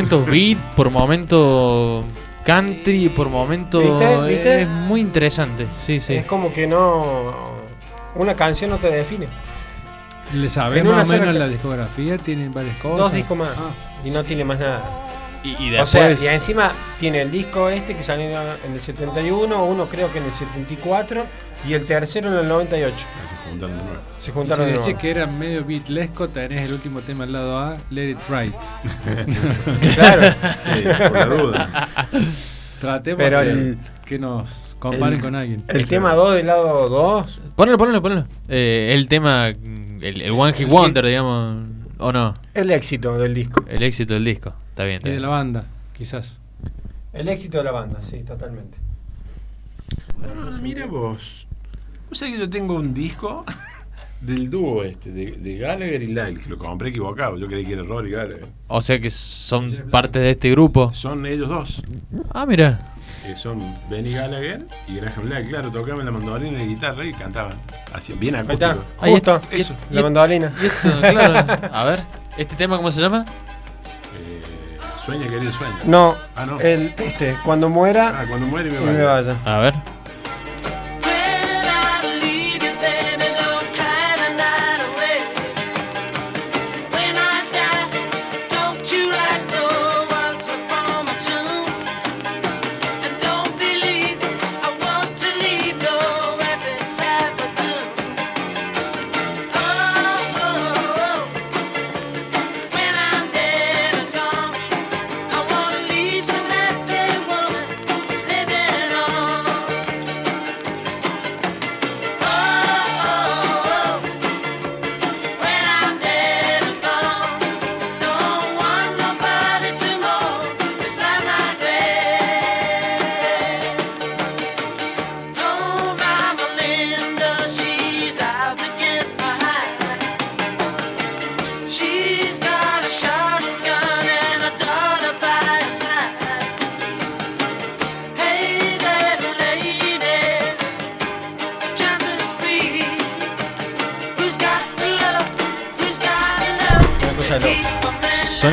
momentos 0.10 0.26
beat, 0.26 0.58
por 0.76 0.90
momentos 0.90 2.06
country, 2.46 3.10
por 3.10 3.30
momentos. 3.30 3.84
¿Viste? 3.84 4.28
¿Viste? 4.28 4.62
Es 4.64 4.68
muy 4.68 5.02
interesante. 5.02 5.68
Sí, 5.78 6.00
sí. 6.00 6.16
Es 6.16 6.26
como 6.26 6.54
que 6.54 6.68
no. 6.68 7.62
Una 8.16 8.36
canción 8.36 8.70
no 8.70 8.78
te 8.78 8.90
define. 8.90 9.28
¿Le 10.34 10.48
una 10.82 10.98
más 10.98 11.10
o 11.10 11.14
menos 11.14 11.36
la 11.36 11.48
discografía? 11.48 12.18
¿Tienen 12.18 12.52
varias 12.52 12.78
cosas? 12.78 12.98
Dos 12.98 13.14
discos 13.14 13.38
más. 13.38 13.50
Ah. 13.58 13.72
Y 14.06 14.12
no 14.12 14.24
tiene 14.24 14.46
más 14.46 14.60
nada. 14.60 14.82
Y, 15.44 15.50
y 15.62 15.76
O 15.78 15.86
sea, 15.88 16.08
después. 16.08 16.24
y 16.24 16.34
encima 16.34 16.72
tiene 17.00 17.22
el 17.22 17.32
disco 17.32 17.68
este 17.70 17.96
que 17.96 18.04
salió 18.04 18.30
en 18.30 18.74
el 18.74 18.82
71, 18.82 19.66
uno 19.66 19.90
creo 19.90 20.12
que 20.12 20.20
en 20.20 20.26
el 20.26 20.34
74 20.34 21.26
y 21.68 21.74
el 21.74 21.86
tercero 21.86 22.32
en 22.32 22.40
el 22.40 22.48
98. 22.48 22.96
Se 22.98 23.50
juntan 23.50 23.70
de 23.70 23.76
nuevo. 23.84 24.00
Se 24.20 24.24
Y 24.24 24.26
si 24.26 24.32
juntaron 24.32 24.66
de 24.68 24.74
nuevo. 24.76 24.98
que 24.98 25.12
era 25.12 25.28
medio 25.28 25.66
beatlesco, 25.66 26.30
tenés 26.30 26.62
el 26.62 26.74
último 26.74 27.02
tema 27.02 27.24
al 27.26 27.34
lado 27.34 27.58
A, 27.58 27.78
Let 27.90 28.10
It 28.12 28.20
Ride. 28.30 28.54
Claro, 29.96 30.34
Sí, 30.76 30.84
por 30.84 31.14
la 31.18 31.26
duda. 31.26 31.88
Tratemos 32.80 33.18
pero 33.18 33.40
de 33.42 33.52
el, 33.52 33.78
que 34.06 34.18
nos 34.20 34.50
comparen 34.80 35.20
con 35.20 35.36
alguien. 35.36 35.64
el 35.68 35.88
tema 35.88 36.14
2 36.16 36.36
del 36.36 36.48
lado 36.48 36.90
2, 36.90 37.42
Ponelo, 37.56 37.78
ponelo, 37.78 38.02
ponelo. 38.02 38.26
Eh, 38.48 38.92
el 38.96 39.08
tema. 39.08 39.50
El, 39.50 40.22
el 40.22 40.32
One 40.32 40.54
Hit 40.54 40.68
Wonder, 40.68 41.06
digamos. 41.06 41.68
¿O 42.00 42.12
no? 42.12 42.34
el 42.56 42.72
éxito 42.72 43.16
del 43.20 43.36
disco. 43.36 43.64
El 43.68 43.84
éxito 43.84 44.16
del 44.16 44.26
disco. 44.26 44.54
Está 44.70 44.86
bien. 44.86 44.96
Está 44.98 45.10
Y 45.10 45.12
de 45.12 45.18
bien. 45.18 45.22
la 45.22 45.28
banda, 45.30 45.66
quizás. 45.96 46.38
El 47.14 47.28
éxito 47.30 47.60
de 47.60 47.64
la 47.66 47.72
banda, 47.72 48.00
sí, 48.10 48.24
totalmente. 48.24 48.78
Ah, 50.24 50.58
mira 50.62 50.88
vos. 50.88 51.46
Vos 52.12 52.18
sabés 52.20 52.34
que 52.34 52.40
yo 52.42 52.50
tengo 52.50 52.74
un 52.76 52.94
disco 52.94 53.46
del 54.22 54.50
dúo 54.50 54.84
este, 54.84 55.12
de, 55.12 55.32
de 55.32 55.58
Gallagher 55.58 56.02
y 56.04 56.08
Lyle, 56.08 56.40
que 56.42 56.50
lo 56.50 56.58
compré 56.58 56.90
equivocado. 56.90 57.38
Yo 57.38 57.48
creí 57.48 57.66
que 57.66 57.72
era 57.74 57.84
Rory 57.84 58.12
Gallagher. 58.12 58.48
O 58.68 58.82
sea 58.82 59.00
que 59.00 59.10
son 59.10 59.72
parte 59.90 60.20
de 60.20 60.32
este 60.32 60.52
grupo. 60.52 60.92
Son 60.94 61.26
ellos 61.26 61.48
dos. 61.48 61.82
Ah, 62.34 62.46
mira. 62.46 62.80
que 63.26 63.36
son 63.38 63.62
Benny 63.90 64.12
Gallagher 64.12 64.66
y 64.90 64.96
Graham 64.96 65.30
Lyle. 65.30 65.48
Claro, 65.48 65.72
tocaban 65.72 66.04
la 66.06 66.12
mandolina 66.12 66.58
y 66.60 66.62
la 66.62 66.66
guitarra 66.66 67.06
y 67.06 67.14
cantaban. 67.14 67.54
Hacían 67.94 68.20
bien 68.20 68.36
Ahí 68.36 68.42
está, 68.50 68.72
acústico. 68.72 68.94
Ahí 69.00 69.12
justo, 69.14 69.36
está. 69.38 69.56
Eso. 69.56 69.76
Y- 69.90 69.94
la 69.96 70.02
mandolina. 70.02 70.54
y 70.62 70.66
esto, 70.66 70.90
claro. 71.00 71.70
A 71.74 71.84
ver. 71.86 72.00
¿Este 72.38 72.56
tema 72.58 72.76
cómo 72.76 72.92
se 72.92 73.00
llama? 73.02 73.24
Eh, 73.26 74.42
sueña, 75.06 75.28
querido, 75.30 75.52
sueña. 75.54 75.76
No, 75.86 76.14
Ah, 76.36 76.46
no. 76.46 76.60
el, 76.60 76.94
este, 76.98 77.38
cuando 77.46 77.70
muera 77.70 78.10
Ah, 78.22 78.26
cuando 78.28 78.48
muere 78.48 78.70
me 78.70 78.82
y 78.82 78.86
me 78.98 79.04
vaya. 79.04 79.36
A 79.46 79.60
ver. 79.60 79.74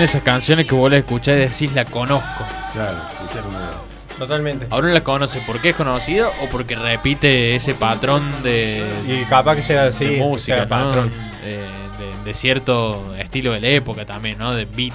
Esas 0.09 0.23
canciones 0.23 0.67
que 0.67 0.75
vos 0.75 0.91
las 0.91 1.01
escuchás 1.01 1.37
y 1.37 1.41
decís 1.41 1.73
la 1.75 1.85
conozco. 1.85 2.45
Claro, 2.73 2.99
escuchar 3.13 3.47
una. 3.47 3.71
Totalmente. 4.19 4.67
Ahora 4.71 4.89
no 4.89 4.95
la 4.95 5.03
conoce 5.05 5.41
porque 5.47 5.69
es 5.71 5.77
conocido 5.77 6.31
o 6.43 6.47
porque 6.49 6.75
repite 6.75 7.55
ese 7.55 7.75
patrón 7.75 8.43
de, 8.43 8.85
Y 9.07 9.25
capaz 9.27 9.55
que 9.57 9.63
sea 9.63 9.87
así, 9.87 10.05
de 10.07 10.19
música, 10.19 10.57
sea 10.57 10.65
¿no? 10.65 10.69
patrón. 10.71 11.13
De, 11.43 12.25
de 12.25 12.35
cierto 12.35 13.15
estilo 13.19 13.53
de 13.53 13.61
la 13.61 13.69
época 13.69 14.05
también, 14.07 14.39
¿no? 14.39 14.55
De 14.55 14.65
beat. 14.65 14.93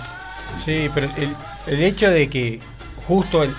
Sí, 0.63 0.89
pero 0.93 1.09
el, 1.17 1.35
el 1.67 1.83
hecho 1.83 2.09
de 2.09 2.29
que 2.29 2.59
justo 3.07 3.43
el- 3.43 3.55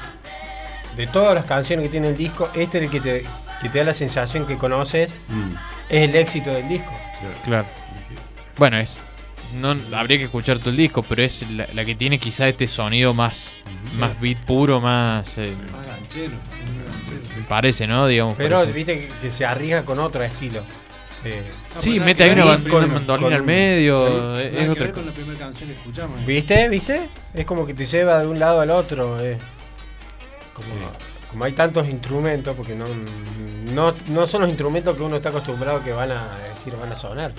de 0.97 1.07
todas 1.09 1.35
las 1.35 1.45
canciones 1.45 1.85
que 1.87 1.91
tiene 1.91 2.09
el 2.09 2.17
disco, 2.17 2.49
este 2.55 2.79
es 2.79 2.85
el 2.85 2.91
que 2.91 3.01
te, 3.01 3.25
que 3.63 3.69
te 3.69 3.79
da 3.79 3.85
la 3.85 3.95
sensación 3.95 4.47
que 4.47 4.57
conoces, 4.59 5.15
Mm, 5.29 5.51
es 5.89 6.03
el 6.09 6.15
éxito 6.17 6.51
del 6.51 6.69
disco. 6.69 6.91
claro. 7.21 7.35
Claro. 7.45 7.67
Bueno, 8.59 8.79
es. 8.79 9.03
No 9.57 9.75
habría 9.97 10.19
que 10.19 10.25
escuchar 10.25 10.59
todo 10.59 10.71
el 10.71 10.77
disco, 10.77 11.03
pero 11.03 11.23
es 11.23 11.49
la, 11.51 11.67
la 11.75 11.85
que 11.85 11.95
tiene 11.95 12.19
quizá 12.19 12.49
este 12.49 12.67
sonido 12.67 13.15
más, 13.15 13.57
más 13.99 14.19
beat 14.21 14.39
puro, 14.39 14.81
más. 14.81 15.39
eh, 15.39 15.53
Más 15.73 15.87
ganchero. 15.87 16.33
parece, 17.49 17.87
¿no? 17.87 18.07
Digamos. 18.07 18.35
Pero 18.37 18.59
parece. 18.59 18.77
viste 18.77 19.01
que, 19.01 19.09
que 19.21 19.33
se 19.33 19.45
arriesga 19.45 19.85
con 19.85 19.99
otro 19.99 20.23
estilo. 20.23 20.61
Eh, 21.25 21.43
Sí, 21.79 21.99
Ah, 22.01 22.05
mete 22.05 22.23
ahí 22.25 22.31
una, 22.33 22.59
con- 22.69 22.91
mandolina 22.93 23.29
con 23.29 23.33
al 23.35 23.43
medio. 23.43 24.39
Es, 24.39 24.69
otra 24.69 24.93
con 24.93 25.07
la 25.07 25.13
primera 25.13 25.39
canción 25.39 25.69
que 25.69 25.75
escuchamos. 25.75 26.25
¿Viste? 26.27 26.69
¿Viste? 26.69 27.09
Es 27.33 27.47
como 27.47 27.67
que 27.67 27.75
te 27.75 27.87
lleva 27.87 28.21
de 28.21 28.27
un 28.27 28.39
lado 28.39 28.61
al 28.61 28.71
otro. 28.71 29.19
eh. 29.25 29.39
Como, 30.53 30.69
como 31.31 31.45
hay 31.45 31.53
tantos 31.53 31.89
instrumentos, 31.89 32.55
porque 32.57 32.75
no, 32.77 32.85
no, 33.73 33.93
no 34.09 34.27
son 34.27 34.43
los 34.43 34.51
instrumentos 34.51 34.97
que 34.97 35.03
uno 35.03 35.17
está 35.17 35.31
acostumbrado 35.31 35.83
que 35.83 35.93
van 35.93 36.13
a 36.13 36.37
decir, 36.55 36.75
van 36.81 36.93
a 36.93 36.97
sonar. 36.97 37.33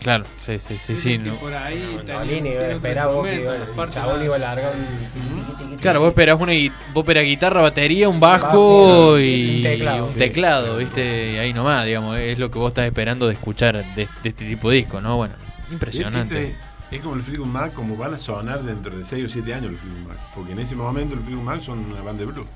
Claro, 0.00 0.24
sí, 0.38 0.58
sí, 0.58 0.76
sí. 0.80 0.96
sí 0.96 1.18
no. 1.18 1.34
por 1.36 1.52
ahí 1.54 1.76
Una 1.92 2.00
tenía- 2.00 2.14
mandolina, 2.16 2.42
tiene 2.42 2.50
iba 2.50 2.60
a 2.60 2.64
otro 2.64 2.76
esperar 2.76 3.08
vos 3.08 3.26
que 3.26 3.40
iba- 3.40 3.54
el 3.56 3.90
chabón 3.90 4.32
a 4.32 4.38
largar 4.38 4.72
un... 4.74 5.76
Claro, 5.76 6.00
vos 6.00 6.08
esperás 6.08 6.40
una 6.40 6.52
vos 6.94 7.02
esperás 7.02 7.24
guitarra, 7.24 7.60
batería, 7.62 8.08
un 8.08 8.18
bajo 8.20 8.46
Bajo, 8.46 9.18
y 9.20 9.56
un 9.58 9.62
teclado. 9.62 10.06
un 10.06 10.14
teclado, 10.14 10.76
¿viste? 10.78 11.32
Y 11.32 11.36
ahí 11.38 11.52
nomás, 11.52 11.84
digamos, 11.86 12.16
es 12.18 12.38
lo 12.38 12.50
que 12.50 12.58
vos 12.58 12.68
estás 12.70 12.86
esperando 12.86 13.26
de 13.26 13.34
escuchar 13.34 13.76
de, 13.94 14.06
de 14.22 14.28
este 14.28 14.44
tipo 14.46 14.70
de 14.70 14.76
disco, 14.76 15.00
¿no? 15.00 15.16
Bueno, 15.16 15.34
impresionante. 15.70 16.50
Este 16.50 16.96
Es 16.96 17.02
como 17.02 17.16
el 17.16 17.22
Fleetwood 17.22 17.46
Mac, 17.46 17.72
como 17.74 17.96
van 17.96 18.14
a 18.14 18.18
sonar 18.18 18.62
dentro 18.62 18.96
de 18.96 19.04
6 19.04 19.24
o 19.24 19.28
7 19.28 19.54
años 19.54 19.72
los 19.72 19.80
Fleetwood 19.80 20.08
Mac. 20.08 20.18
Porque 20.34 20.52
en 20.52 20.58
ese 20.60 20.74
momento 20.74 21.14
los 21.14 21.24
Fleetwood 21.24 21.44
Mac 21.44 21.62
son 21.62 21.78
una 21.78 22.00
banda 22.02 22.20
de 22.20 22.26
blues. 22.26 22.46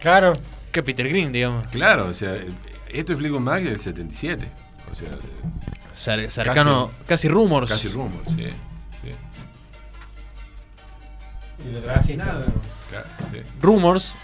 Claro. 0.00 0.32
Que 0.72 0.82
Peter 0.82 1.08
Green, 1.08 1.32
digamos. 1.32 1.66
Claro, 1.70 2.06
o 2.06 2.14
sea, 2.14 2.34
el- 2.34 2.54
esto 2.88 3.12
es 3.12 3.18
Fleetwood 3.18 3.40
Mac 3.40 3.62
del 3.62 3.78
77. 3.80 4.46
O 4.92 4.94
sea, 4.94 5.08
cercano, 5.96 6.90
casi, 7.06 7.28
rumors. 7.28 7.70
casi 7.70 7.88
rumor, 7.88 8.22
sí. 8.28 8.48
sí, 11.58 12.10
Y 12.12 12.16
nada. 12.16 12.44
sí. 13.32 13.38
Rumors. 13.60 14.14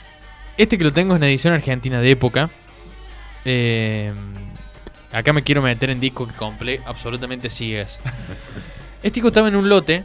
Este 0.58 0.76
que 0.78 0.84
lo 0.84 0.92
tengo 0.92 1.14
es 1.14 1.18
una 1.20 1.28
edición 1.28 1.54
argentina 1.54 2.00
de 2.00 2.10
época. 2.10 2.50
Eh, 3.44 4.12
acá 5.12 5.32
me 5.32 5.42
quiero 5.42 5.62
meter 5.62 5.90
en 5.90 5.98
disco 5.98 6.26
que 6.26 6.34
compré 6.34 6.80
absolutamente 6.86 7.48
ciegas. 7.48 7.98
Este 9.02 9.14
disco 9.14 9.28
estaba 9.28 9.48
en 9.48 9.56
un 9.56 9.68
lote 9.68 10.04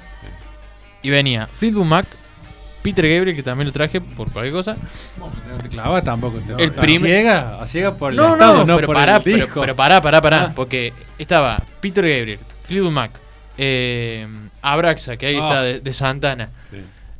y 1.03 1.11
venía 1.11 1.45
Fleetwood 1.45 1.85
Mac, 1.85 2.07
Peter 2.95 3.05
Gabriel, 3.15 3.35
que 3.35 3.43
también 3.43 3.67
lo 3.67 3.73
traje 3.73 3.99
por 3.99 4.31
cualquier 4.31 4.53
cosa. 4.53 4.77
No, 5.19 5.29
no 5.51 5.61
te 5.61 5.67
clavas 5.67 6.03
tampoco. 6.03 6.39
Te 6.39 6.63
El 6.63 6.71
prim- 6.71 7.01
ciega, 7.01 7.61
a 7.61 7.67
ciega 7.67 7.93
por 7.95 8.11
el 8.11 8.17
No, 8.17 8.33
estado, 8.33 8.65
no, 8.65 8.75
pero 8.75 8.87
por 8.87 8.95
pará, 8.95 9.17
el 9.17 9.23
pero, 9.23 9.37
disco. 9.37 9.59
pero 9.59 9.75
pará, 9.75 10.01
pará, 10.01 10.21
pará. 10.21 10.43
Ah. 10.49 10.53
Porque 10.55 10.93
estaba 11.17 11.61
Peter 11.81 12.03
Gabriel, 12.07 12.39
Fleetwood 12.63 12.91
Mac, 12.91 13.11
eh, 13.57 14.25
Abraxa, 14.61 15.17
que 15.17 15.25
ahí 15.27 15.35
Ah. 15.35 15.47
está 15.47 15.61
de, 15.63 15.79
de 15.81 15.93
Santana. 15.93 16.49
sí. 16.71 16.77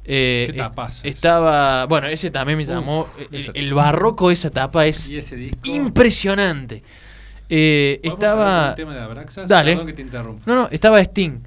Eh, 0.09 0.45
Qué 0.49 0.53
tapazo 0.57 0.99
ese. 1.01 1.09
estaba. 1.09 1.85
Bueno, 1.85 2.07
ese 2.07 2.31
también 2.31 2.57
me 2.57 2.63
llamó. 2.63 3.09
el, 3.29 3.51
el 3.53 3.73
barroco 3.73 4.29
de 4.29 4.35
esa 4.35 4.49
tapa 4.49 4.85
es 4.85 5.11
impresionante. 5.65 6.81
Eh, 7.49 7.99
¿Podemos 8.03 8.23
hablar 8.23 8.37
estaba. 8.39 8.65
del 8.67 8.75
tema 8.75 8.93
de 8.95 9.01
Abraxas? 9.01 9.47
Dale. 9.49 9.71
Perdón 9.71 9.87
que 9.87 9.93
te 9.93 10.01
interrumpa. 10.01 10.43
No, 10.45 10.55
no, 10.55 10.67
estaba 10.71 10.99
Sting. 11.01 11.39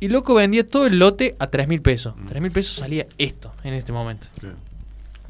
Y 0.00 0.08
loco 0.08 0.34
vendía 0.34 0.66
todo 0.66 0.86
el 0.86 0.98
lote 0.98 1.36
a 1.38 1.48
3 1.48 1.68
mil 1.68 1.82
pesos. 1.82 2.14
3 2.28 2.42
mil 2.42 2.50
pesos 2.50 2.76
salía 2.76 3.06
esto 3.18 3.52
en 3.64 3.74
este 3.74 3.92
momento. 3.92 4.28
claro. 4.38 4.56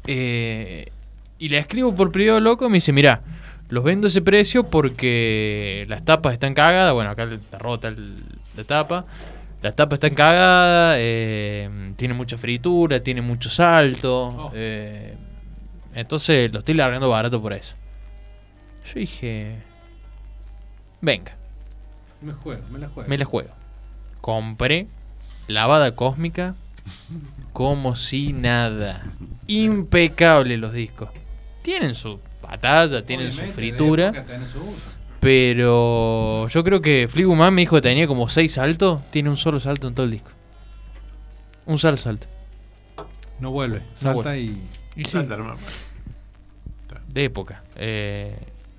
Eh, 0.07 0.91
y 1.37 1.49
le 1.49 1.57
escribo 1.57 1.93
por 1.93 2.11
privado 2.11 2.39
loco 2.39 2.65
y 2.65 2.69
me 2.69 2.75
dice, 2.77 2.93
mira, 2.93 3.21
los 3.69 3.83
vendo 3.83 4.07
a 4.07 4.09
ese 4.09 4.21
precio 4.21 4.63
porque 4.69 5.85
las 5.89 6.03
tapas 6.05 6.33
están 6.33 6.53
cagadas. 6.53 6.93
Bueno, 6.93 7.09
acá 7.09 7.23
está 7.23 7.57
rota 7.57 7.87
el- 7.89 8.15
la 8.55 8.63
tapa. 8.63 9.05
Las 9.61 9.75
tapas 9.75 9.97
están 9.97 10.15
cagadas, 10.15 10.95
eh, 10.99 11.93
tiene 11.95 12.13
mucha 12.15 12.37
fritura, 12.37 13.01
tiene 13.03 13.21
mucho 13.21 13.49
salto. 13.49 14.27
Oh. 14.27 14.51
eh, 14.55 15.15
entonces 15.93 16.51
lo 16.51 16.59
estoy 16.59 16.75
largando 16.75 17.09
barato 17.09 17.41
por 17.41 17.53
eso. 17.53 17.75
Yo 18.85 18.99
dije, 18.99 19.57
venga, 21.01 21.35
Me 22.21 22.33
juego, 22.33 22.63
me 22.71 22.79
la 22.79 22.87
juego. 22.89 23.09
me 23.09 23.17
la 23.17 23.25
juego. 23.25 23.49
Compré 24.21 24.87
lavada 25.47 25.95
cósmica 25.95 26.55
como 27.53 27.95
si 27.95 28.33
nada. 28.33 29.03
Impecable 29.47 30.57
los 30.57 30.73
discos. 30.73 31.09
Tienen 31.61 31.95
su 31.95 32.19
batalla, 32.41 33.05
tienen 33.05 33.31
su 33.31 33.37
Obviamente, 33.39 33.55
fritura. 33.55 34.25
su. 34.51 34.75
Pero 35.19 36.47
yo 36.47 36.63
creo 36.63 36.81
que 36.81 37.07
Mac 37.35 37.51
me 37.51 37.61
dijo 37.61 37.75
que 37.75 37.81
tenía 37.81 38.07
como 38.07 38.27
6 38.27 38.51
saltos. 38.51 39.01
Tiene 39.11 39.29
un 39.29 39.37
solo 39.37 39.59
salto 39.59 39.87
en 39.87 39.93
todo 39.95 40.05
el 40.05 40.11
disco. 40.11 40.31
Un 41.67 41.77
solo 41.77 41.97
salto. 41.97 42.27
No 43.39 43.51
vuelve. 43.51 43.81
Salta 43.95 44.37
y. 44.37 44.61
Y 44.95 45.05
sí, 45.05 45.11
Salta 45.11 45.37
nomás. 45.37 45.57
de 47.07 47.23
época. 47.25 47.63
Eh, 47.75 48.35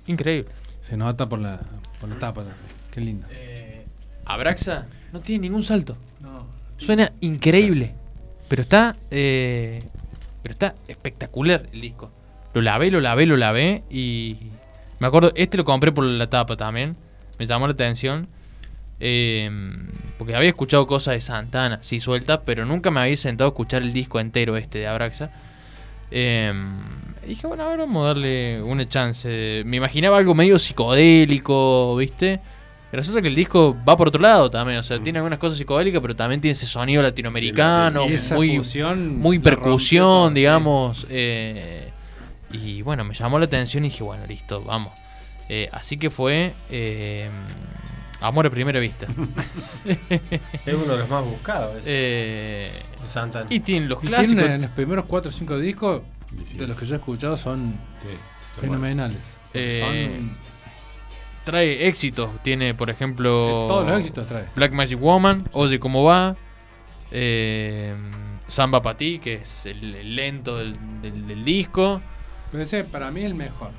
increíble. 0.07 0.49
Se 0.81 0.97
nota 0.97 1.27
por 1.27 1.39
la, 1.39 1.61
por 1.99 2.09
la 2.09 2.17
tapa. 2.17 2.43
Qué 2.91 2.99
lindo. 3.01 3.25
Eh, 3.31 3.85
Abraxa 4.25 4.85
no 5.13 5.21
tiene 5.21 5.43
ningún 5.47 5.63
salto. 5.63 5.95
No. 6.19 6.45
Suena 6.77 7.11
increíble. 7.21 7.93
Pero 8.49 8.61
está. 8.63 8.97
eh, 9.11 9.79
pero 10.41 10.53
está 10.53 10.75
espectacular 10.89 11.67
el 11.71 11.79
disco. 11.79 12.11
Lo 12.53 12.61
lavé, 12.61 12.91
lo 12.91 12.99
lavé, 12.99 13.25
lo 13.25 13.37
lavé. 13.37 13.83
Y. 13.89 14.37
Me 14.99 15.07
acuerdo, 15.07 15.31
este 15.35 15.55
lo 15.57 15.63
compré 15.65 15.91
por 15.91 16.03
la 16.03 16.29
tapa 16.29 16.57
también. 16.57 16.97
Me 17.39 17.45
llamó 17.45 17.67
la 17.67 17.73
atención. 17.73 18.27
eh, 18.99 19.49
porque 20.17 20.35
había 20.35 20.49
escuchado 20.49 20.85
cosas 20.87 21.15
de 21.15 21.21
Santana, 21.21 21.79
sí 21.81 21.99
suelta, 21.99 22.41
pero 22.43 22.65
nunca 22.65 22.91
me 22.91 22.99
había 23.01 23.17
sentado 23.17 23.49
a 23.49 23.51
escuchar 23.51 23.81
el 23.81 23.91
disco 23.91 24.19
entero 24.19 24.55
este 24.57 24.79
de 24.79 24.87
Abraxa. 24.87 25.31
Eh, 26.11 26.53
y 27.25 27.29
dije, 27.29 27.47
bueno, 27.47 27.63
a 27.63 27.69
ver, 27.69 27.79
vamos 27.79 28.03
a 28.03 28.07
darle 28.09 28.61
una 28.61 28.85
chance. 28.85 29.63
Me 29.65 29.77
imaginaba 29.77 30.17
algo 30.17 30.35
medio 30.35 30.57
psicodélico, 30.59 31.95
¿viste? 31.97 32.39
Resulta 32.93 33.21
que 33.21 33.27
el 33.27 33.35
disco 33.35 33.75
va 33.87 33.97
por 33.97 34.07
otro 34.07 34.21
lado 34.21 34.49
también. 34.51 34.79
O 34.79 34.83
sea, 34.83 34.99
tiene 34.99 35.19
algunas 35.19 35.39
cosas 35.39 35.57
psicodélicas, 35.57 36.01
pero 36.01 36.15
también 36.15 36.39
tiene 36.41 36.51
ese 36.53 36.65
sonido 36.67 37.01
latinoamericano, 37.01 38.07
Y 38.09 38.13
esa 38.13 38.35
muy, 38.35 38.57
fusión 38.57 39.17
muy 39.19 39.37
rompió 39.37 39.51
percusión, 39.51 40.05
todo, 40.05 40.27
sí. 40.29 40.33
digamos. 40.35 41.07
eh, 41.09 41.89
y 42.51 42.83
bueno, 42.83 43.03
me 43.03 43.15
llamó 43.15 43.39
la 43.39 43.45
atención 43.45 43.83
y 43.83 43.89
dije, 43.89 44.03
bueno, 44.03 44.25
listo, 44.27 44.61
vamos. 44.63 44.93
Eh, 45.49 45.67
así 45.71 45.97
que 45.97 46.09
fue 46.09 46.53
eh, 46.69 47.29
Amor 48.21 48.45
a 48.47 48.49
primera 48.49 48.79
vista. 48.79 49.07
Es 50.65 50.73
uno 50.73 50.93
de 50.93 50.99
los 50.99 51.09
más 51.09 51.25
buscados. 51.25 51.81
Eh, 51.85 52.71
Santana. 53.05 53.47
y 53.49 53.59
tienen 53.59 53.89
los 53.89 54.01
Y 54.03 54.07
clásicos. 54.07 54.43
tiene 54.43 54.57
los 54.59 54.69
primeros 54.69 55.05
4 55.05 55.29
o 55.29 55.31
5 55.31 55.57
discos 55.59 56.01
sí. 56.45 56.57
de 56.57 56.67
los 56.67 56.77
que 56.77 56.85
yo 56.85 56.93
he 56.93 56.97
escuchado 56.99 57.35
son 57.35 57.73
fenomenales. 58.61 59.17
Eh, 59.53 59.81
son 60.15 60.37
Trae 61.45 61.87
éxitos. 61.87 62.29
Tiene, 62.41 62.73
por 62.73 62.89
ejemplo. 62.89 63.65
todos 63.67 63.87
los 63.89 63.99
éxitos 63.99 64.25
trae. 64.27 64.45
Black 64.55 64.71
Magic 64.71 64.99
Woman, 64.99 65.49
Oye 65.51 65.79
cómo 65.79 66.03
va, 66.03 66.35
eh, 67.11 67.93
Samba 68.47 68.81
Pa' 68.81 68.95
ti, 68.97 69.19
que 69.19 69.35
es 69.35 69.65
el, 69.65 69.95
el 69.95 70.15
lento 70.15 70.57
del, 70.57 70.73
del- 71.01 71.27
del 71.27 71.45
disco, 71.45 72.01
Pero 72.51 72.63
ese 72.63 72.83
para 72.83 73.11
mí 73.11 73.21
es 73.21 73.27
el 73.27 73.35
mejor. 73.35 73.71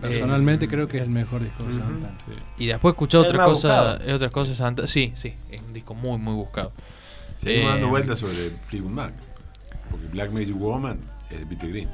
Personalmente 0.00 0.66
creo 0.66 0.88
que 0.88 0.96
es 0.96 1.02
el 1.04 1.10
mejor 1.10 1.42
disco 1.44 1.62
de 1.64 1.72
Santana. 1.74 2.12
sí. 2.26 2.32
y 2.64 2.66
después 2.66 2.92
escuché 2.92 3.18
otra 3.18 3.44
cosa, 3.44 3.98
eh, 4.04 4.12
otras 4.14 4.32
cosas 4.32 4.56
Santa, 4.56 4.86
sí, 4.88 5.12
sí, 5.14 5.34
es 5.50 5.60
un 5.60 5.72
disco 5.72 5.94
muy 5.94 6.18
muy 6.18 6.34
buscado. 6.34 6.72
Seguimos 7.40 7.66
Eh, 7.66 7.72
dando 7.74 7.88
vueltas 7.88 8.18
sobre 8.18 8.50
Fleetwood 8.68 8.90
Mac. 8.90 9.12
Porque 9.90 10.06
Black 10.08 10.30
Magic 10.32 10.56
Woman 10.56 10.98
es 11.30 11.38
de 11.40 11.46
Peter 11.46 11.68
Green. 11.70 11.88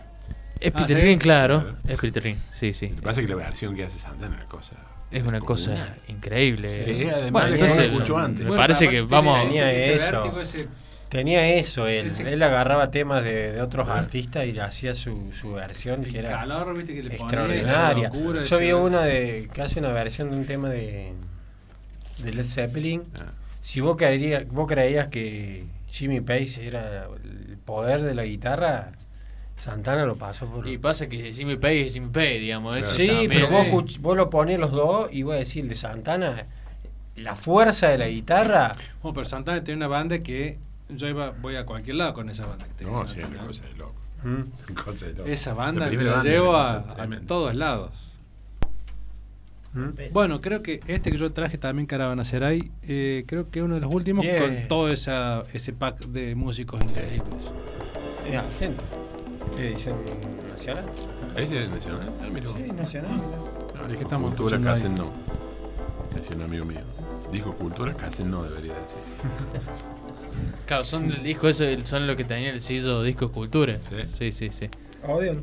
Es 0.61 0.73
Ah, 0.75 0.79
Peter. 0.79 0.99
Green, 0.99 1.19
claro, 1.19 1.61
Claro. 1.61 1.77
es 1.87 1.99
Peter 1.99 2.23
Green, 2.23 2.39
sí, 2.55 2.73
sí. 2.73 2.89
Lo 2.89 2.97
que 2.97 3.03
pasa 3.03 3.21
es 3.21 3.27
que 3.27 3.31
la 3.35 3.37
versión 3.37 3.75
que 3.77 3.85
hace 3.85 3.99
Santana 3.99 4.37
es 4.37 4.41
una 4.43 4.49
cosa. 4.49 4.75
Es 5.11 5.23
una 5.23 5.41
cosa 5.41 5.97
increíble. 6.09 6.83
Que 6.85 7.11
además 7.11 7.31
bueno, 7.33 7.49
entonces 7.55 7.93
mucho 7.93 8.19
antes. 8.19 8.41
me 8.41 8.49
Bueno, 8.49 8.63
parece 8.63 8.89
que 8.89 9.01
vamos 9.03 9.43
Tenía 9.45 9.73
eso. 9.73 10.39
ese- 10.39 10.69
Tenía 11.09 11.49
eso, 11.55 11.87
él. 11.87 12.09
Ese- 12.09 12.31
Él 12.31 12.43
agarraba 12.43 12.91
temas 12.91 13.25
de, 13.25 13.53
de 13.53 13.63
otros 13.63 13.89
artistas 13.89 14.45
y 14.45 14.53
le 14.53 14.61
hacía 14.61 14.93
su, 14.93 15.33
su 15.33 15.55
versión 15.55 16.05
el 16.05 16.13
que 16.13 16.19
era 16.19 16.31
calor, 16.33 16.75
viste, 16.77 16.93
que 16.95 17.03
le 17.03 17.17
ponía, 17.17 17.23
extraordinaria. 17.25 18.09
locura, 18.11 18.43
Yo 18.43 18.59
vi 18.59 18.73
una 18.73 19.01
de 19.05 19.49
que 19.51 19.63
hace 19.63 19.81
una 19.81 19.93
versión 19.93 20.31
de 20.31 20.37
un 20.37 20.45
tema 20.45 20.69
de, 20.69 21.15
de 22.23 22.33
Led 22.35 22.45
Zeppelin. 22.45 23.05
Ah, 23.19 23.33
Si 23.63 23.81
vos 23.81 23.97
creías, 23.97 24.47
vos 24.49 24.67
creías 24.67 25.09
que, 25.09 25.65
Jimmy 25.91 26.21
Page 26.21 26.67
era 26.67 27.07
el 27.25 27.57
poder 27.65 28.03
de 28.03 28.15
la 28.15 28.25
guitarra. 28.25 28.93
Santana 29.59 30.07
lo 30.07 30.15
pasó 30.17 30.47
por. 30.47 30.67
Y 30.67 30.79
pasa 30.79 31.09
que 31.09 31.33
Jimmy 31.33 31.57
Page 31.57 31.89
es 31.89 31.93
Jimmy 31.93 32.11
Page, 32.11 32.39
digamos. 32.39 32.77
eso 32.77 32.97
Sí, 32.97 33.09
también, 33.09 33.29
pero 33.29 33.49
vos, 33.51 33.99
vos 33.99 34.17
lo 34.17 34.31
ponés 34.31 34.59
los 34.59 34.71
dos 34.71 35.09
y 35.13 35.23
voy 35.25 35.37
a 35.37 35.39
decir 35.41 35.65
el 35.65 35.69
de 35.69 35.75
Santana, 35.75 36.47
la 37.17 37.35
fuerza 37.35 37.89
de 37.89 37.99
la 37.99 38.09
guitarra. 38.09 38.73
Bueno, 39.03 39.15
pero 39.15 39.25
Santana 39.25 39.63
tiene 39.65 39.79
una 39.79 39.89
banda 39.89 40.21
que 40.21 40.59
yo 40.89 41.09
iba, 41.09 41.31
voy 41.31 41.57
a 41.57 41.67
cualquier 41.67 41.97
lado 41.97 42.15
con 42.15 42.31
esa 42.31 42.47
banda. 42.47 42.67
que 42.77 42.85
No, 42.85 43.07
sí, 43.09 43.19
una 43.21 43.47
cosa 43.47 43.65
de 43.65 43.75
loco. 43.75 43.95
Mm. 44.23 44.29
Una 44.71 44.85
cosa 44.85 45.07
de 45.07 45.13
loco. 45.15 45.29
Esa 45.29 45.55
banda 45.55 45.87
La 45.87 45.93
la 45.93 46.13
banda 46.13 46.31
llevo 46.31 46.57
a, 46.57 46.97
todos 47.27 47.55
lados. 47.55 47.91
Mm. 49.73 50.13
Bueno, 50.13 50.41
creo 50.41 50.63
que 50.63 50.81
este 50.87 51.11
que 51.11 51.19
yo 51.19 51.33
traje 51.33 51.59
también, 51.59 51.87
Caravanserai, 51.87 52.71
eh, 52.85 53.25
creo 53.27 53.51
que 53.51 53.59
es 53.59 53.65
uno 53.65 53.75
de 53.75 53.81
los 53.81 53.93
últimos 53.93 54.25
Yeah. 54.25 54.41
con 54.41 54.69
todo 54.69 54.91
esa, 54.91 55.45
ese 55.53 55.73
pack 55.73 55.99
de 56.07 56.35
músicos 56.37 56.81
increíbles. 56.83 57.25
Es 58.27 58.37
argento. 58.37 58.85
Edición 59.57 59.97
nacional. 60.51 60.85
¿Ese 61.37 61.63
es 61.63 61.69
nacional? 61.69 62.11
Ah, 62.21 62.27
mira. 62.33 62.51
Sí, 62.57 62.63
nacional. 62.73 63.11
No, 63.17 63.83
¿De 63.83 63.89
dijo 63.89 63.99
qué 63.99 64.05
estamos 64.05 64.29
Cultura 64.35 64.57
escuchando 64.57 64.69
Casen 64.69 64.93
ahí? 64.93 64.99
no. 64.99 66.17
Decía 66.17 66.37
un 66.37 66.43
amigo 66.43 66.65
mío. 66.65 66.81
Dijo 67.33 67.53
Cultura 67.55 67.95
Casen 67.95 68.31
no, 68.31 68.43
debería 68.43 68.75
decir. 68.75 68.99
Claro, 70.67 70.85
son 70.85 71.09
del 71.09 71.23
disco, 71.23 71.49
eso 71.49 71.65
son 71.85 72.07
los 72.07 72.15
que 72.15 72.25
tenía 72.25 72.51
el 72.51 72.61
sello 72.61 73.03
Disco 73.03 73.25
Escultura. 73.27 73.79
Sí. 73.81 73.97
Sí, 74.19 74.33
sí, 74.33 74.51
sí. 74.51 74.69
Odeon. 75.07 75.43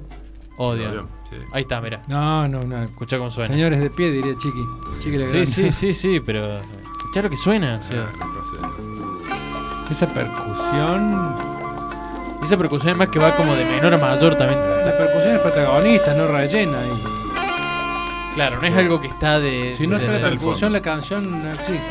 Odio. 0.57 1.07
Sí. 1.29 1.35
Ahí 1.51 1.63
está, 1.63 1.81
mira. 1.81 2.01
No, 2.07 2.47
no, 2.47 2.61
no. 2.61 2.83
Escucha 2.83 3.17
cómo 3.17 3.29
suena. 3.31 3.49
Señores 3.53 3.79
de 3.81 3.89
pie, 3.89 4.11
diría 4.11 4.33
Chiqui. 4.37 4.61
Chiqui 5.01 5.17
Sí, 5.25 5.45
sí, 5.45 5.71
sí, 5.71 5.93
sí, 5.93 6.19
pero. 6.23 6.53
Escuchá 6.53 7.23
lo 7.23 7.29
que 7.29 7.35
suena. 7.37 7.81
o 7.81 7.83
sea, 7.83 8.07
Ah, 8.21 9.87
Esa 9.91 10.07
percusión. 10.13 11.54
Esa 12.45 12.57
percusión 12.57 12.91
es 12.93 12.97
más 12.97 13.09
que 13.09 13.19
va 13.19 13.35
como 13.35 13.53
de 13.55 13.65
menor 13.65 13.93
a 13.93 13.97
mayor 13.97 14.35
también. 14.35 14.59
La 14.59 14.97
percusión 14.97 15.35
es 15.35 15.39
protagonista, 15.41 16.13
no 16.13 16.25
rellena. 16.27 16.79
ahí. 16.79 17.03
Claro, 18.35 18.59
no 18.59 18.67
es 18.67 18.75
algo 18.75 18.99
que 19.01 19.07
está 19.07 19.39
de. 19.39 19.73
Si 19.73 19.87
no 19.87 19.97
de- 19.97 20.05
está 20.05 20.17
la 20.19 20.29
percusión, 20.29 20.73
la 20.73 20.81
canción 20.81 21.43
no 21.43 21.53
existe. 21.53 21.81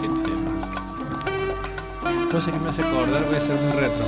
¿Qué 0.00 0.08
tema? 0.08 0.52
Cosa 2.30 2.52
que 2.52 2.58
me 2.58 2.68
hace 2.70 2.82
acordar, 2.82 3.24
voy 3.24 3.36
a 3.36 3.40
ser 3.40 3.56
muy 3.60 3.72
retro. 3.72 4.04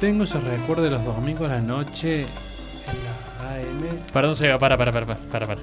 Tengo 0.00 0.24
esos 0.24 0.42
recuerdos 0.44 0.84
de 0.84 0.90
los 0.90 1.04
domingos 1.04 1.50
a 1.50 1.54
la 1.56 1.60
noche 1.60 2.22
en 2.22 2.28
la 3.04 3.54
AM. 3.54 3.96
Perdón, 4.12 4.36
Seba, 4.36 4.58
para, 4.58 4.76
para, 4.76 4.92
para, 4.92 5.06
para, 5.06 5.46
para. 5.46 5.60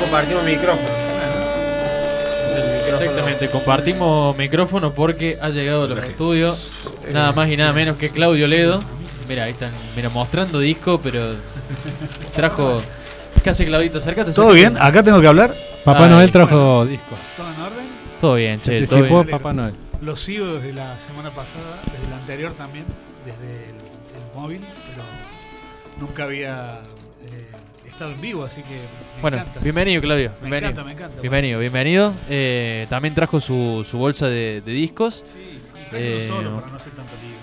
Compartimos 0.00 0.44
micrófono. 0.44 0.88
El 2.54 2.62
micrófono. 2.62 2.96
Exactamente, 2.96 3.48
compartimos 3.48 4.36
micrófono 4.36 4.92
porque 4.92 5.38
ha 5.40 5.50
llegado 5.50 5.84
a 5.84 5.88
los 5.88 6.02
estudios 6.02 6.70
nada 7.12 7.32
más 7.32 7.48
y 7.48 7.56
nada 7.56 7.72
menos 7.72 7.96
que 7.96 8.10
Claudio 8.10 8.46
Ledo. 8.46 8.82
Mira, 9.28 9.44
ahí 9.44 9.52
están, 9.52 9.72
mira, 9.96 10.08
mostrando 10.08 10.60
disco, 10.60 11.00
pero 11.02 11.20
trajo. 12.34 12.80
¿Qué 13.42 13.50
hace 13.50 13.66
Claudito? 13.66 13.98
Acércate. 13.98 14.32
¿Todo 14.32 14.52
bien? 14.52 14.76
¿Acá 14.80 15.02
tengo 15.02 15.20
que 15.20 15.26
hablar? 15.26 15.54
Papá 15.84 16.04
Ay, 16.04 16.10
Noel 16.10 16.30
trajo 16.30 16.84
discos. 16.86 17.18
¿Todo 17.36 17.48
en 17.52 17.60
orden? 17.60 17.86
Todo 18.20 18.34
bien, 18.34 18.58
che, 18.58 18.86
todo 18.86 19.02
bien. 19.02 19.30
Papá 19.30 19.52
Noel. 19.52 19.74
Lo 20.02 20.16
sigo 20.16 20.54
desde 20.54 20.72
la 20.72 20.98
semana 20.98 21.30
pasada, 21.30 21.80
desde 21.92 22.10
la 22.10 22.16
anterior 22.16 22.52
también, 22.54 22.84
desde 23.24 23.70
el, 23.70 23.76
el 23.76 24.34
móvil, 24.34 24.60
pero 24.60 25.02
nunca 26.00 26.24
había 26.24 26.80
eh, 27.24 27.86
estado 27.86 28.12
en 28.12 28.20
vivo, 28.20 28.44
así 28.44 28.62
que 28.62 28.80
me 29.16 29.22
Bueno, 29.22 29.36
encanta. 29.38 29.60
bienvenido, 29.60 30.00
Claudio. 30.02 30.30
Me 30.30 30.40
bienvenido. 30.50 30.70
encanta, 30.70 30.84
me 30.84 30.92
encanta. 30.92 31.20
Bienvenido, 31.20 31.60
bienvenido. 31.60 32.14
Eh, 32.28 32.86
también 32.88 33.14
trajo 33.14 33.40
su, 33.40 33.86
su 33.88 33.98
bolsa 33.98 34.26
de, 34.28 34.62
de 34.64 34.72
discos. 34.72 35.24
Sí, 35.26 35.60
Eh, 35.92 36.24
solo 36.26 36.56
para 36.60 36.66
no 36.72 36.76
hacer 36.76 36.92
tanto 36.94 37.12
lío. 37.22 37.30
¿eh? 37.30 37.36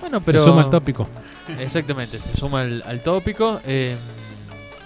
Bueno, 0.00 0.20
Pero 0.20 0.38
pero. 0.38 0.40
suma 0.52 0.62
el 0.64 0.70
tópico. 0.70 1.08
Exactamente, 1.58 2.18
se 2.18 2.36
suma 2.36 2.62
al, 2.62 2.82
al 2.86 3.00
tópico. 3.02 3.60
Eh, 3.66 3.96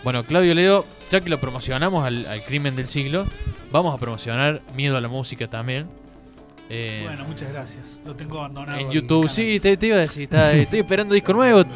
bueno, 0.03 0.25
Claudio 0.25 0.55
Leo, 0.55 0.85
ya 1.11 1.21
que 1.21 1.31
lo 1.31 1.41
promocionamos 1.41 2.05
al, 2.05 2.27
al 2.27 2.43
crimen 2.43 2.77
del 2.77 2.87
siglo, 2.89 3.27
vamos 3.73 3.95
a 3.95 3.99
promocionar 3.99 4.61
Miedo 4.77 4.97
a 4.97 5.01
la 5.01 5.09
Música 5.09 5.49
también. 5.49 5.87
Eh, 6.71 7.03
Bueno, 7.07 7.25
muchas 7.25 7.51
gracias. 7.53 7.99
Lo 8.07 8.15
tengo 8.15 8.39
abandonado. 8.39 8.79
en 8.79 8.87
al 8.89 8.93
YouTube, 8.93 9.29
sí, 9.29 9.61
te, 9.61 9.77
te 9.77 9.87
iba 9.87 9.97
a 9.97 10.01
decir, 10.01 10.23
está- 10.25 10.53
estoy 10.53 10.81
esperando 10.81 11.15
disco 11.15 11.33
nuevo. 11.33 11.65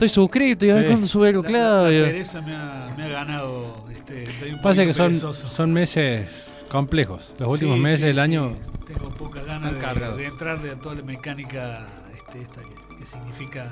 Estoy 0.00 0.08
suscrito 0.08 0.64
y 0.64 0.70
a 0.70 0.74
ver 0.76 0.84
Sí. 0.84 0.88
cuándo 0.88 1.06
sube 1.06 1.28
algo, 1.28 1.42
La- 1.42 1.50
la- 1.50 1.58
La, 1.58 1.68
Claudio. 1.82 2.04
pereza 2.04 2.40
me 2.40 2.56
ha, 2.56 2.88
me 2.96 3.04
ha 3.04 3.08
ganado. 3.08 3.84
Este, 3.94 4.22
estoy 4.22 4.52
un 4.52 4.62
Pasa 4.62 4.86
que 4.86 4.94
son, 4.94 5.08
perezoso. 5.08 5.46
son 5.46 5.72
meses 5.74 6.26
complejos. 6.70 7.20
Los 7.38 7.50
últimos 7.52 7.76
Sí, 7.76 7.82
meses 7.82 8.00
sí, 8.00 8.06
del 8.06 8.14
sí. 8.16 8.20
año. 8.22 8.52
Tengo 8.86 9.10
poca 9.10 9.42
ganas 9.42 9.74
de, 9.74 10.16
de 10.16 10.24
entrarle 10.26 10.70
a 10.70 10.76
toda 10.76 10.94
la 10.94 11.02
mecánica 11.02 11.86
este, 12.16 12.40
esta 12.40 12.62
que, 12.62 12.96
que 12.98 13.04
significa 13.04 13.70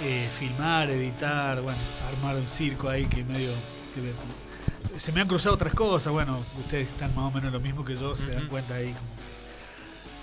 eh, 0.00 0.28
filmar, 0.38 0.90
editar, 0.90 1.60
bueno, 1.60 1.78
armar 2.16 2.36
un 2.36 2.46
circo 2.46 2.88
ahí 2.88 3.06
que 3.06 3.24
medio. 3.24 3.50
que- 3.96 5.00
se 5.00 5.10
me 5.10 5.22
han 5.22 5.26
cruzado 5.26 5.56
otras 5.56 5.74
cosas, 5.74 6.12
bueno, 6.12 6.38
ustedes 6.60 6.86
están 6.88 7.12
más 7.16 7.24
o 7.24 7.30
menos 7.32 7.52
lo 7.52 7.58
mismo 7.58 7.84
que 7.84 7.96
yo, 7.96 8.14
se 8.14 8.30
dan 8.30 8.46
cuenta 8.46 8.76
ahí 8.76 8.92
como 8.92 9.10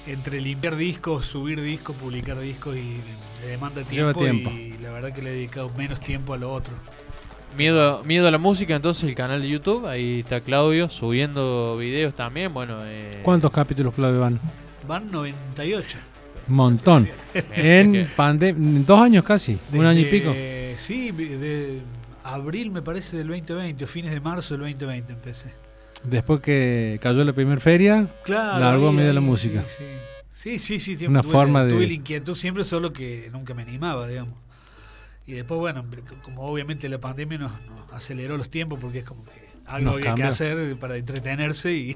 entre 0.08 0.41
limpiar 0.41 0.76
discos, 0.76 1.26
subir 1.26 1.62
discos, 1.62 1.95
publicar 1.95 2.39
discos 2.39 2.76
y 2.76 2.99
le 3.41 3.47
demanda 3.47 3.82
Lleva 3.89 4.14
tiempo, 4.14 4.49
tiempo. 4.49 4.51
y 4.51 4.82
la 4.82 4.91
verdad 4.91 5.14
que 5.14 5.22
le 5.22 5.32
he 5.32 5.34
dedicado 5.34 5.70
menos 5.78 5.99
tiempo 5.99 6.34
a 6.34 6.38
lo 6.38 6.51
otro. 6.51 6.74
Miedo, 7.58 8.04
Miedo 8.04 8.28
a 8.28 8.32
la 8.32 8.39
Música, 8.39 8.76
entonces 8.76 9.04
el 9.04 9.16
canal 9.16 9.41
de 9.41 9.49
YouTube. 9.49 9.86
Ahí 9.86 10.22
está 10.22 10.41
Claudio 10.41 10.89
subiendo 10.89 11.78
videos 11.78 12.16
también. 12.16 12.54
Bueno, 12.54 12.80
eh, 12.84 13.22
¿Cuántos 13.24 13.51
capítulos, 13.51 13.93
Claudio, 13.93 14.20
van? 14.20 14.39
Van 14.88 15.12
98. 15.12 15.97
Montón. 16.47 17.08
en 17.51 18.08
pandemia. 18.16 18.82
Dos 18.86 18.99
años 18.99 19.24
casi. 19.24 19.58
un 19.72 19.86
año 19.86 19.99
y 20.01 20.06
pico. 20.06 20.34
Sí, 20.78 21.12
de 21.12 21.82
abril 22.24 22.72
me 22.72 22.82
parece 22.82 23.18
del 23.18 23.28
2020, 23.28 23.84
o 23.84 23.88
fines 23.88 24.12
de 24.12 24.20
marzo 24.20 24.56
del 24.56 24.62
2020 24.62 25.14
empecé. 25.14 25.54
Después 26.04 26.41
que 26.41 26.99
cayó 27.01 27.24
la 27.24 27.34
primera 27.34 27.60
feria, 27.62 28.08
Claro. 28.24 28.60
Largó 28.60 28.91
medio 28.91 29.08
de 29.08 29.14
la 29.14 29.22
música. 29.22 29.64
Sí, 29.68 29.84
sí, 30.34 30.60
sí. 30.60 30.60
sí, 30.60 30.80
sí, 30.80 30.97
siempre 30.97 31.08
Una 31.08 31.22
tuve, 31.22 31.32
forma 31.32 31.64
de- 31.66 31.74
tuve 31.74 31.88
la 31.88 31.93
inquietud 31.93 32.36
siempre, 32.36 32.64
solo 32.64 32.91
que 32.93 33.30
nunca 33.32 33.54
me 33.54 33.62
animaba, 33.62 34.08
digamos. 34.08 34.36
Y 35.26 35.32
después, 35.34 35.58
bueno, 35.60 35.86
como 36.22 36.41
obviamente 36.41 36.89
la 36.89 36.99
pandemia 36.99 37.38
nos, 37.38 37.62
nos 37.68 37.93
aceleró 37.93 38.36
los 38.38 38.49
tiempos 38.49 38.80
porque 38.82 38.99
es 38.99 39.06
como 39.06 39.24
que 39.24 39.32
algo 39.66 39.86
Nos 39.86 39.93
había 39.95 40.06
cambió. 40.08 40.26
que 40.26 40.30
hacer 40.32 40.76
para 40.78 40.97
entretenerse 40.97 41.72
y, 41.72 41.95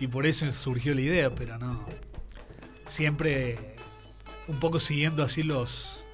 y 0.00 0.06
por 0.08 0.26
eso 0.26 0.50
surgió 0.50 0.92
la 0.94 1.00
idea, 1.02 1.32
pero 1.32 1.58
no. 1.58 1.86
Siempre 2.86 3.56
un 4.48 4.58
poco 4.58 4.80
siguiendo 4.80 5.22
así 5.22 5.44
los, 5.44 6.04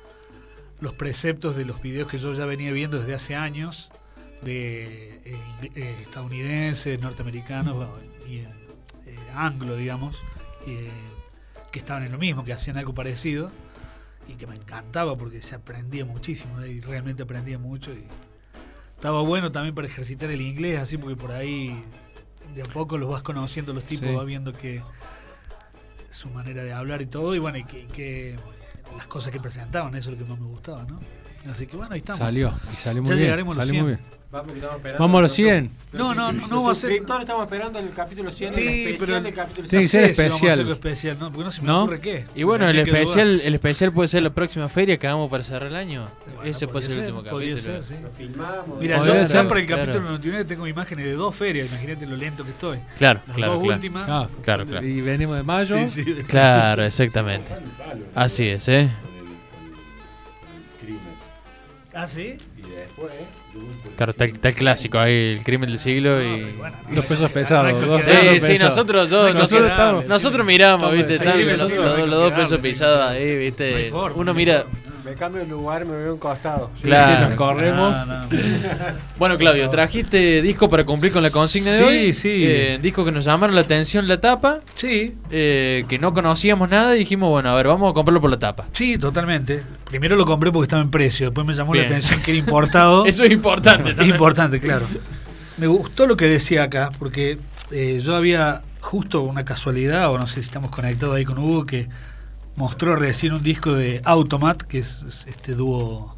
los 0.81 0.93
preceptos 0.93 1.57
de 1.57 1.64
los 1.64 1.81
videos 1.81 2.09
que 2.11 2.19
yo 2.19 2.35
ya 2.35 2.45
venía 2.45 2.71
viendo 2.73 2.99
desde 2.99 3.14
hace 3.14 3.35
años, 3.35 3.91
de 4.43 5.20
eh, 5.24 5.39
eh, 5.74 5.97
estadounidenses, 6.03 7.01
norteamericanos 7.01 7.76
bueno, 7.76 7.93
y 8.28 8.39
eh, 8.39 8.47
anglo, 9.34 9.76
digamos, 9.76 10.18
eh, 10.66 10.91
que 11.72 11.78
estaban 11.78 12.05
en 12.05 12.12
lo 12.12 12.18
mismo, 12.18 12.45
que 12.45 12.53
hacían 12.53 12.76
algo 12.76 12.95
parecido 12.95 13.51
y 14.28 14.34
que 14.34 14.47
me 14.47 14.57
encantaba 14.57 15.16
porque 15.16 15.41
se 15.43 15.55
aprendía 15.55 16.05
muchísimo 16.05 16.64
y 16.64 16.80
realmente 16.80 17.22
aprendía 17.22 17.59
mucho 17.59 17.93
y 17.93 18.05
estaba 18.97 19.20
bueno 19.22 19.53
también 19.53 19.74
para 19.74 19.87
ejercitar 19.87 20.30
el 20.30 20.41
inglés, 20.41 20.78
así 20.78 20.97
porque 20.99 21.16
por 21.16 21.32
ahí 21.32 21.82
de 22.55 22.62
a 22.62 22.66
poco 22.66 22.99
los 22.99 23.09
vas 23.09 23.22
conociendo 23.22 23.72
los 23.72 23.84
tipos, 23.84 24.09
Sí. 24.09 24.14
vas 24.14 24.26
viendo 24.26 24.53
que 24.53 24.82
su 26.11 26.30
manera 26.30 26.64
de 26.64 26.72
hablar 26.72 27.03
y 27.03 27.07
todo, 27.07 27.34
y 27.34 27.39
bueno, 27.39 27.59
y 27.59 27.64
que, 27.64 27.82
y 27.82 27.87
que 27.87 28.37
las 28.97 29.07
cosas 29.07 29.30
que 29.32 29.39
presentaban, 29.41 29.95
eso 29.95 30.11
es 30.11 30.18
lo 30.18 30.24
que 30.24 30.30
más 30.30 30.41
me 30.41 30.47
gustaba, 30.47 30.84
¿no? 30.84 30.99
Así 31.51 31.66
que 31.66 31.76
bueno, 31.76 31.92
ahí 31.92 31.99
estamos. 32.01 32.18
salió. 32.18 32.53
Y 32.72 32.76
salió 32.80 33.03
muy 33.03 33.09
Ya 33.11 33.14
bien. 33.14 33.24
llegaremos 33.26 33.55
Salió 33.57 33.72
muy 33.84 33.92
100. 33.94 34.05
bien. 34.07 34.16
Vamos, 34.99 35.18
a 35.18 35.22
los 35.22 35.30
sub- 35.32 35.36
100. 35.36 35.70
No, 35.92 36.12
no, 36.14 36.30
no, 36.32 36.47
no 36.49 36.62
va 36.64 36.72
a 36.72 36.74
ser- 36.74 36.90
suscriptores 36.90 37.22
estamos 37.22 37.44
esperando 37.44 37.78
el 37.78 37.90
capítulo 37.92 38.30
100 38.30 38.53
Sí, 38.53 38.61
el 38.61 38.68
especial 38.68 38.99
pero- 39.07 39.20
del 39.22 39.34
capítulo 39.34 39.68
Tiene 39.68 39.84
que 39.84 39.88
100. 39.88 40.03
ser 40.05 40.09
sé 40.09 40.14
si 40.14 40.28
vamos 40.28 40.42
a 40.42 40.47
especial. 40.53 40.70
especial, 40.72 41.18
¿no? 41.18 41.30
Porque 41.32 41.44
no 41.44 41.53
se 41.53 41.61
me 41.62 41.66
¿No? 41.68 41.82
ocurre 41.84 42.01
qué. 42.01 42.26
Y 42.34 42.42
bueno, 42.42 42.68
el 42.68 42.78
especial, 42.80 43.40
el 43.42 43.55
especial 43.55 43.92
puede 43.92 44.09
ser 44.09 44.22
la 44.24 44.30
próxima 44.30 44.68
feria 44.68 44.99
que 44.99 45.07
hagamos 45.07 45.30
para 45.30 45.42
cerrar 45.44 45.68
el 45.70 45.76
año. 45.76 46.05
Bueno, 46.34 46.51
Ese 46.51 46.66
puede 46.68 46.84
ser 46.86 46.99
el 46.99 47.01
último 47.14 47.22
podría 47.30 47.55
capítulo. 47.55 47.82
ser, 47.82 47.97
sí. 47.97 48.03
Lo 48.03 48.11
filmamos. 48.11 48.80
Mira, 48.80 48.97
Podría 48.99 49.14
yo 49.22 49.28
ser, 49.28 49.36
ya 49.42 49.49
para 49.49 49.61
el 49.61 49.66
claro. 49.66 49.82
capítulo 49.82 50.05
99 50.07 50.44
tengo 50.44 50.66
imágenes 50.66 51.05
de 51.07 51.12
dos 51.12 51.34
ferias, 51.34 51.68
imagínate 51.70 52.07
lo 52.07 52.16
lento 52.16 52.44
que 52.44 52.51
estoy. 52.51 52.78
Claro, 52.99 53.20
Las 53.28 53.36
claro, 53.36 53.53
dos 53.55 53.62
claro. 53.62 53.76
últimas. 53.76 54.09
Ah, 54.11 54.28
Claro, 54.42 54.66
claro. 54.66 54.86
Y 54.86 55.01
venimos 55.01 55.36
de 55.36 55.42
mayo. 55.44 55.76
Sí, 55.88 56.05
sí. 56.05 56.14
Claro, 56.26 56.84
exactamente. 56.84 57.53
Así 58.14 58.49
es, 58.49 58.68
¿eh? 58.68 58.90
Ah, 61.99 62.07
sí. 62.07 62.36
Y 62.59 62.61
después, 62.70 63.11
Claro, 63.97 64.11
está, 64.12 64.24
el- 64.26 64.32
está 64.32 64.49
el 64.51 64.55
clásico 64.55 64.99
ahí, 64.99 65.32
el 65.38 65.42
crimen 65.42 65.70
del 65.70 65.78
siglo 65.78 66.22
y... 66.22 66.42
Bueno, 66.59 66.76
Los 66.90 67.07
pesos 67.07 67.30
pesados, 67.30 67.72
dos 67.72 68.03
que- 68.03 68.11
pesos 68.11 68.22
Sí, 68.34 68.40
sí, 68.40 68.47
pesados. 68.49 68.74
nosotros, 68.76 69.11
yo- 69.11 69.26
que 69.28 69.32
nosotros, 69.32 69.62
quedarle, 69.62 70.05
nosotros 70.07 70.40
sí. 70.42 70.47
miramos, 70.47 70.92
¿viste? 70.92 71.14
en 71.14 71.22
Están 71.22 71.59
los, 71.59 71.70
los- 71.70 71.99
los 72.01 72.11
dos 72.11 72.32
pesos 72.34 72.59
que 72.59 72.68
pisados 72.68 73.11
ahí, 73.11 73.22
hay 73.22 73.36
¿viste? 73.38 73.90
Uno 74.14 74.34
mira... 74.34 74.66
Me 75.07 75.15
cambio 75.15 75.41
de 75.43 75.47
lugar, 75.49 75.87
me 75.87 75.97
veo 75.97 76.11
a 76.11 76.13
un 76.15 76.19
costado. 76.19 76.71
Sí, 76.75 76.83
Claro. 76.83 77.17
sí, 77.23 77.29
nos 77.29 77.35
corremos. 77.39 78.07
No, 78.07 78.23
no. 78.25 78.29
Bueno, 79.19 79.39
Claudio, 79.39 79.71
trajiste 79.71 80.43
disco 80.43 80.69
para 80.69 80.85
cumplir 80.85 81.13
con 81.13 81.23
la 81.23 81.31
consigna 81.31 81.71
de 81.71 81.79
Sí, 81.79 81.85
hoy. 81.85 82.13
sí. 82.13 82.43
Eh, 82.45 82.79
disco 82.83 83.05
que 83.05 83.13
nos 83.13 83.25
llamaron 83.25 83.55
la 83.55 83.63
atención 83.63 84.09
la 84.09 84.21
tapa, 84.21 84.59
Sí, 84.75 85.17
eh, 85.31 85.85
que 85.89 85.99
no 86.01 86.13
conocíamos 86.13 86.69
nada 86.69 86.97
y 86.97 86.99
dijimos, 86.99 87.31
bueno, 87.31 87.51
a 87.51 87.55
ver, 87.55 87.69
vamos 87.69 87.89
a 87.91 87.95
comprarlo 87.95 88.21
por 88.21 88.31
la 88.31 88.39
tapa. 88.39 88.67
sí, 88.73 88.99
totalmente. 88.99 89.63
Primero 89.85 90.17
lo 90.17 90.27
compré 90.27 90.51
porque 90.51 90.65
estaba 90.65 90.83
en 90.83 90.91
precio, 90.91 91.27
después 91.27 91.47
me 91.47 91.55
llamó 91.55 91.73
Bien. 91.73 91.85
la 91.89 91.97
atención 91.97 92.21
que 92.23 92.33
era 92.33 92.39
importado. 92.41 93.07
Eso 93.07 93.23
es 93.25 93.31
importante. 93.31 93.91
Es 93.91 93.97
también. 93.97 94.15
importante, 94.17 94.59
claro. 94.61 94.87
Me 95.57 95.69
gustó 95.69 96.07
lo 96.07 96.17
que 96.17 96.27
decía 96.27 96.65
acá, 96.65 96.91
porque 96.99 97.39
eh, 97.71 98.01
yo 98.05 98.17
había 98.17 98.63
justo 98.81 99.23
una 99.23 99.45
casualidad, 99.45 100.11
o 100.11 100.19
no 100.19 100.27
sé 100.27 100.35
si 100.35 100.41
estamos 100.41 100.71
conectados 100.73 101.15
ahí 101.15 101.25
con 101.25 101.39
Hugo, 101.39 101.65
que 101.65 101.89
mostró 102.57 102.97
recién 102.97 103.33
un 103.33 103.43
disco 103.43 103.73
de 103.73 104.01
Automat, 104.05 104.63
que 104.63 104.79
es, 104.79 105.03
es 105.07 105.27
este 105.27 105.55
dúo 105.55 106.17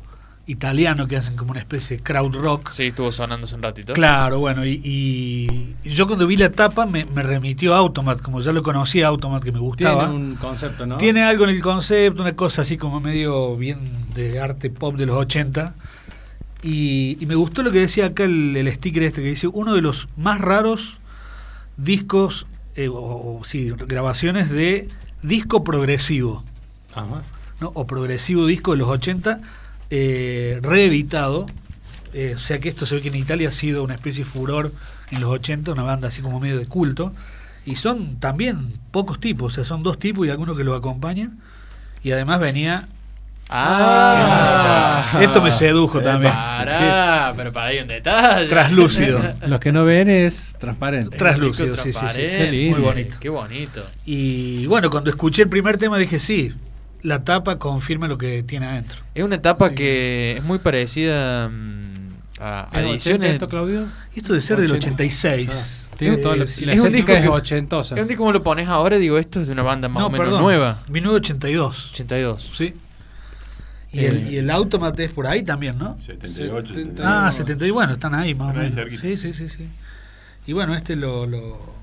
italiano 0.48 1.06
que 1.06 1.16
hacen 1.16 1.36
como 1.36 1.50
una 1.50 1.60
especie 1.60 1.98
de 1.98 2.02
crowd 2.02 2.34
rock. 2.34 2.70
Sí, 2.70 2.84
estuvo 2.84 3.12
sonando 3.12 3.44
hace 3.44 3.54
un 3.54 3.62
ratito. 3.62 3.92
Claro, 3.92 4.38
bueno, 4.38 4.64
y, 4.64 5.76
yo 5.84 6.06
cuando 6.06 6.26
vi 6.26 6.36
la 6.36 6.50
tapa 6.50 6.86
me, 6.86 7.04
me 7.14 7.22
remitió 7.22 7.74
a 7.74 7.78
Automat, 7.78 8.22
como 8.22 8.40
ya 8.40 8.52
lo 8.52 8.62
conocía 8.62 9.08
Automat, 9.08 9.42
que 9.42 9.52
me 9.52 9.58
gustaba. 9.58 10.06
Tiene 10.06 10.14
un 10.14 10.36
concepto, 10.36 10.86
¿no? 10.86 10.96
Tiene 10.96 11.22
algo 11.22 11.44
en 11.44 11.50
el 11.50 11.60
concepto, 11.60 12.22
una 12.22 12.34
cosa 12.34 12.62
así 12.62 12.78
como 12.78 12.98
medio 12.98 13.56
bien 13.56 13.78
de 14.14 14.40
arte 14.40 14.70
pop 14.70 14.96
de 14.96 15.06
los 15.06 15.16
80. 15.16 15.74
Y, 16.62 17.18
y 17.20 17.26
me 17.26 17.34
gustó 17.34 17.62
lo 17.62 17.70
que 17.70 17.80
decía 17.80 18.06
acá 18.06 18.24
el, 18.24 18.56
el 18.56 18.72
sticker 18.72 19.02
este 19.02 19.22
que 19.22 19.28
dice, 19.28 19.48
uno 19.48 19.74
de 19.74 19.82
los 19.82 20.08
más 20.16 20.40
raros 20.40 20.98
discos, 21.76 22.46
eh, 22.74 22.88
o, 22.88 22.94
o 22.94 23.40
sí, 23.44 23.70
grabaciones 23.86 24.50
de 24.50 24.88
disco 25.22 25.64
progresivo, 25.64 26.44
Ajá. 26.94 27.22
¿no? 27.60 27.72
o 27.74 27.86
progresivo 27.86 28.46
disco 28.46 28.72
de 28.72 28.78
los 28.78 28.88
80, 28.88 29.40
eh, 29.90 30.58
reeditado. 30.62 31.46
Eh, 32.14 32.34
o 32.36 32.38
sea 32.38 32.58
que 32.58 32.68
esto 32.68 32.86
se 32.86 32.96
ve 32.96 33.02
que 33.02 33.08
en 33.08 33.16
Italia 33.16 33.48
ha 33.48 33.52
sido 33.52 33.84
una 33.84 33.94
especie 33.94 34.24
de 34.24 34.30
furor 34.30 34.72
en 35.10 35.20
los 35.20 35.30
80, 35.30 35.72
una 35.72 35.82
banda 35.82 36.08
así 36.08 36.22
como 36.22 36.40
medio 36.40 36.58
de 36.58 36.66
culto. 36.66 37.12
Y 37.66 37.76
son 37.76 38.16
también 38.18 38.78
pocos 38.90 39.20
tipos, 39.20 39.52
o 39.52 39.54
sea, 39.54 39.64
son 39.64 39.82
dos 39.82 39.98
tipos 39.98 40.26
y 40.26 40.30
algunos 40.30 40.56
que 40.56 40.64
lo 40.64 40.74
acompañan. 40.74 41.38
Y 42.02 42.12
además 42.12 42.40
venía. 42.40 42.88
Ah, 43.50 45.18
Esto 45.20 45.40
me 45.42 45.50
sedujo 45.52 46.00
también. 46.00 46.32
Pará, 46.32 47.32
pero 47.36 47.52
para 47.52 47.70
ahí 47.70 47.78
un 47.80 47.88
detalle. 47.88 48.46
Traslúcido. 48.48 49.20
Los 49.46 49.60
que 49.60 49.72
no 49.72 49.84
ven 49.84 50.08
es 50.10 50.54
transparente. 50.58 51.16
Traslúcido, 51.16 51.76
sí, 51.76 51.82
sí, 51.84 51.92
sí, 51.92 51.92
sí. 51.92 51.98
transparente, 51.98 52.36
Qué 52.38 52.50
lindo. 52.50 52.76
Muy 52.78 52.86
bonito. 52.86 53.16
Qué 53.20 53.28
bonito. 53.28 53.86
Y 54.04 54.66
bueno, 54.66 54.90
cuando 54.90 55.10
escuché 55.10 55.42
el 55.42 55.48
primer 55.48 55.78
tema 55.78 55.98
dije, 55.98 56.20
sí, 56.20 56.52
la 57.02 57.24
tapa 57.24 57.58
confirma 57.58 58.08
lo 58.08 58.18
que 58.18 58.42
tiene 58.42 58.66
adentro. 58.66 58.98
Es 59.14 59.24
una 59.24 59.36
etapa 59.36 59.68
Sí. 59.70 59.74
que 59.76 60.34
es 60.38 60.44
muy 60.44 60.58
parecida 60.58 61.48
mm, 61.48 62.12
a, 62.40 62.60
a 62.60 62.64
¿Es 62.64 62.70
80 62.72 62.90
ediciones. 62.90 63.32
esto, 63.34 63.48
Claudio? 63.48 63.86
Y 64.14 64.18
Esto 64.20 64.32
de 64.34 64.40
ser 64.40 64.60
del 64.60 64.72
80. 64.72 64.88
86. 64.94 65.50
Ah, 65.52 65.96
tiene 65.96 66.14
Eh, 66.16 66.18
toda 66.18 66.36
la, 66.36 66.46
sí, 66.46 66.64
la 66.64 66.74
es 66.74 66.80
un 66.80 66.92
disco 66.92 67.12
que- 67.12 67.28
ochentosa. 67.28 67.94
Es 67.94 68.00
un 68.02 68.08
disco 68.08 68.22
como 68.22 68.32
lo 68.32 68.42
pones 68.42 68.68
ahora 68.68 68.96
y 68.96 69.00
digo, 69.00 69.16
esto 69.18 69.40
es 69.40 69.46
de 69.46 69.52
una 69.52 69.62
banda 69.62 69.88
más 69.88 70.00
no, 70.00 70.06
o 70.08 70.10
menos 70.10 70.26
perdón. 70.26 70.42
nueva. 70.42 70.78
1982. 70.88 71.90
82. 71.92 72.50
Sí. 72.56 72.74
Y, 73.92 74.00
Eh, 74.00 74.06
el, 74.08 74.32
y 74.32 74.36
el 74.36 74.50
Automat 74.50 74.98
es 75.00 75.10
por 75.12 75.26
ahí 75.26 75.42
también, 75.42 75.78
¿no? 75.78 75.98
78, 76.00 76.74
70. 76.74 77.02
Ah, 77.04 77.26
no, 77.26 77.32
70 77.32 77.66
y 77.66 77.70
bueno, 77.70 77.92
están 77.94 78.14
ahí 78.14 78.34
más 78.34 78.54
o 78.54 78.58
menos. 78.58 78.74
Sí, 79.00 79.16
sí, 79.16 79.32
sí, 79.32 79.48
sí. 79.48 79.68
Y 80.46 80.52
bueno, 80.52 80.74
este 80.74 80.94
lo, 80.96 81.26
lo, 81.26 81.76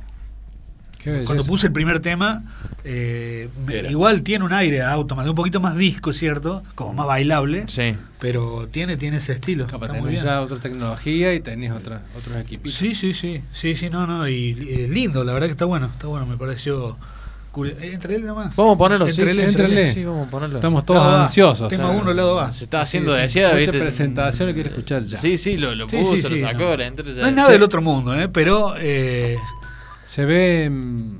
Qué 1.00 1.12
belleza. 1.12 1.26
Cuando 1.28 1.46
puse 1.46 1.68
el 1.68 1.74
primer 1.74 2.00
tema, 2.00 2.44
eh, 2.84 3.48
igual 3.90 4.24
tiene 4.24 4.44
un 4.44 4.54
aire 4.54 4.82
a 4.82 4.92
Automat, 4.94 5.28
un 5.28 5.36
poquito 5.36 5.60
más 5.60 5.76
disco, 5.78 6.14
¿cierto? 6.14 6.64
Como 6.74 6.94
más 6.94 7.06
bailable, 7.06 7.66
Sí. 7.68 7.96
pero 8.20 8.68
tiene, 8.72 8.98
tiene 8.98 9.18
ese 9.18 9.34
estilo. 9.34 9.68
Capaz 9.68 9.86
Está 9.88 10.00
muy 10.00 10.10
tenés 10.10 10.24
bien. 10.24 10.34
ya 10.34 10.42
otra 10.42 10.58
tecnología 10.60 11.34
y 11.36 11.42
tenés 11.42 11.72
otra, 11.72 12.02
otros 12.18 12.36
equipitos. 12.38 12.74
Sí, 12.78 12.96
sí, 12.96 13.14
sí, 13.14 13.42
sí, 13.52 13.76
sí, 13.76 13.90
no, 13.92 14.08
no, 14.08 14.28
y, 14.28 14.52
eh, 14.68 14.88
lindo, 14.90 15.24
la 15.24 15.34
verdad 15.34 15.46
que 15.48 15.52
está 15.52 15.66
bueno, 15.66 15.88
está 15.88 16.08
bueno, 16.08 16.26
me 16.26 16.38
pareció... 16.38 16.98
eh, 17.64 17.92
Entre 17.94 18.16
él 18.16 18.26
nomás. 18.26 18.56
Vamos 18.56 18.76
a 18.76 18.78
ponerlo, 18.78 19.06
sí, 19.10 19.12
Entre 19.22 19.34
sí, 19.34 19.40
él, 19.40 19.46
sí, 19.46 19.52
entre 19.52 19.68
sí, 19.68 19.78
él. 19.80 19.94
sí, 19.94 20.04
vamos 20.06 20.28
a 20.28 20.32
ponerlo. 20.32 20.56
Estamos 20.58 20.86
todos 20.86 21.04
Lado 21.06 21.22
ansiosos. 21.24 21.70
Tema 21.70 21.86
o 21.86 21.92
sea, 21.94 22.02
uno, 22.02 22.14
lado 22.14 22.40
A. 22.40 22.52
Se 22.52 22.66
está 22.66 22.82
haciendo 22.82 23.12
Sí, 23.12 23.18
sí. 23.18 23.22
deseada, 23.22 23.50
Mucha 23.54 23.60
¿viste? 23.62 23.80
presentación 23.80 24.48
lo 24.50 24.54
quiero 24.54 24.70
escuchar 24.70 25.04
ya. 25.06 25.18
Sí, 25.18 25.38
sí, 25.38 25.58
lo, 25.58 25.74
lo 25.76 25.88
Sí, 25.88 25.98
puso, 25.98 26.16
sí, 26.18 26.22
lo 26.24 26.30
sí, 26.30 26.42
sacó, 26.42 26.64
no. 26.64 26.76
ya. 26.78 26.92
No 26.92 27.28
es 27.28 27.34
nada 27.34 27.52
del 27.52 27.64
otro 27.64 27.82
mundo, 27.82 28.14
¿eh? 28.20 28.28
pero 28.30 28.74
eh, 28.78 29.38
Se 30.06 30.26
ve 30.26 30.70
mm, 30.70 31.18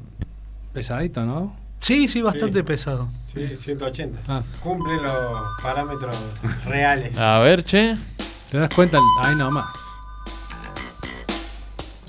pesadito, 0.74 1.24
¿no? 1.26 1.56
sí, 1.80 2.08
sí, 2.08 2.22
bastante 2.22 2.60
Sí. 2.60 2.64
pesado. 2.64 3.08
Sí, 3.34 3.48
180. 3.60 4.20
Ah. 4.28 4.42
Cumple 4.64 4.96
los 5.02 5.12
parámetros 5.62 6.34
reales. 6.66 7.18
A 7.20 7.40
ver, 7.40 7.64
che. 7.64 7.96
¿Te 8.50 8.58
das 8.60 8.74
cuenta? 8.74 8.98
Ahí 9.24 9.36
nomás. 9.36 9.68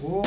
Uh, 0.03 0.23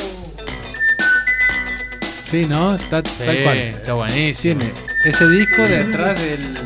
Sí, 2.29 2.45
¿no? 2.45 2.75
Está 2.75 3.01
Sí, 3.03 3.23
tal 3.25 3.43
cual. 3.43 3.57
está 3.57 3.93
buenísimo. 3.93 4.59
Tiene 4.59 4.73
ese 5.05 5.27
disco 5.29 5.61
detrás 5.63 6.23
del. 6.23 6.57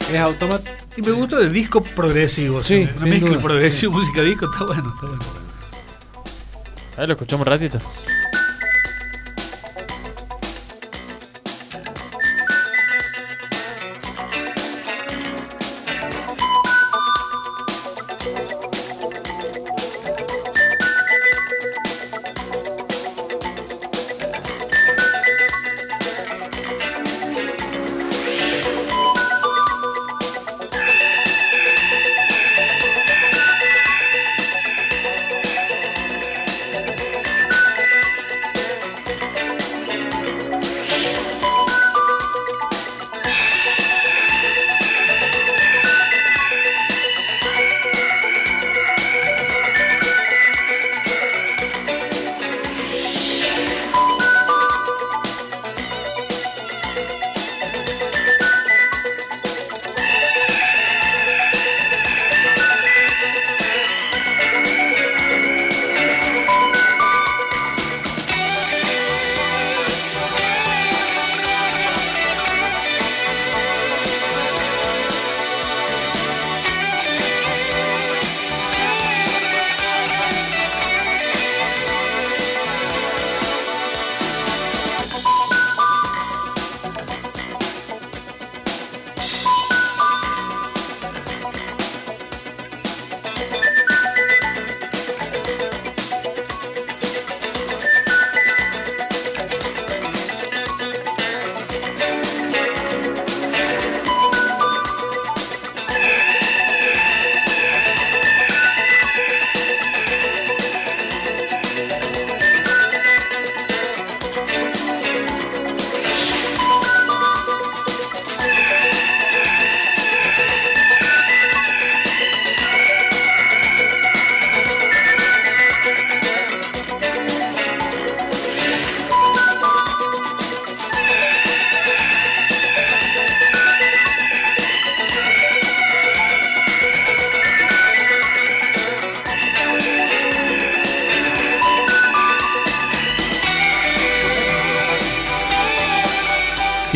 Es 0.00 0.16
Automat. 0.16 0.60
Y 0.96 1.02
me 1.02 1.10
gustó 1.12 1.40
el 1.40 1.52
disco 1.52 1.80
progresivo. 1.82 2.60
Sí, 2.60 2.86
una 2.96 3.06
mezcla 3.06 3.38
progresivo, 3.38 3.92
música 3.92 4.22
disco, 4.22 4.50
está 4.52 4.64
bueno, 4.64 4.92
está 4.94 5.06
bueno. 5.06 5.22
A 6.96 7.00
ver, 7.00 7.08
lo 7.08 7.14
escuchamos 7.14 7.46
un 7.46 7.52
ratito. 7.52 7.78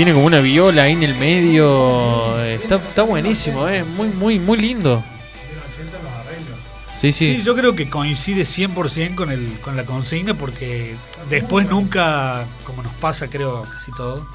Tiene 0.04 0.16
como 0.16 0.26
una 0.26 0.40
viola 0.40 0.82
ahí 0.82 0.92
en 0.92 1.02
el 1.02 1.14
medio. 1.14 2.38
Está, 2.44 2.74
está 2.74 3.04
buenísimo, 3.04 3.66
eh. 3.70 3.82
Muy, 3.96 4.08
muy, 4.08 4.38
muy 4.38 4.58
lindo. 4.58 5.02
Sí, 7.00 7.10
sí. 7.10 7.36
Sí, 7.36 7.42
yo 7.42 7.56
creo 7.56 7.74
que 7.74 7.88
coincide 7.88 8.42
100% 8.42 9.14
con, 9.14 9.30
el, 9.30 9.48
con 9.60 9.78
la 9.78 9.84
consigna 9.86 10.34
porque 10.34 10.94
después 11.30 11.70
nunca, 11.70 12.44
como 12.64 12.82
nos 12.82 12.92
pasa 12.92 13.28
creo 13.28 13.62
casi 13.62 13.92
todo, 13.92 14.28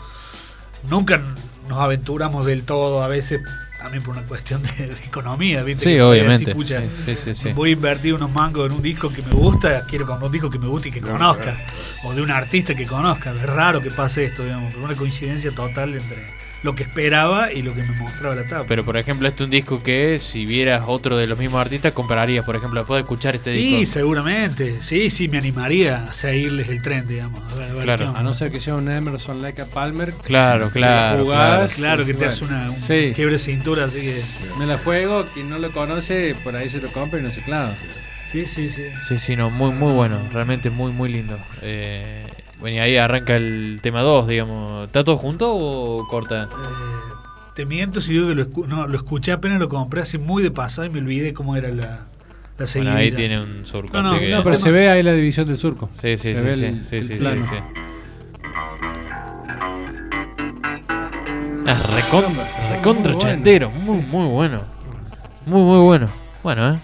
nunca 0.89 1.21
nos 1.67 1.77
aventuramos 1.77 2.47
del 2.47 2.63
todo, 2.63 3.03
a 3.03 3.07
veces 3.07 3.39
también 3.79 4.03
por 4.03 4.17
una 4.17 4.25
cuestión 4.25 4.61
de, 4.63 4.87
de 4.87 5.05
economía, 5.05 5.63
¿viste? 5.63 5.83
Sí, 5.83 5.89
Que 5.91 6.01
obviamente. 6.01 6.51
así, 6.51 6.59
pucha, 6.59 6.81
Sí, 6.81 7.13
sí, 7.13 7.17
sí, 7.25 7.35
sí. 7.35 7.53
Voy 7.53 7.69
a 7.69 7.73
invertir 7.73 8.15
unos 8.15 8.31
mangos 8.31 8.69
en 8.71 8.75
un 8.75 8.81
disco 8.81 9.09
que 9.09 9.21
me 9.21 9.31
gusta, 9.33 9.85
quiero 9.85 10.07
comprar 10.07 10.25
un 10.27 10.31
disco 10.31 10.49
que 10.49 10.59
me 10.59 10.67
guste 10.67 10.89
y 10.89 10.91
que 10.91 11.01
conozca, 11.01 11.55
o 12.03 12.13
de 12.13 12.21
un 12.21 12.31
artista 12.31 12.75
que 12.75 12.85
conozca. 12.85 13.31
Es 13.33 13.41
raro 13.43 13.81
que 13.81 13.91
pase 13.91 14.23
esto, 14.25 14.43
digamos, 14.43 14.73
pero 14.73 14.85
una 14.85 14.95
coincidencia 14.95 15.51
total 15.51 15.93
entre 15.93 16.17
lo 16.61 16.75
que 16.75 16.83
esperaba 16.83 17.53
y 17.53 17.61
lo 17.61 17.73
que 17.73 17.81
me 17.83 17.91
mostraba 17.93 18.35
la 18.35 18.43
tapa. 18.45 18.65
Pero 18.67 18.83
por 18.83 18.97
ejemplo, 18.97 19.29
este 19.29 19.43
es 19.43 19.45
un 19.45 19.49
disco 19.49 19.81
que 19.81 20.19
si 20.19 20.45
vieras 20.45 20.83
otro 20.87 21.15
de 21.15 21.25
los 21.25 21.39
mismos 21.39 21.61
artistas, 21.61 21.93
comprarías, 21.93 22.43
por 22.43 22.57
ejemplo, 22.57 22.81
después 22.81 22.97
de 22.97 23.01
escuchar 23.03 23.33
este 23.35 23.55
Sí, 23.55 23.77
disco. 23.77 23.93
seguramente. 23.93 24.77
Sí, 24.81 25.09
sí, 25.09 25.29
me 25.29 25.37
animaría 25.37 26.03
a 26.05 26.13
seguirles 26.13 26.67
el 26.67 26.81
tren, 26.81 27.07
digamos. 27.07 27.41
A 27.53 27.55
ver, 27.57 27.69
a 27.69 27.73
ver 27.75 27.83
Claro. 27.83 28.13
A 28.13 28.23
no 28.23 28.33
ser 28.35 28.51
que 28.51 28.59
sea 28.59 28.75
un 28.75 28.91
Emerson 28.91 29.41
Lake 29.41 29.61
a 29.61 29.65
Palmer. 29.67 30.11
Claro, 30.23 30.69
claro, 30.69 31.23
Jugás, 31.23 31.69
claro. 31.71 32.03
Claro 32.03 32.05
que 32.05 32.13
te 32.13 32.25
hace 32.25 32.43
una, 32.43 32.63
un 32.63 32.71
sí. 32.81 33.13
quiebre 33.15 33.33
de 33.35 33.39
cintura, 33.39 33.85
así 33.85 34.01
que. 34.01 34.21
Me 34.57 34.65
la 34.65 34.77
juego, 34.77 35.23
quien 35.33 35.49
no 35.49 35.57
lo 35.59 35.71
conoce, 35.71 36.35
por 36.43 36.57
ahí 36.57 36.69
se 36.69 36.79
lo 36.81 36.91
compra 36.91 37.19
y 37.19 37.23
no 37.23 37.31
se 37.31 37.41
clava. 37.41 37.73
Sí, 38.31 38.45
sí, 38.45 38.69
sí. 38.69 38.83
Sí, 39.07 39.17
sí, 39.17 39.35
no, 39.35 39.49
muy, 39.49 39.71
muy 39.71 39.91
bueno. 39.93 40.19
Realmente 40.31 40.69
muy, 40.69 40.91
muy 40.91 41.11
lindo. 41.11 41.37
Eh, 41.63 42.27
bueno, 42.59 42.75
y 42.75 42.79
ahí 42.79 42.97
arranca 42.97 43.35
el 43.35 43.79
tema 43.81 44.01
2, 44.01 44.27
digamos. 44.27 44.85
¿Está 44.85 45.03
todo 45.03 45.17
junto 45.17 45.51
o 45.55 46.07
corta? 46.07 46.43
Eh, 46.43 46.47
te 47.55 47.65
miento 47.65 48.01
si 48.01 48.13
digo 48.13 48.27
que 48.27 48.35
lo, 48.35 48.43
escu- 48.45 48.67
no, 48.67 48.87
lo 48.87 48.95
escuché 48.95 49.31
apenas 49.31 49.59
lo 49.59 49.67
compré 49.67 50.01
así 50.01 50.17
muy 50.19 50.43
de 50.43 50.51
pasada 50.51 50.85
y 50.87 50.91
me 50.91 50.99
olvidé 50.99 51.33
cómo 51.33 51.55
era 51.55 51.69
la, 51.69 51.75
la 51.75 52.05
Bueno, 52.57 52.67
seguidilla. 52.67 52.95
ahí 52.97 53.11
tiene 53.11 53.41
un 53.41 53.65
surco. 53.65 53.97
No, 53.97 54.03
no, 54.03 54.11
así 54.11 54.25
que- 54.25 54.31
No, 54.31 54.43
pero 54.43 54.57
se 54.57 54.71
ve 54.71 54.89
ahí 54.89 55.01
la 55.01 55.13
división 55.13 55.47
del 55.47 55.57
surco. 55.57 55.89
Sí, 55.93 56.15
sí, 56.17 56.35
se 56.35 56.35
sí, 56.35 56.41
ve 56.43 56.55
sí, 56.55 56.65
el- 56.65 56.85
sí, 56.85 56.95
el 56.97 57.03
sí, 57.07 57.13
sí, 57.15 57.19
plano. 57.19 57.43
sí. 57.49 57.55
Ah, 61.65 61.81
recontra, 61.95 62.47
recontra 62.71 63.11
Muy 63.11 63.13
bueno. 63.13 63.17
ochentero, 63.17 63.71
muy, 63.71 63.97
muy 64.03 64.25
bueno. 64.27 64.61
Muy, 65.47 65.61
muy 65.63 65.79
bueno. 65.79 66.07
Bueno, 66.43 66.73
eh. 66.75 66.79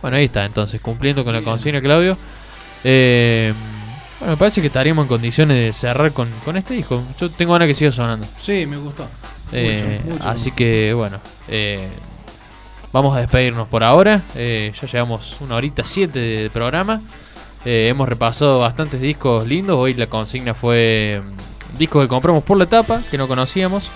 Bueno, 0.00 0.16
ahí 0.16 0.26
está, 0.26 0.44
entonces, 0.44 0.80
cumpliendo 0.80 1.24
con 1.24 1.34
la 1.34 1.42
consigna, 1.42 1.80
Claudio. 1.80 2.16
Eh, 2.84 3.52
bueno, 4.20 4.34
me 4.34 4.36
parece 4.36 4.60
que 4.60 4.68
estaríamos 4.68 5.04
en 5.04 5.08
condiciones 5.08 5.56
de 5.56 5.72
cerrar 5.72 6.12
con, 6.12 6.28
con 6.44 6.56
este 6.56 6.74
disco. 6.74 7.02
Yo 7.20 7.28
tengo 7.30 7.52
ganas 7.52 7.66
que 7.66 7.74
siga 7.74 7.90
sonando. 7.90 8.26
Sí, 8.26 8.64
me 8.66 8.76
gustó. 8.76 9.08
Eh, 9.52 10.00
mucho. 10.04 10.28
Así 10.28 10.52
que, 10.52 10.92
bueno, 10.94 11.20
eh, 11.48 11.88
vamos 12.92 13.16
a 13.16 13.20
despedirnos 13.20 13.66
por 13.68 13.82
ahora. 13.82 14.22
Ya 14.34 14.86
llevamos 14.92 15.40
una 15.40 15.56
horita 15.56 15.82
siete 15.84 16.20
de 16.20 16.50
programa. 16.50 17.00
Hemos 17.64 18.08
repasado 18.08 18.60
bastantes 18.60 19.00
discos 19.00 19.48
lindos. 19.48 19.76
Hoy 19.76 19.94
la 19.94 20.06
consigna 20.06 20.54
fue 20.54 21.20
mm, 21.22 21.78
discos 21.78 22.02
que 22.02 22.08
compramos 22.08 22.44
por 22.44 22.56
la 22.56 22.66
tapa, 22.66 23.00
que 23.10 23.18
no 23.18 23.26
conocíamos. 23.26 23.88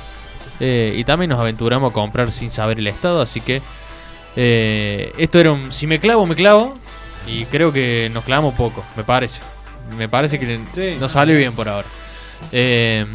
Y 0.61 1.03
también 1.05 1.31
nos 1.31 1.41
aventuramos 1.41 1.91
a 1.91 1.95
comprar 1.95 2.31
sin 2.31 2.51
saber 2.51 2.79
el 2.79 2.87
estado. 2.87 3.23
Así 3.23 3.41
que 3.41 3.63
eh, 4.37 5.12
esto 5.18 5.39
era 5.41 5.53
un 5.53 5.72
si 5.72 5.87
me 5.87 5.99
clavo, 5.99 6.26
me 6.26 6.35
clavo. 6.35 6.76
Y 7.26 7.45
creo 7.47 7.72
que 7.72 8.11
nos 8.12 8.24
clavamos 8.24 8.55
poco, 8.55 8.85
me 8.97 9.05
parece. 9.05 9.41
Me 9.97 10.09
parece 10.09 10.39
que 10.39 10.59
Sí. 10.74 10.97
nos 10.99 11.12
salió 11.12 11.37
bien 11.37 11.53
por 11.53 11.68
ahora. 11.68 11.87
Eh, 12.51 13.07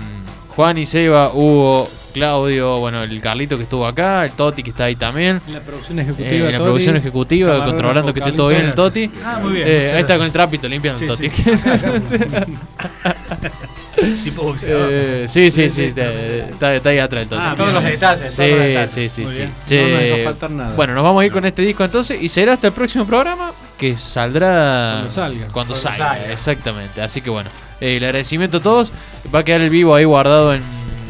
Juan 0.56 0.78
y 0.78 0.86
Seba, 0.86 1.30
Hugo, 1.34 1.90
Claudio, 2.14 2.80
bueno, 2.80 3.04
el 3.04 3.22
Carlito 3.22 3.58
que 3.58 3.64
estuvo 3.64 3.86
acá, 3.86 4.24
el 4.26 4.32
Toti 4.32 4.64
que 4.64 4.70
está 4.72 4.86
ahí 4.86 4.96
también. 4.96 5.40
En 5.48 5.54
la 5.54 5.60
producción 5.60 6.00
Eh, 6.00 6.04
ejecutiva. 6.04 6.30
en 6.34 6.44
la 6.46 6.52
Toti, 6.58 6.64
producción 6.64 6.96
ejecutiva, 6.96 7.66
controlando 7.66 8.14
que 8.14 8.20
esté 8.22 8.32
todo 8.32 8.48
bien 8.50 8.66
el. 8.66 8.76
Toti. 8.76 9.12
Ah, 9.24 9.40
muy 9.44 9.54
bien. 9.54 9.68
Eh, 9.68 9.92
ahí 9.94 10.02
está 10.02 10.18
con 10.18 10.26
el 10.26 10.32
trapito 10.32 10.68
limpiando 10.70 11.02
el 11.02 11.08
Toti. 11.10 11.30
sí. 11.30 11.44
tipo 14.24 14.44
boxeador. 14.44 14.90
Eh, 14.92 15.26
sí, 15.28 15.50
sí, 15.52 15.70
sí, 15.70 15.84
está, 15.86 16.12
está- 16.14 16.76
está 16.76 16.90
ahí 16.90 17.00
atrás 17.00 17.24
el 17.24 17.30
Toti. 17.30 17.42
Ah, 17.44 17.54
Todos 17.58 17.74
los 17.74 17.84
detalles, 17.84 18.36
todos 18.36 18.50
los 18.50 18.58
Sí, 18.60 18.64
detalles. 18.64 18.92
sí, 18.92 19.10
sí, 19.10 19.22
Muy 19.24 19.32
sí. 19.32 19.38
bien. 19.38 19.52
No 19.84 19.90
nos 19.90 20.02
dejó 20.02 20.24
faltar 20.24 20.52
nada. 20.52 20.76
Bueno, 20.76 20.94
nos 20.96 21.04
vamos 21.04 21.22
a 21.22 21.26
ir 21.26 21.32
con 21.32 21.46
este 21.46 21.62
disco 21.64 21.84
entonces 21.84 22.22
y 22.22 22.30
será 22.30 22.54
hasta 22.54 22.68
el 22.68 22.74
próximo 22.74 23.06
programa 23.06 23.52
que 23.78 23.96
saldrá 23.96 24.94
Cuando 25.00 25.10
salga. 25.14 25.38
Cuando 25.40 25.54
Cuando 25.54 25.76
salga, 25.76 26.14
salga. 26.16 26.32
exactamente. 26.34 27.02
Así 27.02 27.22
que 27.22 27.30
bueno, 27.30 27.50
eh, 27.82 27.98
el 27.98 28.04
agradecimiento 28.04 28.58
a 28.58 28.62
todos. 28.62 28.92
Va 29.34 29.40
a 29.40 29.44
quedar 29.44 29.62
el 29.62 29.70
vivo 29.70 29.94
ahí 29.96 30.06
guardado 30.06 30.54
en, 30.54 30.62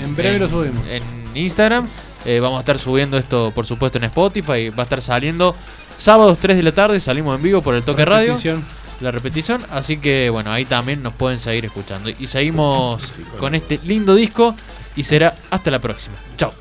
En 0.03 0.15
breve 0.15 0.39
lo 0.39 0.49
subimos. 0.49 0.85
En 0.87 1.03
Instagram. 1.35 1.87
Eh, 2.25 2.39
vamos 2.41 2.57
a 2.57 2.59
estar 2.61 2.77
subiendo 2.79 3.17
esto, 3.17 3.51
por 3.51 3.65
supuesto, 3.65 3.97
en 3.99 4.05
Spotify. 4.05 4.69
Va 4.69 4.79
a 4.79 4.83
estar 4.83 5.01
saliendo 5.01 5.55
sábados 5.97 6.37
3 6.39 6.57
de 6.57 6.63
la 6.63 6.71
tarde. 6.71 6.99
Salimos 6.99 7.35
en 7.37 7.41
vivo 7.43 7.61
por 7.61 7.73
el 7.75 7.83
Toque 7.83 8.03
Radio 8.05 8.37
la 8.99 9.11
repetición. 9.11 9.65
Así 9.69 9.97
que 9.97 10.29
bueno, 10.29 10.51
ahí 10.51 10.65
también 10.65 11.03
nos 11.03 11.13
pueden 11.13 11.39
seguir 11.39 11.65
escuchando. 11.65 12.09
Y 12.09 12.27
seguimos 12.27 13.13
con 13.39 13.55
este 13.55 13.79
lindo 13.83 14.15
disco 14.15 14.55
y 14.95 15.03
será 15.03 15.35
hasta 15.49 15.71
la 15.71 15.79
próxima. 15.79 16.15
Chao. 16.37 16.53